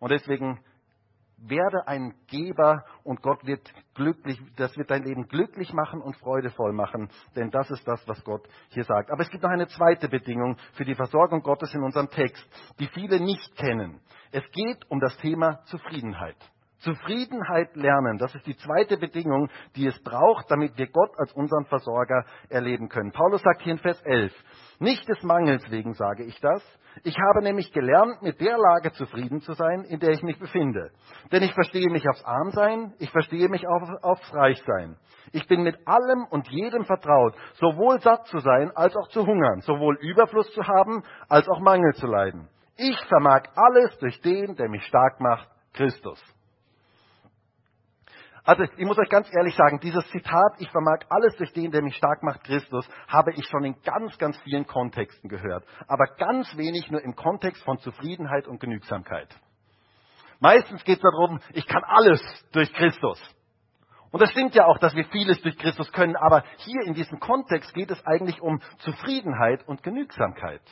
Und 0.00 0.12
deswegen 0.12 0.60
werde 1.40 1.86
ein 1.86 2.14
Geber 2.26 2.84
und 3.04 3.22
Gott 3.22 3.44
wird 3.46 3.72
glücklich, 3.94 4.40
das 4.56 4.76
wird 4.76 4.90
dein 4.90 5.04
Leben 5.04 5.28
glücklich 5.28 5.72
machen 5.72 6.00
und 6.00 6.16
freudevoll 6.16 6.72
machen, 6.72 7.08
denn 7.36 7.50
das 7.50 7.70
ist 7.70 7.86
das, 7.86 8.06
was 8.08 8.22
Gott 8.24 8.48
hier 8.70 8.84
sagt. 8.84 9.10
Aber 9.10 9.22
es 9.22 9.30
gibt 9.30 9.42
noch 9.42 9.50
eine 9.50 9.68
zweite 9.68 10.08
Bedingung 10.08 10.56
für 10.74 10.84
die 10.84 10.94
Versorgung 10.94 11.42
Gottes 11.42 11.74
in 11.74 11.82
unserem 11.82 12.08
Text, 12.08 12.44
die 12.78 12.88
viele 12.88 13.20
nicht 13.20 13.56
kennen. 13.56 14.00
Es 14.32 14.44
geht 14.52 14.90
um 14.90 15.00
das 15.00 15.16
Thema 15.18 15.64
Zufriedenheit. 15.64 16.36
Zufriedenheit 16.78 17.74
lernen, 17.74 18.18
das 18.18 18.34
ist 18.34 18.46
die 18.46 18.56
zweite 18.56 18.96
Bedingung, 18.96 19.48
die 19.76 19.86
es 19.86 20.02
braucht, 20.02 20.50
damit 20.50 20.76
wir 20.78 20.86
Gott 20.86 21.10
als 21.18 21.32
unseren 21.32 21.64
Versorger 21.66 22.24
erleben 22.48 22.88
können. 22.88 23.12
Paulus 23.12 23.42
sagt 23.42 23.62
hier 23.62 23.72
in 23.72 23.78
Vers 23.78 24.00
11, 24.04 24.32
nicht 24.78 25.08
des 25.08 25.22
Mangels 25.22 25.68
wegen 25.70 25.94
sage 25.94 26.24
ich 26.24 26.38
das, 26.40 26.62
ich 27.04 27.16
habe 27.18 27.42
nämlich 27.42 27.72
gelernt, 27.72 28.22
mit 28.22 28.40
der 28.40 28.56
Lage 28.56 28.92
zufrieden 28.92 29.40
zu 29.40 29.52
sein, 29.52 29.84
in 29.84 30.00
der 30.00 30.10
ich 30.10 30.22
mich 30.22 30.38
befinde. 30.38 30.90
Denn 31.30 31.42
ich 31.42 31.52
verstehe 31.52 31.90
mich 31.90 32.08
aufs 32.08 32.24
Armsein, 32.24 32.94
ich 32.98 33.10
verstehe 33.10 33.48
mich 33.48 33.66
auf, 33.68 33.82
aufs 34.02 34.34
Reichsein. 34.34 34.96
Ich 35.32 35.46
bin 35.46 35.62
mit 35.62 35.76
allem 35.86 36.24
und 36.30 36.48
jedem 36.48 36.84
vertraut, 36.84 37.34
sowohl 37.54 38.00
satt 38.00 38.26
zu 38.26 38.38
sein 38.38 38.72
als 38.74 38.96
auch 38.96 39.08
zu 39.08 39.26
hungern, 39.26 39.60
sowohl 39.60 39.96
Überfluss 40.00 40.50
zu 40.52 40.66
haben 40.66 41.02
als 41.28 41.48
auch 41.48 41.60
Mangel 41.60 41.92
zu 41.94 42.06
leiden. 42.06 42.48
Ich 42.76 42.98
vermag 43.08 43.42
alles 43.54 43.96
durch 43.98 44.20
den, 44.22 44.56
der 44.56 44.68
mich 44.68 44.84
stark 44.84 45.20
macht, 45.20 45.48
Christus. 45.74 46.22
Also 48.48 48.62
ich 48.62 48.86
muss 48.86 48.96
euch 48.96 49.10
ganz 49.10 49.28
ehrlich 49.30 49.54
sagen, 49.54 49.78
dieses 49.78 50.08
Zitat, 50.08 50.54
ich 50.56 50.70
vermag 50.70 51.00
alles 51.10 51.36
durch 51.36 51.52
den, 51.52 51.70
der 51.70 51.82
mich 51.82 51.94
stark 51.96 52.22
macht, 52.22 52.44
Christus, 52.44 52.88
habe 53.06 53.30
ich 53.34 53.46
schon 53.46 53.62
in 53.62 53.74
ganz, 53.82 54.16
ganz 54.16 54.38
vielen 54.38 54.66
Kontexten 54.66 55.28
gehört. 55.28 55.66
Aber 55.86 56.06
ganz 56.16 56.56
wenig 56.56 56.90
nur 56.90 57.02
im 57.02 57.14
Kontext 57.14 57.62
von 57.64 57.76
Zufriedenheit 57.80 58.48
und 58.48 58.58
Genügsamkeit. 58.58 59.28
Meistens 60.40 60.82
geht 60.84 60.96
es 60.96 61.02
darum, 61.02 61.40
ich 61.52 61.66
kann 61.66 61.84
alles 61.84 62.22
durch 62.52 62.72
Christus. 62.72 63.20
Und 64.12 64.22
das 64.22 64.30
stimmt 64.30 64.54
ja 64.54 64.64
auch, 64.64 64.78
dass 64.78 64.94
wir 64.94 65.04
vieles 65.04 65.42
durch 65.42 65.58
Christus 65.58 65.92
können, 65.92 66.16
aber 66.16 66.42
hier 66.56 66.80
in 66.86 66.94
diesem 66.94 67.20
Kontext 67.20 67.74
geht 67.74 67.90
es 67.90 68.02
eigentlich 68.06 68.40
um 68.40 68.62
Zufriedenheit 68.78 69.68
und 69.68 69.82
Genügsamkeit. 69.82 70.62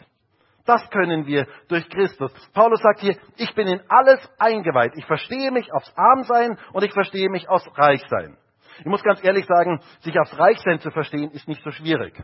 Das 0.66 0.88
können 0.90 1.26
wir 1.26 1.46
durch 1.68 1.88
Christus. 1.88 2.33
Paulus 2.52 2.81
sagt 2.81 3.00
hier, 3.00 3.16
ich 3.37 3.55
bin 3.55 3.68
in 3.68 3.81
alles 3.88 4.18
eingeweiht. 4.38 4.92
Ich 4.96 5.07
verstehe 5.07 5.50
mich 5.50 5.72
aufs 5.72 5.92
Armsein 5.96 6.59
und 6.72 6.85
ich 6.85 6.92
verstehe 6.92 7.31
mich 7.31 7.48
aufs 7.48 7.66
Reichsein. 7.79 8.37
Ich 8.81 8.87
muss 8.87 9.02
ganz 9.02 9.24
ehrlich 9.24 9.46
sagen, 9.46 9.81
sich 10.00 10.18
aufs 10.18 10.38
Reichsein 10.38 10.81
zu 10.81 10.90
verstehen, 10.90 11.31
ist 11.31 11.48
nicht 11.48 11.62
so 11.62 11.70
schwierig. 11.70 12.22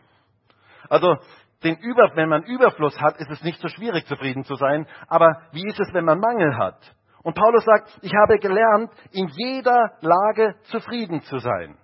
Also, 0.88 1.16
Über, 1.62 2.10
wenn 2.16 2.28
man 2.28 2.42
Überfluss 2.42 3.00
hat, 3.00 3.18
ist 3.18 3.30
es 3.30 3.42
nicht 3.44 3.60
so 3.60 3.68
schwierig, 3.68 4.04
zufrieden 4.06 4.42
zu 4.42 4.56
sein. 4.56 4.86
Aber 5.06 5.42
wie 5.52 5.64
ist 5.64 5.78
es, 5.78 5.94
wenn 5.94 6.04
man 6.04 6.18
Mangel 6.18 6.58
hat? 6.58 6.78
Und 7.22 7.36
Paulus 7.36 7.64
sagt, 7.64 7.96
ich 8.02 8.12
habe 8.14 8.38
gelernt, 8.38 8.90
in 9.12 9.28
jeder 9.28 9.92
Lage 10.00 10.56
zufrieden 10.64 11.20
zu 11.22 11.38
sein. 11.38 11.78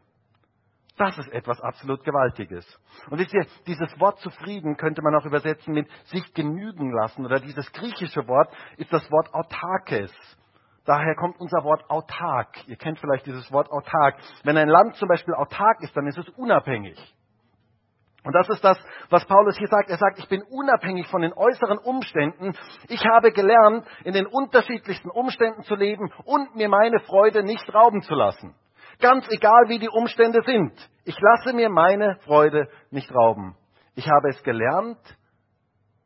Das 0.99 1.17
ist 1.17 1.33
etwas 1.33 1.61
absolut 1.61 2.03
Gewaltiges. 2.03 2.67
Und 3.09 3.19
wisst 3.21 3.33
ihr, 3.33 3.47
dieses 3.69 3.89
Wort 4.01 4.19
zufrieden 4.19 4.77
könnte 4.77 5.01
man 5.01 5.15
auch 5.15 5.25
übersetzen 5.25 5.73
mit 5.73 5.89
sich 6.07 6.35
genügen 6.35 6.93
lassen. 6.93 7.25
Oder 7.25 7.39
dieses 7.39 7.71
griechische 7.73 8.27
Wort 8.27 8.53
ist 8.79 8.93
das 8.93 9.09
Wort 9.11 9.33
autarkes. 9.33 10.13
Daher 10.85 11.15
kommt 11.15 11.39
unser 11.39 11.63
Wort 11.63 11.89
autark. 11.89 12.67
Ihr 12.67 12.77
kennt 12.77 12.99
vielleicht 12.99 13.27
dieses 13.27 13.53
Wort 13.53 13.71
autark. 13.71 14.17
Wenn 14.43 14.57
ein 14.57 14.69
Land 14.69 14.97
zum 14.97 15.09
Beispiel 15.09 15.35
autark 15.35 15.81
ist, 15.83 15.97
dann 15.97 16.09
ist 16.09 16.19
es 16.19 16.29
unabhängig. 16.31 16.99
Und 18.25 18.35
das 18.35 18.49
ist 18.49 18.65
das, 18.65 18.77
was 19.09 19.25
Paulus 19.27 19.57
hier 19.57 19.69
sagt. 19.69 19.91
Er 19.91 19.99
sagt, 19.99 20.19
ich 20.19 20.29
bin 20.29 20.43
unabhängig 20.43 21.07
von 21.07 21.23
den 21.23 21.33
äußeren 21.33 21.79
Umständen. 21.79 22.55
Ich 22.89 23.07
habe 23.07 23.31
gelernt, 23.31 23.87
in 24.03 24.15
den 24.15 24.27
unterschiedlichsten 24.27 25.11
Umständen 25.11 25.63
zu 25.63 25.77
leben 25.77 26.13
und 26.25 26.57
mir 26.57 26.69
meine 26.69 26.99
Freude 27.01 27.45
nicht 27.45 27.73
rauben 27.73 28.03
zu 28.03 28.15
lassen. 28.15 28.57
Ganz 29.01 29.27
egal, 29.31 29.69
wie 29.69 29.79
die 29.79 29.89
Umstände 29.89 30.43
sind. 30.45 30.73
Ich 31.05 31.17
lasse 31.21 31.55
mir 31.55 31.69
meine 31.69 32.17
Freude 32.25 32.69
nicht 32.91 33.13
rauben. 33.15 33.57
Ich 33.95 34.09
habe 34.09 34.29
es 34.31 34.43
gelernt, 34.43 34.99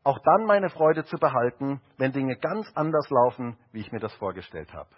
auch 0.05 0.19
dann 0.19 0.45
meine 0.47 0.69
Freude 0.69 1.05
zu 1.05 1.17
behalten, 1.17 1.81
wenn 1.97 2.13
Dinge 2.13 2.37
ganz 2.37 2.71
anders 2.75 3.09
laufen, 3.09 3.57
wie 3.73 3.81
ich 3.81 3.93
mir 3.93 4.01
das 4.01 4.15
vorgestellt 4.17 4.73
habe. 4.73 4.91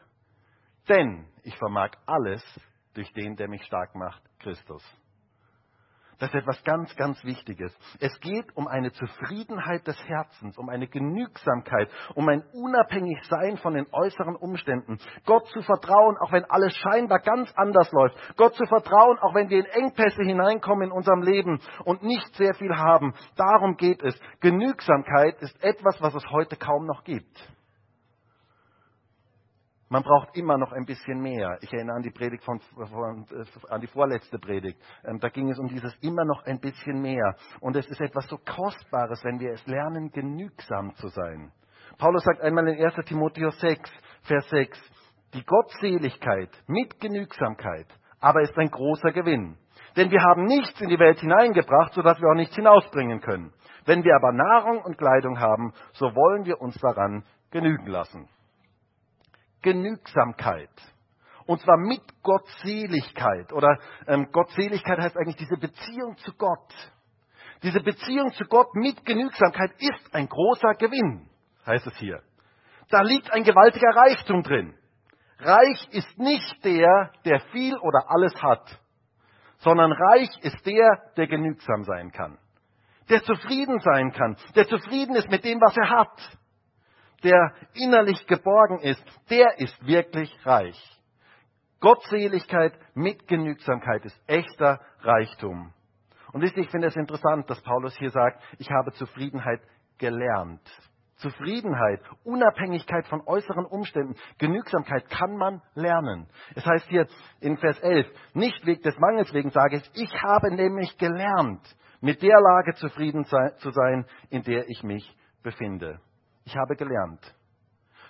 Denn 0.88 1.28
ich 1.42 1.56
vermag 1.56 1.90
alles 2.06 2.42
durch 2.94 3.12
den, 3.12 3.36
der 3.36 3.48
mich 3.48 3.64
stark 3.64 3.94
macht, 3.94 4.22
Christus. 4.40 4.82
Das 6.18 6.30
ist 6.30 6.36
etwas 6.36 6.62
ganz, 6.64 6.94
ganz 6.96 7.22
Wichtiges. 7.24 7.76
Es 8.00 8.18
geht 8.20 8.56
um 8.56 8.68
eine 8.68 8.92
Zufriedenheit 8.92 9.86
des 9.86 9.96
Herzens, 10.06 10.56
um 10.58 10.68
eine 10.68 10.86
Genügsamkeit, 10.86 11.88
um 12.14 12.28
ein 12.28 12.42
Unabhängigsein 12.52 13.56
von 13.58 13.74
den 13.74 13.86
äußeren 13.92 14.36
Umständen. 14.36 14.98
Gott 15.26 15.46
zu 15.48 15.62
vertrauen, 15.62 16.16
auch 16.20 16.32
wenn 16.32 16.44
alles 16.44 16.76
scheinbar 16.76 17.20
ganz 17.20 17.52
anders 17.56 17.90
läuft. 17.92 18.16
Gott 18.36 18.54
zu 18.54 18.64
vertrauen, 18.66 19.18
auch 19.20 19.34
wenn 19.34 19.48
wir 19.48 19.58
in 19.58 19.66
Engpässe 19.66 20.22
hineinkommen 20.22 20.88
in 20.88 20.92
unserem 20.92 21.22
Leben 21.22 21.60
und 21.84 22.02
nicht 22.02 22.34
sehr 22.36 22.54
viel 22.54 22.74
haben. 22.76 23.14
Darum 23.36 23.76
geht 23.76 24.02
es. 24.02 24.18
Genügsamkeit 24.40 25.40
ist 25.40 25.62
etwas, 25.62 26.00
was 26.00 26.14
es 26.14 26.24
heute 26.30 26.56
kaum 26.56 26.86
noch 26.86 27.04
gibt. 27.04 27.53
Man 29.94 30.02
braucht 30.02 30.36
immer 30.36 30.58
noch 30.58 30.72
ein 30.72 30.86
bisschen 30.86 31.20
mehr. 31.20 31.56
Ich 31.60 31.72
erinnere 31.72 31.94
an 31.94 32.02
die 32.02 32.10
Predigt 32.10 32.42
von, 32.42 32.58
von 32.58 33.26
an 33.68 33.80
die 33.80 33.86
vorletzte 33.86 34.40
Predigt. 34.40 34.76
Ähm, 35.04 35.20
da 35.20 35.28
ging 35.28 35.48
es 35.48 35.58
um 35.60 35.68
dieses 35.68 35.94
immer 36.00 36.24
noch 36.24 36.44
ein 36.46 36.58
bisschen 36.58 37.00
mehr. 37.00 37.36
Und 37.60 37.76
es 37.76 37.86
ist 37.86 38.00
etwas 38.00 38.26
so 38.26 38.36
Kostbares, 38.38 39.22
wenn 39.22 39.38
wir 39.38 39.52
es 39.52 39.64
lernen, 39.68 40.10
genügsam 40.10 40.96
zu 40.96 41.06
sein. 41.06 41.52
Paulus 41.96 42.24
sagt 42.24 42.40
einmal 42.40 42.66
in 42.66 42.84
1 42.84 43.06
Timotheus 43.06 43.56
6, 43.60 43.88
Vers 44.22 44.50
6, 44.50 44.76
die 45.32 45.44
Gottseligkeit 45.44 46.50
mit 46.66 46.98
Genügsamkeit 46.98 47.86
aber 48.24 48.40
ist 48.40 48.56
ein 48.56 48.70
großer 48.70 49.12
Gewinn. 49.12 49.58
Denn 49.96 50.10
wir 50.10 50.22
haben 50.22 50.44
nichts 50.44 50.80
in 50.80 50.88
die 50.88 50.98
Welt 50.98 51.20
hineingebracht, 51.20 51.92
sodass 51.92 52.18
wir 52.20 52.30
auch 52.30 52.34
nichts 52.34 52.56
hinausbringen 52.56 53.20
können. 53.20 53.52
Wenn 53.84 54.02
wir 54.02 54.16
aber 54.16 54.32
Nahrung 54.32 54.82
und 54.82 54.96
Kleidung 54.96 55.38
haben, 55.38 55.74
so 55.92 56.06
wollen 56.06 56.46
wir 56.46 56.58
uns 56.58 56.74
daran 56.80 57.22
genügen 57.50 57.86
lassen. 57.86 58.26
Genügsamkeit. 59.64 60.70
Und 61.46 61.60
zwar 61.62 61.78
mit 61.78 62.02
Gottseligkeit. 62.22 63.52
Oder 63.52 63.78
ähm, 64.06 64.30
Gottseligkeit 64.30 64.98
heißt 64.98 65.16
eigentlich 65.16 65.36
diese 65.36 65.56
Beziehung 65.56 66.16
zu 66.18 66.32
Gott. 66.34 66.72
Diese 67.62 67.80
Beziehung 67.80 68.30
zu 68.34 68.44
Gott 68.44 68.74
mit 68.74 69.04
Genügsamkeit 69.06 69.72
ist 69.78 70.14
ein 70.14 70.28
großer 70.28 70.74
Gewinn, 70.74 71.30
heißt 71.66 71.86
es 71.86 71.96
hier. 71.96 72.22
Da 72.90 73.00
liegt 73.00 73.32
ein 73.32 73.42
gewaltiger 73.42 73.96
Reichtum 73.96 74.42
drin. 74.42 74.74
Reich 75.38 75.88
ist 75.90 76.18
nicht 76.18 76.62
der, 76.64 77.10
der 77.24 77.40
viel 77.52 77.76
oder 77.78 78.04
alles 78.08 78.34
hat, 78.42 78.80
sondern 79.58 79.92
reich 79.92 80.30
ist 80.42 80.64
der, 80.66 81.10
der 81.16 81.26
genügsam 81.26 81.84
sein 81.84 82.12
kann, 82.12 82.38
der 83.08 83.22
zufrieden 83.22 83.80
sein 83.80 84.12
kann, 84.12 84.36
der 84.54 84.66
zufrieden 84.68 85.16
ist 85.16 85.30
mit 85.30 85.44
dem, 85.44 85.58
was 85.60 85.76
er 85.76 85.88
hat, 85.88 86.38
der 87.24 87.52
innerlich 87.74 88.26
geborgen 88.26 88.78
ist, 88.80 89.02
der 89.30 89.58
ist 89.58 89.86
wirklich 89.86 90.30
reich. 90.46 90.78
Gottseligkeit 91.80 92.72
mit 92.94 93.26
Genügsamkeit 93.26 94.04
ist 94.04 94.18
echter 94.26 94.80
Reichtum. 95.00 95.72
Und 96.32 96.40
wisst 96.40 96.56
ihr, 96.56 96.62
ich 96.62 96.70
finde 96.70 96.88
es 96.88 96.96
interessant, 96.96 97.48
dass 97.50 97.60
Paulus 97.62 97.96
hier 97.96 98.10
sagt, 98.10 98.42
ich 98.58 98.70
habe 98.70 98.92
Zufriedenheit 98.92 99.60
gelernt. 99.98 100.62
Zufriedenheit, 101.16 102.00
Unabhängigkeit 102.24 103.06
von 103.06 103.22
äußeren 103.26 103.66
Umständen, 103.66 104.16
Genügsamkeit 104.38 105.08
kann 105.10 105.36
man 105.36 105.62
lernen. 105.74 106.26
Es 106.54 106.66
heißt 106.66 106.88
hier 106.88 107.06
in 107.40 107.56
Vers 107.56 107.78
11, 107.80 108.06
nicht 108.34 108.66
wegen 108.66 108.82
des 108.82 108.98
Mangels 108.98 109.32
wegen 109.32 109.50
sage 109.50 109.76
ich, 109.76 109.90
ich 109.94 110.22
habe 110.22 110.54
nämlich 110.54 110.98
gelernt, 110.98 111.62
mit 112.00 112.20
der 112.22 112.40
Lage 112.40 112.74
zufrieden 112.74 113.24
zu 113.24 113.70
sein, 113.70 114.06
in 114.30 114.42
der 114.42 114.68
ich 114.68 114.82
mich 114.82 115.16
befinde. 115.42 116.00
Ich 116.44 116.56
habe 116.56 116.76
gelernt. 116.76 117.34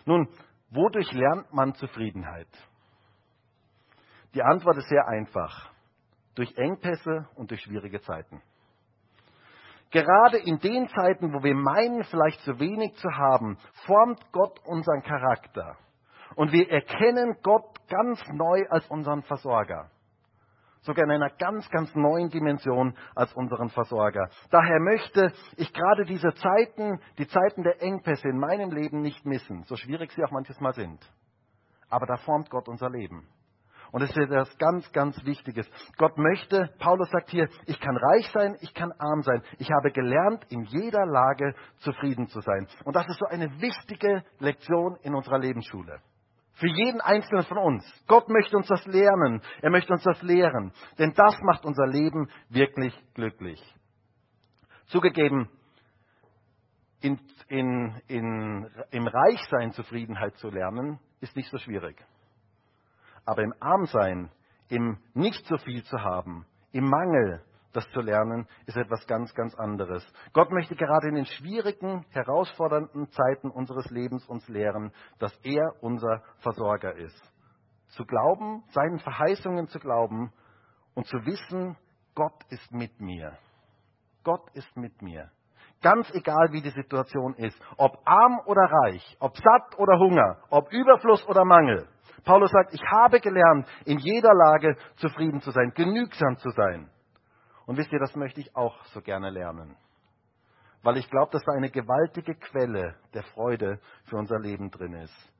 Nun, 0.05 0.29
wodurch 0.71 1.11
lernt 1.13 1.53
man 1.53 1.75
Zufriedenheit? 1.75 2.49
Die 4.35 4.43
Antwort 4.43 4.77
ist 4.79 4.89
sehr 4.89 5.07
einfach. 5.07 5.71
Durch 6.35 6.57
Engpässe 6.57 7.29
und 7.37 7.51
durch 7.51 7.63
schwierige 7.63 8.01
Zeiten. 8.01 8.43
Gerade 9.91 10.39
in 10.39 10.59
den 10.59 10.89
Zeiten, 10.89 11.33
wo 11.33 11.45
wir 11.45 11.55
meinen, 11.55 12.03
vielleicht 12.05 12.41
zu 12.41 12.59
wenig 12.59 12.97
zu 12.97 13.09
haben, 13.09 13.57
formt 13.87 14.21
Gott 14.33 14.59
unseren 14.65 15.03
Charakter. 15.03 15.77
Und 16.35 16.51
wir 16.51 16.69
erkennen 16.69 17.37
Gott 17.43 17.79
ganz 17.89 18.21
neu 18.33 18.65
als 18.71 18.85
unseren 18.89 19.23
Versorger. 19.23 19.89
Sogar 20.85 21.05
in 21.05 21.11
einer 21.11 21.31
ganz, 21.31 21.69
ganz 21.71 21.95
neuen 21.95 22.29
Dimension 22.29 22.95
als 23.15 23.33
unseren 23.33 23.71
Versorger. 23.71 24.29
Daher 24.51 24.81
möchte 24.81 25.33
ich 25.57 25.73
gerade 25.73 26.05
diese 26.05 26.33
Zeiten, 26.35 27.01
die 27.17 27.27
Zeiten 27.27 27.63
der 27.63 27.83
Engpässe 27.83 28.29
in 28.29 28.39
meinem 28.39 28.71
Leben 28.71 29.01
nicht 29.01 29.25
missen, 29.25 29.63
so 29.65 29.77
schwierig 29.77 30.13
sie 30.13 30.23
auch 30.23 30.31
manches 30.31 30.61
Mal 30.61 30.75
sind. 30.75 31.01
Aber 31.89 32.05
da 32.05 32.17
formt 32.19 32.51
Gott 32.51 32.69
unser 32.69 32.91
Leben. 32.91 33.27
Und 33.93 34.03
es 34.03 34.11
ist 34.11 34.19
etwas 34.19 34.59
ganz, 34.59 34.91
ganz 34.93 35.25
Wichtiges. 35.25 35.71
Gott 35.97 36.19
möchte, 36.19 36.69
Paulus 36.81 37.09
sagt 37.11 37.31
hier, 37.31 37.49
ich 37.65 37.81
kann 37.81 37.97
reich 37.97 38.29
sein, 38.33 38.57
ich 38.61 38.75
kann 38.75 38.93
arm 38.99 39.23
sein. 39.23 39.43
Ich 39.59 39.71
habe 39.71 39.91
gelernt, 39.91 40.45
in 40.51 40.65
jeder 40.65 41.07
Lage 41.07 41.55
zufrieden 41.79 42.27
zu 42.27 42.41
sein. 42.41 42.67
Und 42.85 42.97
das 42.97 43.07
ist 43.07 43.21
so 43.21 43.27
eine 43.27 43.49
wichtige 43.61 44.25
Lektion 44.41 44.97
in 45.03 45.15
unserer 45.15 45.39
Lebensschule. 45.39 46.01
Für 46.55 46.69
jeden 46.69 47.01
Einzelnen 47.01 47.45
von 47.45 47.59
uns. 47.59 48.05
Gott 48.07 48.29
möchte 48.29 48.57
uns 48.57 48.69
das 48.69 48.85
lernen. 48.87 49.43
Er 49.61 49.71
möchte 49.71 49.93
uns 49.93 50.05
das 50.05 50.23
lehren. 50.23 50.73
Denn 50.99 51.13
das 51.15 51.37
macht 51.43 51.65
unser 51.65 51.87
Leben 51.87 52.31
wirklich 52.49 52.95
glücklich. 53.15 53.61
Zugegeben, 54.87 55.49
in, 57.01 57.19
in, 57.49 58.01
in, 58.07 58.71
im 58.91 59.07
Reichsein 59.07 59.73
Zufriedenheit 59.73 60.37
zu 60.37 60.49
lernen, 60.49 61.01
ist 61.21 61.37
nicht 61.37 61.51
so 61.51 61.59
schwierig. 61.59 61.97
Aber 63.25 63.43
im 63.43 63.55
Armsein, 63.61 64.31
im 64.69 64.99
nicht 65.13 65.45
so 65.47 65.57
viel 65.59 65.83
zu 65.85 65.99
haben, 65.99 66.47
im 66.73 66.89
Mangel, 66.89 67.43
das 67.75 67.89
zu 67.91 68.01
lernen, 68.01 68.47
ist 68.67 68.77
etwas 68.77 69.07
ganz, 69.07 69.35
ganz 69.35 69.55
anderes. 69.57 70.05
Gott 70.33 70.51
möchte 70.51 70.77
gerade 70.77 71.09
in 71.09 71.17
den 71.17 71.27
schwierigen, 71.27 72.07
herausfordernden 72.11 73.11
Zeiten 73.11 73.51
unseres 73.51 73.91
Lebens 73.91 74.27
uns 74.27 74.49
lehren, 74.49 74.93
dass 75.19 75.37
er 75.43 75.75
unser 75.81 76.23
Versorger 76.39 76.95
ist. 76.95 77.33
Zu 77.89 78.05
glauben, 78.05 78.65
seinen 78.71 78.99
Verheißungen 78.99 79.69
zu 79.69 79.79
glauben 79.79 80.33
und 80.95 81.07
zu 81.07 81.17
wissen, 81.27 81.77
Gott 82.15 82.45
ist 82.49 82.73
mit 82.73 83.01
mir. 83.01 83.37
Gott 84.23 84.49
ist 84.55 84.77
mit 84.77 85.03
mir. 85.03 85.31
Ganz 85.83 86.11
egal, 86.15 86.53
wie 86.53 86.63
die 86.63 86.71
Situation 86.71 87.35
ist, 87.35 87.61
ob 87.77 87.99
arm 88.07 88.41
oder 88.47 88.63
reich, 88.63 89.17
ob 89.21 89.37
satt 89.37 89.79
oder 89.79 89.99
Hunger, 89.99 90.39
ob 90.49 90.73
Überfluss 90.73 91.27
oder 91.29 91.45
Mangel. 91.45 91.87
Paulus 92.25 92.51
sagt, 92.51 92.73
ich 92.73 92.83
habe 92.91 93.21
gelernt, 93.21 93.69
in 93.85 93.99
jeder 93.99 94.33
Lage 94.33 94.77
zufrieden 94.97 95.41
zu 95.41 95.51
sein, 95.51 95.73
genügsam 95.75 96.39
zu 96.39 96.49
sein. 96.51 96.89
Und 97.67 97.77
wisst 97.77 97.93
ihr, 97.93 97.99
das 97.99 98.15
möchte 98.15 98.41
ich 98.41 98.55
auch 98.57 98.85
so 98.87 99.01
gerne 99.01 99.31
lernen. 99.31 99.77
Weil 100.83 100.99
ich 100.99 101.09
glaube, 101.09 101.33
dass 101.33 101.43
da 101.45 101.53
eine 101.53 101.71
gewaltige 101.71 102.35
Quelle 102.35 102.97
der 103.15 103.23
Freude 103.23 103.81
für 104.05 104.17
unser 104.17 104.39
Leben 104.39 104.71
drin 104.71 104.93
ist. 104.93 105.33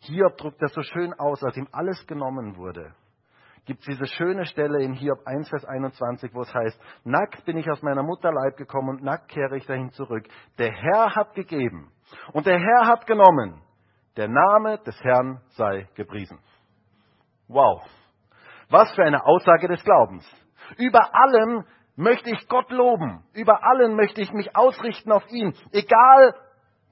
Hiob 0.00 0.36
drückt 0.36 0.62
das 0.62 0.72
so 0.72 0.82
schön 0.82 1.12
aus, 1.14 1.42
als 1.42 1.56
ihm 1.56 1.68
alles 1.72 2.06
genommen 2.06 2.56
wurde. 2.56 2.94
Gibt 3.64 3.80
es 3.80 3.86
diese 3.86 4.06
schöne 4.06 4.44
Stelle 4.46 4.82
in 4.82 4.92
Hiob 4.92 5.20
1, 5.24 5.48
Vers 5.48 5.64
21, 5.64 6.34
wo 6.34 6.42
es 6.42 6.52
heißt, 6.52 6.80
nackt 7.04 7.44
bin 7.44 7.56
ich 7.56 7.70
aus 7.70 7.80
meiner 7.82 8.02
Mutterleib 8.02 8.56
gekommen 8.56 8.88
und 8.88 9.02
nackt 9.04 9.28
kehre 9.28 9.56
ich 9.56 9.66
dahin 9.66 9.90
zurück. 9.90 10.26
Der 10.58 10.72
Herr 10.72 11.14
hat 11.14 11.34
gegeben 11.34 11.92
und 12.32 12.46
der 12.46 12.58
Herr 12.58 12.86
hat 12.88 13.06
genommen. 13.06 13.62
Der 14.16 14.28
Name 14.28 14.78
des 14.78 15.00
Herrn 15.02 15.40
sei 15.50 15.88
gepriesen. 15.94 16.38
Wow. 17.46 17.82
Was 18.68 18.92
für 18.94 19.04
eine 19.04 19.24
Aussage 19.24 19.68
des 19.68 19.82
Glaubens. 19.84 20.28
Über 20.78 21.14
allem 21.14 21.64
möchte 21.96 22.30
ich 22.30 22.48
Gott 22.48 22.70
loben. 22.70 23.24
Über 23.32 23.64
allem 23.64 23.96
möchte 23.96 24.20
ich 24.20 24.32
mich 24.32 24.56
ausrichten 24.56 25.12
auf 25.12 25.26
ihn. 25.30 25.54
Egal, 25.72 26.34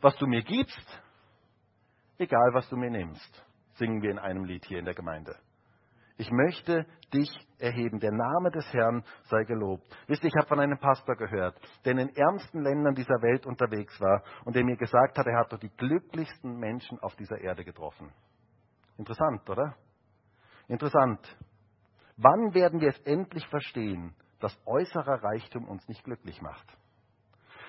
was 0.00 0.16
du 0.16 0.26
mir 0.26 0.42
gibst, 0.42 1.02
egal, 2.18 2.50
was 2.52 2.68
du 2.68 2.76
mir 2.76 2.90
nimmst, 2.90 3.46
singen 3.74 4.02
wir 4.02 4.10
in 4.10 4.18
einem 4.18 4.44
Lied 4.44 4.64
hier 4.64 4.78
in 4.78 4.84
der 4.84 4.94
Gemeinde. 4.94 5.36
Ich 6.16 6.30
möchte 6.30 6.84
dich 7.14 7.30
erheben. 7.58 7.98
Der 7.98 8.12
Name 8.12 8.50
des 8.50 8.70
Herrn 8.74 9.02
sei 9.24 9.44
gelobt. 9.44 9.84
Wisst 10.06 10.22
ihr, 10.22 10.28
ich 10.28 10.36
habe 10.36 10.48
von 10.48 10.60
einem 10.60 10.78
Pastor 10.78 11.16
gehört, 11.16 11.58
der 11.84 11.92
in 11.92 11.96
den 11.96 12.14
ärmsten 12.14 12.62
Ländern 12.62 12.94
dieser 12.94 13.22
Welt 13.22 13.46
unterwegs 13.46 13.98
war 14.02 14.22
und 14.44 14.54
der 14.54 14.62
mir 14.62 14.76
gesagt 14.76 15.16
hat, 15.16 15.26
er 15.26 15.38
hat 15.38 15.50
doch 15.50 15.58
die 15.58 15.70
glücklichsten 15.70 16.58
Menschen 16.58 16.98
auf 17.00 17.16
dieser 17.16 17.38
Erde 17.38 17.64
getroffen. 17.64 18.12
Interessant, 18.98 19.48
oder? 19.48 19.76
Interessant. 20.68 21.20
Wann 22.22 22.52
werden 22.52 22.80
wir 22.80 22.90
es 22.90 22.98
endlich 23.00 23.46
verstehen, 23.46 24.14
dass 24.40 24.56
äußerer 24.66 25.22
Reichtum 25.22 25.66
uns 25.66 25.88
nicht 25.88 26.04
glücklich 26.04 26.42
macht? 26.42 26.66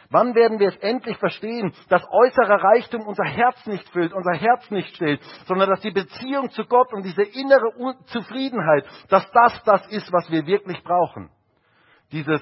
Wann 0.10 0.36
werden 0.36 0.60
wir 0.60 0.68
es 0.68 0.78
endlich 0.78 1.18
verstehen, 1.20 1.74
dass 1.88 2.04
äußerer 2.12 2.62
Reichtum 2.62 3.08
unser 3.08 3.24
Herz 3.24 3.66
nicht 3.66 3.88
füllt, 3.92 4.12
unser 4.12 4.34
Herz 4.34 4.70
nicht 4.70 4.94
stillt, 4.94 5.22
sondern 5.46 5.70
dass 5.70 5.80
die 5.80 5.92
Beziehung 5.92 6.50
zu 6.50 6.66
Gott 6.66 6.92
und 6.92 7.04
diese 7.04 7.24
innere 7.24 7.96
Zufriedenheit, 8.08 8.86
dass 9.08 9.30
das 9.32 9.64
das 9.64 9.88
ist, 9.88 10.12
was 10.12 10.30
wir 10.30 10.46
wirklich 10.46 10.84
brauchen? 10.84 11.30
Dieses 12.12 12.42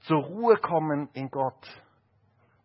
zur 0.00 0.22
Ruhe 0.22 0.56
kommen 0.56 1.10
in 1.12 1.28
Gott. 1.28 1.68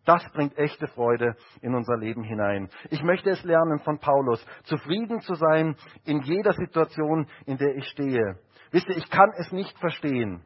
Das 0.06 0.24
bringt 0.32 0.58
echte 0.58 0.88
Freude 0.88 1.36
in 1.62 1.76
unser 1.76 1.98
Leben 1.98 2.24
hinein. 2.24 2.70
Ich 2.90 3.04
möchte 3.04 3.30
es 3.30 3.44
lernen 3.44 3.80
von 3.80 4.00
Paulus, 4.00 4.44
zufrieden 4.64 5.20
zu 5.20 5.34
sein 5.34 5.76
in 6.06 6.22
jeder 6.22 6.54
Situation, 6.54 7.28
in 7.46 7.58
der 7.58 7.76
ich 7.76 7.86
stehe. 7.90 8.40
Wisst 8.72 8.88
ihr, 8.90 8.98
ich 8.98 9.10
kann 9.10 9.32
es 9.38 9.52
nicht 9.52 9.78
verstehen, 9.80 10.44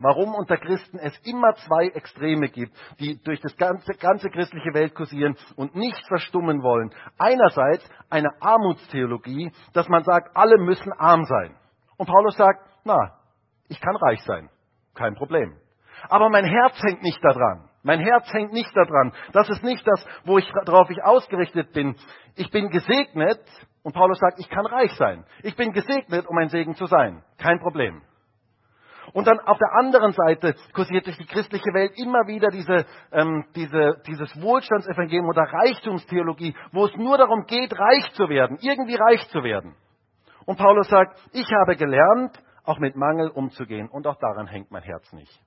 warum 0.00 0.34
unter 0.34 0.56
Christen 0.56 0.98
es 0.98 1.16
immer 1.24 1.54
zwei 1.54 1.88
Extreme 1.88 2.48
gibt, 2.48 2.72
die 3.00 3.20
durch 3.22 3.40
das 3.40 3.56
ganze, 3.56 3.94
ganze 3.94 4.28
christliche 4.30 4.74
Welt 4.74 4.94
kursieren 4.94 5.36
und 5.56 5.74
nicht 5.74 6.06
verstummen 6.08 6.62
wollen. 6.62 6.90
Einerseits 7.18 7.88
eine 8.10 8.30
Armutstheologie, 8.40 9.52
dass 9.72 9.88
man 9.88 10.04
sagt, 10.04 10.36
alle 10.36 10.58
müssen 10.58 10.92
arm 10.92 11.24
sein. 11.24 11.56
Und 11.96 12.06
Paulus 12.06 12.36
sagt, 12.36 12.68
na, 12.84 13.18
ich 13.68 13.80
kann 13.80 13.96
reich 13.96 14.22
sein, 14.24 14.50
kein 14.94 15.14
Problem. 15.14 15.56
Aber 16.08 16.28
mein 16.28 16.44
Herz 16.44 16.74
hängt 16.82 17.02
nicht 17.02 17.22
daran. 17.24 17.68
Mein 17.86 18.00
Herz 18.00 18.26
hängt 18.32 18.52
nicht 18.52 18.76
daran. 18.76 19.12
Das 19.32 19.48
ist 19.48 19.62
nicht 19.62 19.86
das, 19.86 20.04
wo 20.24 20.38
ich, 20.38 20.52
darauf 20.64 20.90
ich 20.90 21.04
ausgerichtet 21.04 21.72
bin. 21.72 21.94
Ich 22.34 22.50
bin 22.50 22.68
gesegnet 22.68 23.38
und 23.84 23.94
Paulus 23.94 24.18
sagt, 24.18 24.40
ich 24.40 24.48
kann 24.48 24.66
reich 24.66 24.90
sein. 24.94 25.24
Ich 25.44 25.54
bin 25.54 25.72
gesegnet, 25.72 26.26
um 26.26 26.36
ein 26.36 26.48
Segen 26.48 26.74
zu 26.74 26.86
sein. 26.86 27.22
Kein 27.38 27.60
Problem. 27.60 28.02
Und 29.12 29.28
dann 29.28 29.38
auf 29.38 29.56
der 29.58 29.72
anderen 29.78 30.10
Seite 30.10 30.56
kursiert 30.74 31.06
durch 31.06 31.16
die 31.16 31.26
christliche 31.26 31.72
Welt 31.74 31.92
immer 31.96 32.26
wieder 32.26 32.48
diese, 32.48 32.86
ähm, 33.12 33.44
diese, 33.54 34.02
dieses 34.04 34.42
Wohlstandsevangelium 34.42 35.28
oder 35.28 35.42
Reichtumstheologie, 35.42 36.56
wo 36.72 36.86
es 36.86 36.96
nur 36.96 37.16
darum 37.16 37.46
geht, 37.46 37.72
reich 37.78 38.10
zu 38.14 38.28
werden, 38.28 38.58
irgendwie 38.62 38.96
reich 38.96 39.28
zu 39.28 39.44
werden. 39.44 39.76
Und 40.44 40.58
Paulus 40.58 40.88
sagt, 40.88 41.16
ich 41.32 41.46
habe 41.52 41.76
gelernt, 41.76 42.36
auch 42.64 42.80
mit 42.80 42.96
Mangel 42.96 43.28
umzugehen 43.28 43.88
und 43.88 44.08
auch 44.08 44.18
daran 44.18 44.48
hängt 44.48 44.72
mein 44.72 44.82
Herz 44.82 45.12
nicht. 45.12 45.45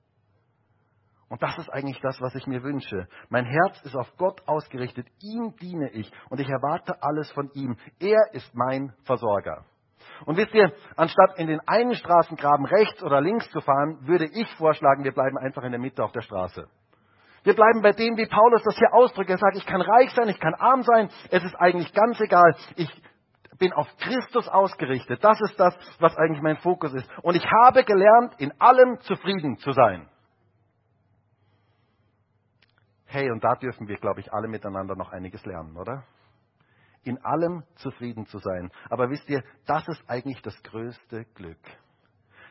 Und 1.30 1.40
das 1.44 1.56
ist 1.58 1.70
eigentlich 1.72 2.00
das, 2.00 2.20
was 2.20 2.34
ich 2.34 2.48
mir 2.48 2.64
wünsche. 2.64 3.06
Mein 3.28 3.44
Herz 3.44 3.80
ist 3.82 3.94
auf 3.94 4.12
Gott 4.16 4.42
ausgerichtet. 4.46 5.06
Ihm 5.22 5.54
diene 5.60 5.88
ich 5.90 6.10
und 6.28 6.40
ich 6.40 6.48
erwarte 6.48 7.00
alles 7.02 7.30
von 7.30 7.48
ihm. 7.54 7.76
Er 8.00 8.20
ist 8.32 8.52
mein 8.52 8.92
Versorger. 9.04 9.64
Und 10.26 10.36
wisst 10.36 10.52
ihr, 10.54 10.72
anstatt 10.96 11.38
in 11.38 11.46
den 11.46 11.60
einen 11.68 11.94
Straßengraben 11.94 12.66
rechts 12.66 13.00
oder 13.04 13.20
links 13.20 13.48
zu 13.50 13.60
fahren, 13.60 13.98
würde 14.08 14.26
ich 14.26 14.52
vorschlagen, 14.56 15.04
wir 15.04 15.12
bleiben 15.12 15.38
einfach 15.38 15.62
in 15.62 15.70
der 15.70 15.80
Mitte 15.80 16.02
auf 16.02 16.10
der 16.10 16.22
Straße. 16.22 16.66
Wir 17.44 17.54
bleiben 17.54 17.80
bei 17.80 17.92
dem, 17.92 18.16
wie 18.16 18.26
Paulus 18.26 18.64
das 18.64 18.76
hier 18.76 18.92
ausdrückt. 18.92 19.30
Er 19.30 19.38
sagt, 19.38 19.56
ich 19.56 19.64
kann 19.64 19.80
reich 19.80 20.10
sein, 20.14 20.28
ich 20.28 20.40
kann 20.40 20.54
arm 20.54 20.82
sein, 20.82 21.10
es 21.30 21.44
ist 21.44 21.54
eigentlich 21.54 21.92
ganz 21.94 22.20
egal. 22.20 22.56
Ich 22.74 22.90
bin 23.56 23.72
auf 23.72 23.86
Christus 23.98 24.48
ausgerichtet. 24.48 25.22
Das 25.22 25.40
ist 25.40 25.60
das, 25.60 25.76
was 26.00 26.16
eigentlich 26.16 26.42
mein 26.42 26.56
Fokus 26.56 26.92
ist. 26.92 27.08
Und 27.22 27.36
ich 27.36 27.46
habe 27.46 27.84
gelernt, 27.84 28.34
in 28.38 28.52
allem 28.60 28.98
zufrieden 29.02 29.58
zu 29.58 29.70
sein. 29.70 30.08
Hey, 33.12 33.28
und 33.28 33.42
da 33.42 33.56
dürfen 33.56 33.88
wir, 33.88 33.96
glaube 33.96 34.20
ich, 34.20 34.32
alle 34.32 34.46
miteinander 34.46 34.94
noch 34.94 35.10
einiges 35.10 35.44
lernen, 35.44 35.76
oder? 35.76 36.04
In 37.02 37.18
allem 37.24 37.64
zufrieden 37.74 38.24
zu 38.26 38.38
sein. 38.38 38.70
Aber 38.88 39.10
wisst 39.10 39.28
ihr, 39.28 39.42
das 39.66 39.86
ist 39.88 40.00
eigentlich 40.08 40.40
das 40.42 40.54
größte 40.62 41.24
Glück. 41.34 41.58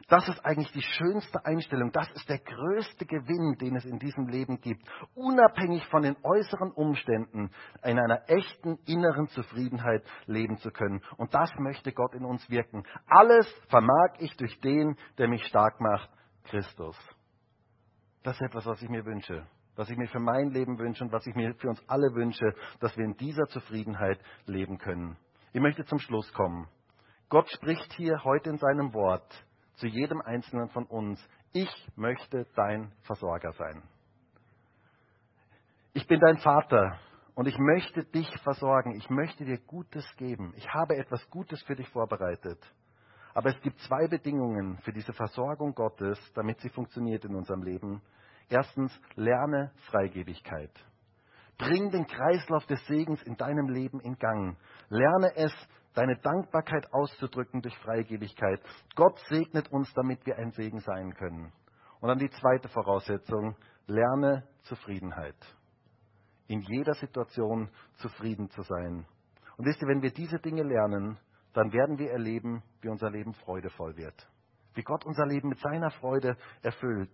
Das 0.10 0.28
ist 0.28 0.44
eigentlich 0.44 0.70
die 0.74 0.82
schönste 0.82 1.46
Einstellung. 1.46 1.94
Das 1.94 2.12
ist 2.12 2.28
der 2.28 2.40
größte 2.40 3.06
Gewinn, 3.06 3.58
den 3.62 3.78
es 3.78 3.86
in 3.86 4.00
diesem 4.00 4.28
Leben 4.28 4.60
gibt. 4.60 4.86
Unabhängig 5.16 5.86
von 5.86 6.02
den 6.02 6.18
äußeren 6.24 6.72
Umständen 6.74 7.52
in 7.82 7.98
einer 7.98 8.30
echten 8.30 8.80
inneren 8.86 9.30
Zufriedenheit 9.30 10.04
leben 10.26 10.58
zu 10.58 10.72
können. 10.72 11.02
Und 11.16 11.34
das 11.34 11.50
möchte 11.60 11.94
Gott 11.94 12.14
in 12.16 12.26
uns 12.26 12.50
wirken. 12.50 12.84
Alles 13.08 13.48
vermag 13.70 14.16
ich 14.18 14.36
durch 14.36 14.60
den, 14.60 14.98
der 15.18 15.30
mich 15.30 15.46
stark 15.46 15.80
macht, 15.80 16.10
Christus. 16.44 16.98
Das 18.24 18.36
ist 18.36 18.42
etwas, 18.42 18.66
was 18.66 18.82
ich 18.82 18.90
mir 18.90 19.06
wünsche. 19.06 19.48
Was 19.80 19.90
ich 19.90 19.96
mir 19.96 20.10
für 20.10 20.20
mein 20.20 20.50
Leben 20.50 20.78
wünsche 20.78 21.06
und 21.06 21.14
was 21.14 21.26
ich 21.26 21.34
mir 21.36 21.56
für 21.56 21.70
uns 21.70 21.82
alle 21.88 22.14
wünsche, 22.14 22.54
dass 22.82 22.98
wir 22.98 23.06
in 23.06 23.16
dieser 23.16 23.46
Zufriedenheit 23.46 24.20
leben 24.46 24.78
können. 24.78 25.16
Ich 25.54 25.62
möchte 25.62 25.86
zum 25.86 26.00
Schluss 26.00 26.30
kommen. 26.34 26.68
Gott 27.30 27.50
spricht 27.50 27.94
hier 27.94 28.26
heute 28.26 28.50
in 28.50 28.58
seinem 28.58 28.94
Wort 28.94 29.32
zu 29.76 29.88
jedem 29.88 30.20
Einzelnen 30.20 30.68
von 30.68 30.84
uns, 30.84 31.26
ich 31.54 31.70
möchte 31.96 32.46
dein 32.58 32.92
Versorger 33.04 33.54
sein. 33.54 33.82
Ich 35.94 36.06
bin 36.08 36.20
dein 36.20 36.40
Vater 36.40 37.00
und 37.36 37.48
ich 37.48 37.58
möchte 37.58 38.04
dich 38.04 38.28
versorgen. 38.44 38.98
Ich 38.98 39.10
möchte 39.10 39.46
dir 39.46 39.60
Gutes 39.60 40.06
geben. 40.18 40.52
Ich 40.58 40.68
habe 40.74 40.98
etwas 40.98 41.26
Gutes 41.30 41.64
für 41.64 41.78
dich 41.78 41.88
vorbereitet. 41.88 42.60
Aber 43.34 43.48
es 43.48 43.62
gibt 43.62 43.80
zwei 43.84 44.10
Bedingungen 44.10 44.78
für 44.80 44.92
diese 44.92 45.14
Versorgung 45.14 45.74
Gottes, 45.74 46.20
damit 46.34 46.60
sie 46.60 46.70
funktioniert 46.70 47.24
in 47.24 47.34
unserem 47.34 47.64
Leben. 47.64 48.02
Erstens, 48.50 48.92
lerne 49.16 49.72
Freigebigkeit. 49.90 50.72
Bring 51.58 51.92
den 51.92 52.08
Kreislauf 52.08 52.66
des 52.66 52.86
Segens 52.88 53.22
in 53.24 53.36
deinem 53.36 53.70
Leben 53.70 54.00
in 54.00 54.18
Gang. 54.18 54.58
Lerne 54.90 55.36
es, 55.36 55.54
deine 55.94 56.18
Dankbarkeit 56.18 56.92
auszudrücken 56.94 57.62
durch 57.62 57.78
Freigebigkeit. 57.80 58.62
Gott 58.96 59.20
segnet 59.30 59.72
uns, 59.72 59.92
damit 59.94 60.26
wir 60.26 60.38
ein 60.38 60.52
Segen 60.52 60.80
sein 60.80 61.14
können. 61.14 61.52
Und 62.00 62.08
dann 62.08 62.18
die 62.18 62.30
zweite 62.30 62.70
Voraussetzung, 62.70 63.56
lerne 63.88 64.48
Zufriedenheit. 64.64 65.36
In 66.48 66.62
jeder 66.62 66.94
Situation 66.94 67.70
zufrieden 67.98 68.50
zu 68.52 68.62
sein. 68.62 69.06
Und 69.58 69.66
wisst 69.66 69.82
ihr, 69.82 69.88
wenn 69.90 70.02
wir 70.02 70.12
diese 70.12 70.40
Dinge 70.40 70.64
lernen, 70.64 71.20
dann 71.54 71.74
werden 71.74 72.00
wir 72.00 72.12
erleben, 72.12 72.64
wie 72.82 72.88
unser 72.88 73.10
Leben 73.10 73.34
freudevoll 73.34 73.98
wird. 73.98 74.28
Wie 74.76 74.84
Gott 74.84 75.06
unser 75.06 75.26
Leben 75.26 75.50
mit 75.50 75.60
seiner 75.60 75.92
Freude 75.92 76.38
erfüllt. 76.62 77.12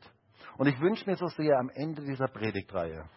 Und 0.57 0.67
ich 0.67 0.79
wünsche 0.79 1.09
mir 1.09 1.15
so 1.15 1.27
sehr 1.27 1.59
am 1.59 1.69
Ende 1.69 2.03
dieser 2.03 2.27
Predigtreihe, 2.27 3.09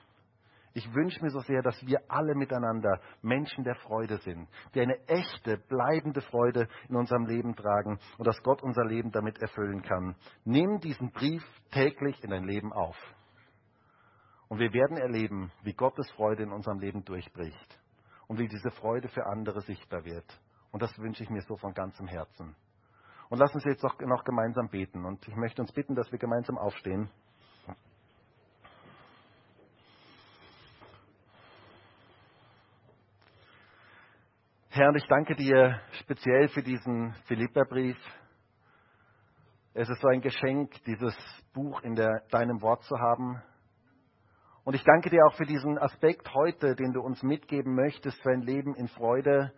ich 0.78 0.94
wünsche 0.94 1.20
mir 1.24 1.30
so 1.30 1.40
sehr, 1.40 1.60
dass 1.60 1.84
wir 1.84 1.98
alle 2.08 2.36
miteinander 2.36 3.00
Menschen 3.20 3.64
der 3.64 3.74
Freude 3.74 4.18
sind, 4.18 4.48
die 4.74 4.80
eine 4.80 4.96
echte, 5.08 5.56
bleibende 5.56 6.20
Freude 6.20 6.68
in 6.88 6.94
unserem 6.94 7.26
Leben 7.26 7.56
tragen 7.56 7.98
und 8.16 8.26
dass 8.26 8.40
Gott 8.44 8.62
unser 8.62 8.84
Leben 8.84 9.10
damit 9.10 9.38
erfüllen 9.38 9.82
kann. 9.82 10.14
Nimm 10.44 10.78
diesen 10.78 11.10
Brief 11.10 11.42
täglich 11.72 12.22
in 12.22 12.30
dein 12.30 12.44
Leben 12.44 12.72
auf. 12.72 12.96
Und 14.48 14.60
wir 14.60 14.72
werden 14.72 14.98
erleben, 14.98 15.50
wie 15.62 15.74
Gottes 15.74 16.08
Freude 16.12 16.44
in 16.44 16.52
unserem 16.52 16.78
Leben 16.78 17.04
durchbricht 17.04 17.80
und 18.28 18.38
wie 18.38 18.46
diese 18.46 18.70
Freude 18.70 19.08
für 19.08 19.26
andere 19.26 19.62
sichtbar 19.62 20.04
wird. 20.04 20.26
Und 20.70 20.82
das 20.82 20.96
wünsche 20.98 21.24
ich 21.24 21.30
mir 21.30 21.42
so 21.42 21.56
von 21.56 21.74
ganzem 21.74 22.06
Herzen. 22.06 22.54
Und 23.28 23.38
lassen 23.38 23.60
Sie 23.60 23.68
jetzt 23.68 23.82
noch, 23.82 23.98
noch 24.00 24.24
gemeinsam 24.24 24.68
beten. 24.68 25.04
Und 25.04 25.26
ich 25.28 25.36
möchte 25.36 25.60
uns 25.60 25.72
bitten, 25.72 25.94
dass 25.94 26.10
wir 26.10 26.18
gemeinsam 26.18 26.56
aufstehen. 26.56 27.10
Herr, 34.70 34.88
und 34.88 34.96
ich 34.96 35.06
danke 35.08 35.34
dir 35.34 35.80
speziell 36.00 36.48
für 36.48 36.62
diesen 36.62 37.12
Philipperbrief. 37.26 37.98
Es 39.74 39.88
ist 39.88 40.00
so 40.00 40.08
ein 40.08 40.20
Geschenk, 40.20 40.72
dieses 40.84 41.14
Buch 41.52 41.82
in 41.82 41.96
der, 41.96 42.22
deinem 42.30 42.62
Wort 42.62 42.82
zu 42.84 42.98
haben. 42.98 43.42
Und 44.64 44.74
ich 44.74 44.84
danke 44.84 45.10
dir 45.10 45.24
auch 45.26 45.34
für 45.34 45.46
diesen 45.46 45.78
Aspekt 45.78 46.32
heute, 46.32 46.74
den 46.74 46.92
du 46.92 47.00
uns 47.00 47.22
mitgeben 47.22 47.74
möchtest 47.74 48.22
für 48.22 48.30
ein 48.30 48.42
Leben 48.42 48.74
in 48.74 48.88
Freude, 48.88 49.52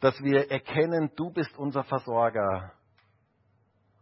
dass 0.00 0.20
wir 0.22 0.50
erkennen, 0.50 1.10
du 1.16 1.30
bist 1.30 1.56
unser 1.56 1.84
Versorger. 1.84 2.72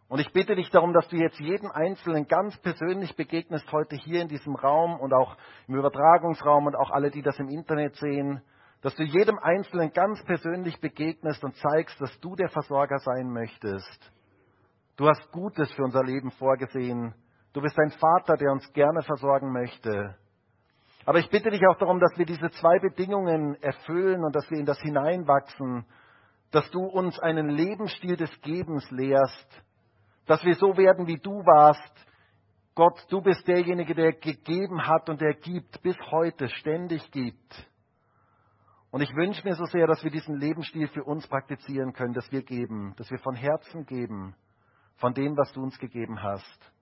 Und 0.08 0.20
ich 0.20 0.32
bitte 0.32 0.54
dich 0.54 0.70
darum, 0.70 0.92
dass 0.92 1.08
du 1.08 1.16
jetzt 1.16 1.40
jeden 1.40 1.70
Einzelnen 1.70 2.28
ganz 2.28 2.56
persönlich 2.58 3.16
begegnest 3.16 3.70
heute 3.72 3.96
hier 3.96 4.22
in 4.22 4.28
diesem 4.28 4.54
Raum 4.54 5.00
und 5.00 5.12
auch 5.12 5.36
im 5.66 5.76
Übertragungsraum 5.76 6.66
und 6.66 6.76
auch 6.76 6.90
alle, 6.90 7.10
die 7.10 7.22
das 7.22 7.38
im 7.38 7.48
Internet 7.48 7.96
sehen 7.96 8.42
dass 8.84 8.94
du 8.96 9.02
jedem 9.02 9.38
Einzelnen 9.38 9.94
ganz 9.94 10.22
persönlich 10.24 10.78
begegnest 10.78 11.42
und 11.42 11.56
zeigst, 11.56 11.98
dass 12.02 12.20
du 12.20 12.36
der 12.36 12.50
Versorger 12.50 12.98
sein 12.98 13.30
möchtest. 13.30 14.12
Du 14.96 15.08
hast 15.08 15.32
Gutes 15.32 15.72
für 15.72 15.84
unser 15.84 16.04
Leben 16.04 16.30
vorgesehen. 16.32 17.14
Du 17.54 17.62
bist 17.62 17.78
ein 17.78 17.92
Vater, 17.92 18.36
der 18.36 18.52
uns 18.52 18.70
gerne 18.74 19.00
versorgen 19.00 19.52
möchte. 19.52 20.16
Aber 21.06 21.18
ich 21.18 21.28
bitte 21.28 21.50
dich 21.50 21.66
auch 21.66 21.76
darum, 21.76 22.00
dass 22.00 22.16
wir 22.16 22.24
diese 22.24 22.50
zwei 22.50 22.78
Bedingungen 22.78 23.60
erfüllen 23.62 24.24
und 24.24 24.34
dass 24.34 24.50
wir 24.50 24.58
in 24.58 24.66
das 24.66 24.80
hineinwachsen, 24.80 25.84
dass 26.50 26.70
du 26.70 26.84
uns 26.84 27.18
einen 27.18 27.48
Lebensstil 27.48 28.16
des 28.16 28.30
Gebens 28.40 28.90
lehrst, 28.90 29.64
dass 30.26 30.42
wir 30.44 30.54
so 30.54 30.76
werden, 30.76 31.06
wie 31.06 31.18
du 31.18 31.32
warst. 31.44 31.92
Gott, 32.74 33.04
du 33.10 33.20
bist 33.20 33.46
derjenige, 33.46 33.94
der 33.94 34.12
gegeben 34.12 34.86
hat 34.86 35.08
und 35.08 35.20
der 35.20 35.34
gibt, 35.34 35.82
bis 35.82 35.96
heute 36.10 36.48
ständig 36.48 37.10
gibt. 37.10 37.70
Und 38.90 39.00
ich 39.00 39.14
wünsche 39.14 39.46
mir 39.46 39.54
so 39.56 39.64
sehr, 39.64 39.86
dass 39.86 40.02
wir 40.04 40.10
diesen 40.10 40.36
Lebensstil 40.36 40.88
für 40.88 41.04
uns 41.04 41.26
praktizieren 41.26 41.92
können, 41.92 42.14
dass 42.14 42.30
wir 42.30 42.42
geben, 42.42 42.94
dass 42.96 43.10
wir 43.10 43.18
von 43.18 43.34
Herzen 43.34 43.84
geben, 43.86 44.36
von 44.96 45.12
dem, 45.12 45.36
was 45.36 45.52
du 45.52 45.62
uns 45.62 45.78
gegeben 45.78 46.22
hast. 46.22 46.72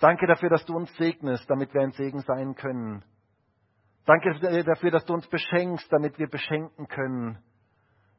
Danke 0.00 0.26
dafür, 0.26 0.50
dass 0.50 0.64
du 0.64 0.74
uns 0.74 0.92
segnest, 0.96 1.48
damit 1.48 1.72
wir 1.72 1.82
ein 1.82 1.92
Segen 1.92 2.20
sein 2.20 2.56
können. 2.56 3.04
Danke 4.06 4.34
dafür, 4.64 4.90
dass 4.90 5.04
du 5.04 5.14
uns 5.14 5.26
beschenkst, 5.28 5.90
damit 5.90 6.18
wir 6.18 6.28
beschenken 6.28 6.88
können. 6.88 7.38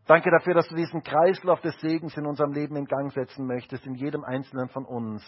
Danke 0.08 0.30
dafür, 0.32 0.54
dass 0.54 0.68
du 0.68 0.76
diesen 0.76 1.04
Kreislauf 1.04 1.62
des 1.62 1.80
Segens 1.80 2.16
in 2.18 2.26
unserem 2.26 2.54
Leben 2.54 2.76
in 2.76 2.86
Gang 2.86 3.12
setzen 3.12 3.46
möchtest, 3.48 3.86
in 3.86 3.96
jedem 3.96 4.24
Einzelnen 4.24 4.70
von 4.70 4.86
uns. 4.86 5.24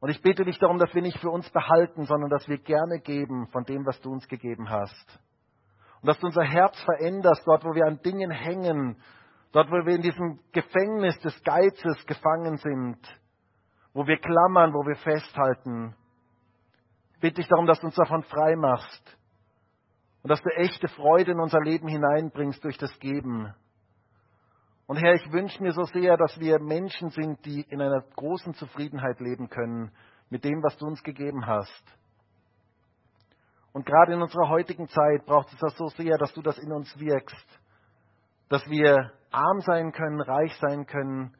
Und 0.00 0.10
ich 0.10 0.20
bitte 0.20 0.44
dich 0.44 0.58
darum, 0.58 0.78
dass 0.78 0.94
wir 0.94 1.02
nicht 1.02 1.18
für 1.18 1.30
uns 1.30 1.48
behalten, 1.50 2.04
sondern 2.04 2.30
dass 2.30 2.46
wir 2.48 2.58
gerne 2.58 3.00
geben 3.00 3.46
von 3.48 3.64
dem, 3.64 3.86
was 3.86 4.00
du 4.00 4.10
uns 4.10 4.28
gegeben 4.28 4.68
hast. 4.68 5.20
Und 6.02 6.08
dass 6.08 6.18
du 6.18 6.26
unser 6.26 6.44
Herz 6.44 6.78
veränderst, 6.82 7.42
dort, 7.46 7.64
wo 7.64 7.74
wir 7.74 7.86
an 7.86 8.00
Dingen 8.02 8.30
hängen, 8.30 9.00
dort, 9.52 9.70
wo 9.70 9.74
wir 9.86 9.94
in 9.94 10.02
diesem 10.02 10.38
Gefängnis 10.52 11.18
des 11.20 11.42
Geizes 11.42 12.04
gefangen 12.06 12.58
sind, 12.58 12.98
wo 13.94 14.06
wir 14.06 14.18
klammern, 14.18 14.74
wo 14.74 14.86
wir 14.86 14.96
festhalten. 14.96 15.96
Bitte 17.20 17.40
ich 17.40 17.48
darum, 17.48 17.66
dass 17.66 17.80
du 17.80 17.86
uns 17.86 17.94
davon 17.94 18.22
frei 18.24 18.56
machst 18.56 19.16
und 20.22 20.30
dass 20.30 20.42
du 20.42 20.50
echte 20.50 20.88
Freude 20.88 21.32
in 21.32 21.40
unser 21.40 21.60
Leben 21.60 21.88
hineinbringst 21.88 22.62
durch 22.62 22.78
das 22.78 22.96
Geben. 22.98 23.54
Und 24.86 24.96
Herr, 24.96 25.14
ich 25.14 25.32
wünsche 25.32 25.62
mir 25.62 25.72
so 25.72 25.84
sehr, 25.84 26.16
dass 26.16 26.38
wir 26.38 26.60
Menschen 26.60 27.10
sind, 27.10 27.44
die 27.44 27.62
in 27.62 27.80
einer 27.80 28.02
großen 28.14 28.54
Zufriedenheit 28.54 29.18
leben 29.20 29.48
können 29.48 29.90
mit 30.30 30.44
dem, 30.44 30.62
was 30.62 30.76
du 30.76 30.86
uns 30.86 31.02
gegeben 31.02 31.46
hast. 31.46 31.84
Und 33.72 33.84
gerade 33.84 34.14
in 34.14 34.22
unserer 34.22 34.48
heutigen 34.48 34.88
Zeit 34.88 35.26
braucht 35.26 35.52
es 35.52 35.58
das 35.58 35.76
so 35.76 35.88
sehr, 35.88 36.16
dass 36.18 36.32
du 36.32 36.42
das 36.42 36.58
in 36.58 36.72
uns 36.72 36.98
wirkst. 36.98 37.60
Dass 38.48 38.64
wir 38.68 39.12
arm 39.30 39.60
sein 39.60 39.92
können, 39.92 40.20
reich 40.20 40.56
sein 40.60 40.86
können. 40.86 41.36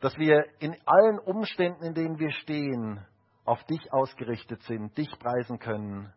Dass 0.00 0.16
wir 0.18 0.44
in 0.58 0.76
allen 0.84 1.18
Umständen, 1.20 1.84
in 1.84 1.94
denen 1.94 2.18
wir 2.18 2.32
stehen, 2.32 3.06
auf 3.44 3.62
dich 3.64 3.92
ausgerichtet 3.92 4.62
sind, 4.62 4.96
dich 4.96 5.10
preisen 5.18 5.58
können. 5.58 6.12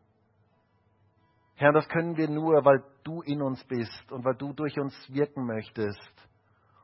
Herr, 1.55 1.71
das 1.71 1.87
können 1.87 2.17
wir 2.17 2.29
nur, 2.29 2.65
weil 2.65 2.83
du 3.03 3.21
in 3.21 3.41
uns 3.41 3.63
bist 3.65 4.11
und 4.11 4.25
weil 4.25 4.35
du 4.35 4.53
durch 4.53 4.77
uns 4.77 4.93
wirken 5.09 5.45
möchtest. 5.45 6.29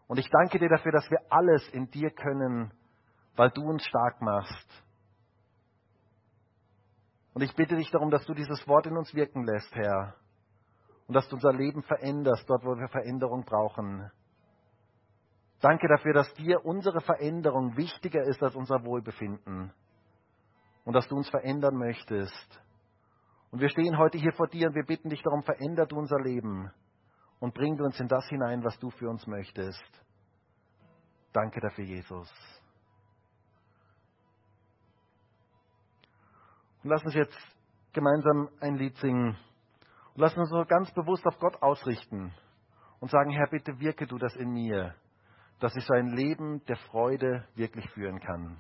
Und 0.07 0.17
ich 0.17 0.29
danke 0.29 0.59
dir 0.59 0.69
dafür, 0.69 0.91
dass 0.91 1.09
wir 1.09 1.19
alles 1.29 1.67
in 1.69 1.89
dir 1.91 2.09
können, 2.09 2.71
weil 3.35 3.49
du 3.51 3.63
uns 3.63 3.83
stark 3.85 4.21
machst. 4.21 4.67
Und 7.33 7.43
ich 7.43 7.55
bitte 7.55 7.75
dich 7.75 7.89
darum, 7.91 8.09
dass 8.09 8.25
du 8.25 8.33
dieses 8.33 8.67
Wort 8.67 8.87
in 8.87 8.97
uns 8.97 9.13
wirken 9.13 9.45
lässt, 9.45 9.73
Herr. 9.75 10.15
Und 11.07 11.15
dass 11.15 11.27
du 11.29 11.35
unser 11.35 11.53
Leben 11.53 11.83
veränderst, 11.83 12.49
dort, 12.49 12.63
wo 12.63 12.75
wir 12.77 12.87
Veränderung 12.87 13.43
brauchen. 13.43 14.09
Danke 15.59 15.87
dafür, 15.87 16.13
dass 16.13 16.33
dir 16.33 16.65
unsere 16.65 17.01
Veränderung 17.01 17.77
wichtiger 17.77 18.23
ist 18.23 18.41
als 18.41 18.55
unser 18.55 18.83
Wohlbefinden 18.83 19.73
und 20.83 20.93
dass 20.93 21.07
du 21.07 21.15
uns 21.15 21.29
verändern 21.29 21.75
möchtest. 21.75 22.61
Und 23.51 23.59
wir 23.59 23.69
stehen 23.69 23.97
heute 23.97 24.17
hier 24.17 24.31
vor 24.33 24.47
dir 24.47 24.67
und 24.67 24.75
wir 24.75 24.85
bitten 24.85 25.09
dich 25.09 25.21
darum, 25.21 25.43
veränder 25.43 25.85
du 25.85 25.97
unser 25.97 26.19
Leben 26.19 26.71
und 27.39 27.53
bring 27.53 27.79
uns 27.81 27.99
in 27.99 28.07
das 28.07 28.27
hinein, 28.29 28.63
was 28.63 28.77
du 28.79 28.89
für 28.91 29.09
uns 29.09 29.27
möchtest. 29.27 29.83
Danke 31.33 31.59
dafür, 31.59 31.85
Jesus. 31.85 32.29
Und 36.83 36.89
lass 36.89 37.03
uns 37.03 37.13
jetzt 37.13 37.37
gemeinsam 37.93 38.49
ein 38.59 38.75
Lied 38.75 38.97
singen. 38.97 39.37
Und 40.13 40.21
lass 40.21 40.35
uns 40.35 40.49
so 40.49 40.63
ganz 40.65 40.91
bewusst 40.93 41.25
auf 41.25 41.37
Gott 41.39 41.61
ausrichten 41.61 42.33
und 42.99 43.09
sagen, 43.09 43.31
Herr, 43.31 43.47
bitte 43.47 43.79
wirke 43.79 44.07
du 44.07 44.17
das 44.17 44.35
in 44.35 44.51
mir, 44.51 44.95
dass 45.59 45.75
ich 45.75 45.85
so 45.85 45.93
ein 45.93 46.07
Leben 46.07 46.63
der 46.65 46.77
Freude 46.77 47.47
wirklich 47.55 47.89
führen 47.91 48.19
kann. 48.19 48.59